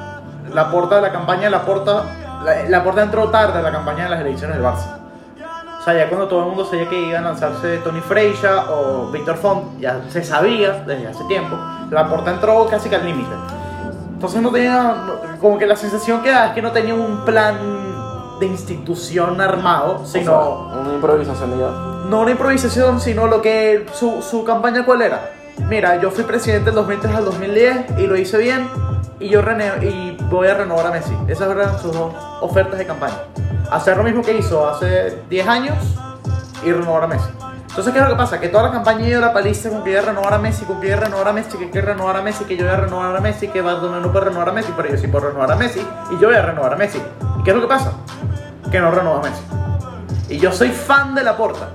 La 0.54 0.70
porta 0.70 0.96
de 0.96 1.02
la 1.02 1.12
campaña, 1.12 1.50
la 1.50 1.64
porta, 1.64 2.04
la, 2.44 2.68
la 2.68 2.84
porta 2.84 3.02
entró 3.02 3.28
tarde 3.28 3.58
a 3.58 3.62
la 3.62 3.70
campaña 3.70 4.04
de 4.04 4.10
las 4.10 4.20
elecciones 4.20 4.56
del 4.56 4.64
Barça. 4.64 4.99
O 5.80 5.82
sea, 5.82 5.94
ya 5.96 6.08
cuando 6.08 6.28
todo 6.28 6.40
el 6.40 6.46
mundo 6.46 6.64
sabía 6.66 6.88
que 6.90 7.00
iban 7.08 7.24
a 7.24 7.28
lanzarse 7.30 7.78
Tony 7.78 8.00
Freixa 8.00 8.70
o 8.70 9.10
Víctor 9.10 9.36
Font, 9.36 9.80
ya 9.80 10.00
se 10.10 10.22
sabía 10.22 10.84
desde 10.86 11.06
hace 11.08 11.24
tiempo, 11.24 11.56
la 11.90 12.06
porta 12.08 12.30
entró 12.32 12.66
casi 12.66 12.90
que 12.90 12.96
al 12.96 13.06
límite. 13.06 13.30
Entonces 14.12 14.42
no 14.42 14.50
tenía, 14.50 14.94
como 15.40 15.56
que 15.58 15.66
la 15.66 15.76
sensación 15.76 16.22
que 16.22 16.30
da 16.30 16.48
es 16.48 16.52
que 16.52 16.60
no 16.60 16.70
tenía 16.72 16.94
un 16.94 17.24
plan 17.24 17.56
de 18.38 18.46
institución 18.46 19.40
armado, 19.40 20.00
O 20.02 20.06
sino 20.06 20.24
sea, 20.70 20.80
una 20.82 20.94
improvisación 20.94 21.58
ya. 21.58 21.68
no 22.10 22.20
una 22.20 22.30
improvisación, 22.32 23.00
sino 23.00 23.26
lo 23.26 23.40
que 23.40 23.86
su, 23.94 24.20
su 24.20 24.44
campaña 24.44 24.84
cuál 24.84 25.00
era. 25.02 25.30
Mira, 25.68 25.98
yo 26.00 26.10
fui 26.10 26.24
presidente 26.24 26.66
del 26.66 26.74
2003 26.74 27.14
al 27.16 27.24
2010 27.24 27.98
y 27.98 28.06
lo 28.06 28.16
hice 28.16 28.36
bien 28.38 28.68
y 29.18 29.28
yo 29.28 29.42
rene- 29.42 29.82
y 29.82 30.09
voy 30.36 30.48
a 30.48 30.54
renovar 30.54 30.86
a 30.86 30.90
Messi. 30.90 31.16
Esas 31.28 31.50
eran 31.50 31.78
sus 31.80 31.92
dos 31.92 32.14
ofertas 32.40 32.78
de 32.78 32.86
campaña. 32.86 33.16
Hacer 33.70 33.96
lo 33.96 34.02
mismo 34.02 34.22
que 34.22 34.36
hizo 34.36 34.68
hace 34.68 35.22
10 35.28 35.48
años 35.48 35.76
y 36.64 36.72
renovar 36.72 37.04
a 37.04 37.06
Messi. 37.06 37.28
Entonces, 37.68 37.92
¿qué 37.92 38.00
es 38.00 38.04
lo 38.04 38.10
que 38.10 38.16
pasa? 38.16 38.40
Que 38.40 38.48
toda 38.48 38.64
la 38.64 38.72
campaña 38.72 39.16
a 39.16 39.20
la 39.20 39.32
paliza 39.32 39.70
con 39.70 39.84
que 39.84 39.90
iba 39.92 40.00
a 40.00 40.04
renovar 40.04 40.34
a 40.34 40.38
Messi, 40.38 40.64
con 40.64 40.80
que 40.80 40.88
iba 40.88 40.96
a 40.96 41.00
renovar 41.00 41.28
a 41.28 41.32
Messi, 41.32 41.56
que 41.56 41.64
iba 41.64 41.78
a 41.78 41.86
renovar 41.86 42.16
a 42.16 42.22
Messi, 42.22 42.44
que 42.44 42.56
yo 42.56 42.64
voy 42.64 42.74
a 42.74 42.76
renovar 42.76 43.16
a 43.16 43.20
Messi, 43.20 43.48
que 43.48 43.62
Bartomeu 43.62 44.00
no 44.00 44.10
puede 44.10 44.24
renovar 44.26 44.48
a 44.48 44.52
Messi, 44.52 44.72
pero 44.76 44.88
yo 44.88 44.96
sí 44.96 45.06
puedo 45.06 45.28
renovar 45.28 45.52
a 45.52 45.56
Messi 45.56 45.80
y 46.10 46.20
yo 46.20 46.28
voy 46.28 46.36
a 46.36 46.42
renovar 46.42 46.72
a 46.72 46.76
Messi. 46.76 47.00
¿Y 47.38 47.42
qué 47.44 47.50
es 47.50 47.56
lo 47.56 47.62
que 47.62 47.68
pasa? 47.68 47.92
Que 48.70 48.80
no 48.80 48.90
renueva 48.90 49.20
a 49.20 49.22
Messi. 49.22 49.42
Y 50.28 50.38
yo 50.38 50.52
soy 50.52 50.70
fan 50.70 51.14
de 51.14 51.22
la 51.22 51.36
porta. 51.36 51.70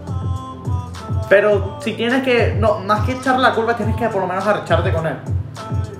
Pero 1.29 1.77
si 1.81 1.93
tienes 1.93 2.23
que, 2.23 2.55
no, 2.59 2.79
más 2.79 3.05
que 3.05 3.13
echarle 3.13 3.41
la 3.41 3.53
culpa, 3.55 3.75
tienes 3.75 3.95
que 3.95 4.07
por 4.09 4.21
lo 4.21 4.27
menos 4.27 4.45
arrecharte 4.45 4.91
con 4.91 5.07
él. 5.07 5.17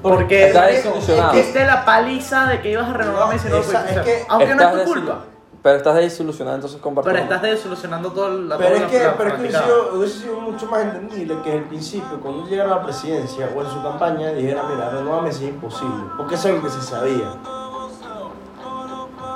Porque 0.01 0.47
Está 0.47 0.69
es 0.69 0.81
que- 0.81 0.87
desilusionado. 0.89 1.27
es 1.29 1.33
que 1.33 1.47
esté 1.47 1.65
la 1.65 1.83
paliza 1.85 2.45
de 2.47 2.61
que 2.61 2.71
ibas 2.71 2.87
a 2.89 2.93
renovar 2.93 3.23
a 3.23 3.25
No, 3.25 3.31
no 3.31 3.35
es 3.35 3.41
que 4.03 4.23
Aunque 4.29 4.47
no 4.55 4.61
Estás 4.61 4.75
es 4.75 4.83
tu 4.85 4.89
culpa. 4.93 5.19
Pero 5.63 5.77
estás 5.77 5.95
desilusionado 5.95 6.55
entonces 6.57 6.79
con 6.79 6.93
Pero 6.93 7.17
estás 7.17 7.41
desilusionando 7.41 8.11
todo 8.11 8.29
la 8.29 8.55
Pero 8.55 8.69
toda 8.75 8.75
es 8.75 8.81
la- 8.93 8.99
que, 8.99 9.03
la 9.03 9.17
pero 9.17 9.29
es 9.29 9.33
que 9.35 9.41
hubiese 9.41 9.57
sido, 9.63 9.89
hubiese 9.97 10.19
sido 10.19 10.39
mucho 10.41 10.65
más 10.67 10.81
entendible 10.83 11.37
que 11.43 11.49
en 11.51 11.57
el 11.57 11.63
principio, 11.63 12.19
cuando 12.21 12.45
llegara 12.47 12.71
a 12.73 12.75
la 12.75 12.83
presidencia 12.83 13.49
o 13.55 13.61
en 13.63 13.69
su 13.71 13.81
campaña, 13.81 14.29
dijera, 14.29 14.61
mira, 14.69 14.89
renueva 14.91 15.21
Messi 15.23 15.45
es 15.45 15.49
imposible. 15.49 16.03
Porque 16.17 16.35
es 16.35 16.45
algo 16.45 16.61
que 16.61 16.69
se 16.69 16.81
sabía. 16.83 17.31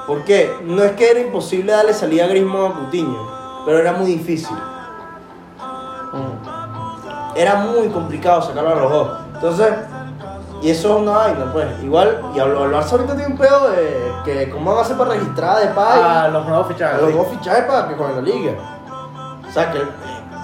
¿Por 0.05 0.23
qué? 0.23 0.55
No 0.63 0.83
es 0.83 0.91
que 0.93 1.09
era 1.09 1.19
imposible 1.19 1.71
darle 1.71 1.93
salida 1.93 2.25
a 2.25 2.27
Griezmann 2.27 2.71
a 2.71 2.75
Coutinho, 2.75 3.27
pero 3.65 3.79
era 3.79 3.93
muy 3.93 4.07
difícil. 4.07 4.55
Mm. 6.11 7.37
Era 7.37 7.55
muy 7.55 7.87
complicado 7.89 8.41
sacarlo 8.41 8.71
a 8.71 8.75
los 8.75 8.91
dos. 8.91 9.09
Entonces, 9.35 9.73
y 10.61 10.69
eso 10.71 10.95
es 10.95 11.01
una 11.01 11.11
vaina, 11.11 11.53
pues. 11.53 11.67
Igual, 11.83 12.21
y 12.35 12.39
el 12.39 12.47
el 12.49 12.73
Barça 12.73 12.91
ahorita 12.91 13.15
tiene 13.15 13.31
un 13.33 13.37
pedo 13.37 13.69
de 13.69 14.11
que 14.25 14.49
cómo 14.49 14.71
van 14.71 14.79
a 14.79 14.81
hacer 14.81 14.97
para 14.97 15.11
registrar 15.11 15.57
a 15.57 15.59
Depay 15.59 16.01
A 16.01 16.27
los 16.29 16.45
nuevos 16.45 16.65
a 16.65 16.69
fichajes. 16.69 17.01
los 17.01 17.11
nuevos 17.11 17.27
fichajes 17.29 17.63
para 17.63 17.87
que 17.87 17.95
con 17.95 18.13
la 18.15 18.21
liga. 18.21 18.53
O 19.47 19.51
sea, 19.51 19.71
que, 19.71 19.81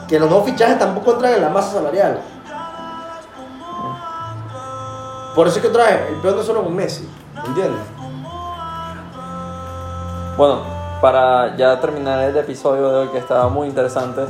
que 0.08 0.20
los 0.20 0.30
nuevos 0.30 0.50
fichajes 0.50 0.80
tampoco 0.80 1.14
entran 1.14 1.34
en 1.34 1.42
la 1.42 1.50
masa 1.50 1.74
salarial. 1.74 2.22
Por 5.36 5.48
eso 5.48 5.58
es 5.58 5.62
que 5.64 5.68
otra 5.68 5.84
vez, 5.84 6.00
el 6.12 6.16
peor 6.22 6.36
no 6.38 6.44
solo 6.44 6.64
con 6.64 6.74
Messi, 6.74 7.10
¿entiendes? 7.46 7.82
Bueno, 10.38 10.62
para 11.02 11.58
ya 11.58 11.78
terminar 11.82 12.22
el 12.22 12.38
episodio 12.38 12.90
de 12.90 12.98
hoy 13.00 13.08
que 13.10 13.18
estaba 13.18 13.50
muy 13.50 13.68
interesante, 13.68 14.22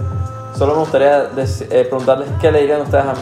solo 0.56 0.74
me 0.74 0.80
gustaría 0.80 1.30
eh, 1.38 1.86
preguntarles 1.90 2.30
qué 2.42 2.52
le 2.52 2.62
dirían 2.62 2.82
ustedes 2.82 3.06
a, 3.06 3.14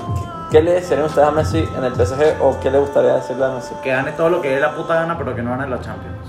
qué 0.52 0.62
le 0.62 0.72
desearían 0.74 1.08
ustedes 1.08 1.28
a 1.28 1.32
Messi 1.32 1.68
en 1.78 1.84
el 1.84 1.94
PSG 1.94 2.42
o 2.42 2.60
qué 2.60 2.70
le 2.72 2.80
gustaría 2.80 3.16
decirle 3.16 3.46
a 3.46 3.50
Messi. 3.50 3.74
Que 3.84 3.90
gane 3.92 4.12
todo 4.14 4.30
lo 4.30 4.42
que 4.42 4.50
dé 4.50 4.60
la 4.60 4.76
puta 4.76 4.96
gana, 4.96 5.18
pero 5.18 5.36
que 5.36 5.42
no 5.42 5.52
gane 5.52 5.68
la 5.68 5.80
Champions. 5.80 6.28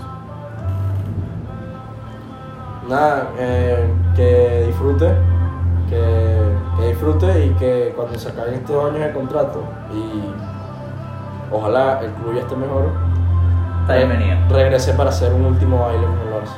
Nada, 2.89 3.29
eh, 3.39 3.91
que 4.15 4.65
disfrute, 4.67 5.11
que, 5.89 6.53
que 6.79 6.89
disfrute 6.89 7.47
y 7.47 7.51
que 7.55 7.93
cuando 7.97 8.19
se 8.19 8.29
acaben 8.29 8.55
estos 8.55 8.85
años 8.85 9.01
de 9.01 9.13
contrato 9.13 9.63
y 9.93 10.23
ojalá 11.51 12.01
el 12.03 12.11
club 12.13 12.35
ya 12.35 12.41
esté 12.43 12.57
mejor, 12.57 12.91
Está 13.83 13.97
bienvenido. 13.97 14.37
regrese 14.51 14.93
para 14.95 15.11
hacer 15.11 15.33
un 15.33 15.45
último 15.45 15.79
baile 15.81 16.05
con 16.07 16.19
el 16.19 16.35
Barça. 16.35 16.57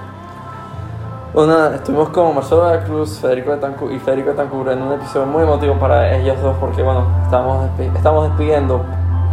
Bueno, 1.35 1.53
nada, 1.53 1.77
estuvimos 1.77 2.09
con 2.11 2.35
Marcelo 2.35 2.67
de 2.67 2.77
la 2.79 2.85
Cruz, 2.85 3.19
Federico 3.19 3.51
Betancourt 3.51 3.93
y 3.93 3.99
Federico 3.99 4.31
Betancourt 4.31 4.71
en 4.71 4.83
un 4.83 4.93
episodio 4.95 5.27
muy 5.27 5.43
emotivo 5.43 5.75
para 5.75 6.17
ellos 6.17 6.41
dos 6.41 6.57
porque, 6.59 6.83
bueno, 6.83 7.07
estamos, 7.25 7.67
despi- 7.69 7.95
estamos 7.95 8.29
despidiendo, 8.29 8.81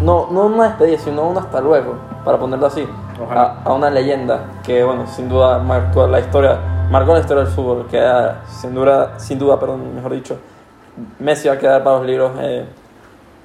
no, 0.02 0.28
no 0.32 0.46
una 0.48 0.66
despedida, 0.70 0.98
sino 0.98 1.30
un 1.30 1.38
hasta 1.38 1.62
luego, 1.62 1.96
para 2.26 2.38
ponerlo 2.38 2.66
así, 2.66 2.86
a, 3.34 3.62
a 3.64 3.74
una 3.74 3.90
leyenda 3.90 4.48
que, 4.64 4.84
bueno, 4.84 5.08
sin 5.08 5.30
duda 5.30 5.60
marcó 5.60 6.06
la 6.08 6.20
historia, 6.20 6.58
marcó 6.92 7.14
la 7.14 7.20
historia 7.22 7.44
del 7.46 7.54
fútbol, 7.54 7.86
que 7.90 8.00
ah, 8.02 8.42
sin 8.48 8.74
duda, 8.76 9.18
sin 9.18 9.40
duda, 9.40 9.58
perdón, 9.58 9.96
mejor 9.96 10.12
dicho, 10.12 10.38
Messi 11.20 11.48
va 11.48 11.54
a 11.54 11.58
quedar 11.58 11.84
para 11.86 11.98
los 12.00 12.06
libros 12.06 12.32
eh, 12.42 12.66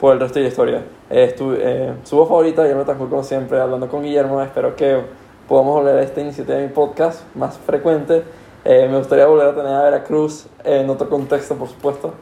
por 0.01 0.15
el 0.15 0.21
resto 0.21 0.41
de 0.41 0.43
la 0.47 0.49
historia. 0.49 0.83
Eh, 1.11 1.33
estu- 1.37 1.57
eh, 1.57 1.95
su 2.03 2.17
voz 2.17 2.29
favorita, 2.29 2.63
Guillermo 2.63 2.81
Betancourt, 2.83 3.11
como 3.11 3.23
siempre, 3.23 3.61
hablando 3.61 3.87
con 3.89 4.03
Guillermo, 4.03 4.43
espero 4.43 4.75
que 4.75 5.01
podamos 5.47 5.75
volver 5.77 5.97
a 5.99 6.03
esta 6.03 6.21
iniciativa 6.21 6.57
de 6.59 6.67
mi 6.67 6.73
podcast 6.73 7.23
más 7.37 7.57
frecuente. 7.57 8.25
Eh, 8.71 8.87
me 8.87 8.99
gustaría 8.99 9.25
volver 9.25 9.49
a 9.49 9.55
tener 9.55 9.73
a 9.73 9.83
Veracruz 9.85 10.47
en 10.63 10.91
otro 10.91 11.09
contexto, 11.09 11.55
por 11.55 11.69
supuesto, 11.69 12.13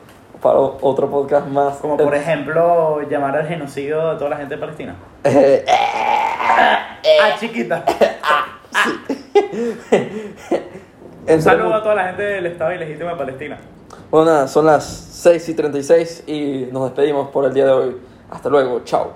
para 0.41 0.57
otro 0.57 1.11
podcast 1.11 1.49
más. 1.49 1.79
Como 1.79 1.97
por 1.97 2.15
ejemplo, 2.15 3.01
llamar 3.11 3.37
al 3.37 3.49
genocidio 3.49 4.13
de 4.13 4.17
toda 4.17 4.31
la 4.31 4.37
gente 4.37 4.55
de 4.55 4.61
Palestina. 4.61 4.95
Eh, 5.25 5.65
Ah, 5.69 7.35
chiquita. 7.41 7.85
en 11.27 11.35
Un 11.35 11.43
saludo 11.43 11.75
a 11.75 11.83
toda 11.83 11.97
la 11.97 12.05
gente 12.05 12.23
del 12.23 12.47
Estado 12.47 12.75
ilegítimo 12.75 13.11
de 13.11 13.17
Palestina. 13.17 13.59
Bueno, 14.09 14.31
nada, 14.31 14.47
son 14.47 14.67
las 14.67 14.85
6 14.85 15.49
y 15.49 15.55
36 15.55 16.25
y 16.29 16.69
nos 16.71 16.85
despedimos 16.85 17.29
por 17.31 17.45
el 17.45 17.53
día 17.53 17.67
de 17.67 17.73
hoy. 17.73 17.97
Hasta 18.31 18.49
luego, 18.49 18.85
chao. 18.85 19.15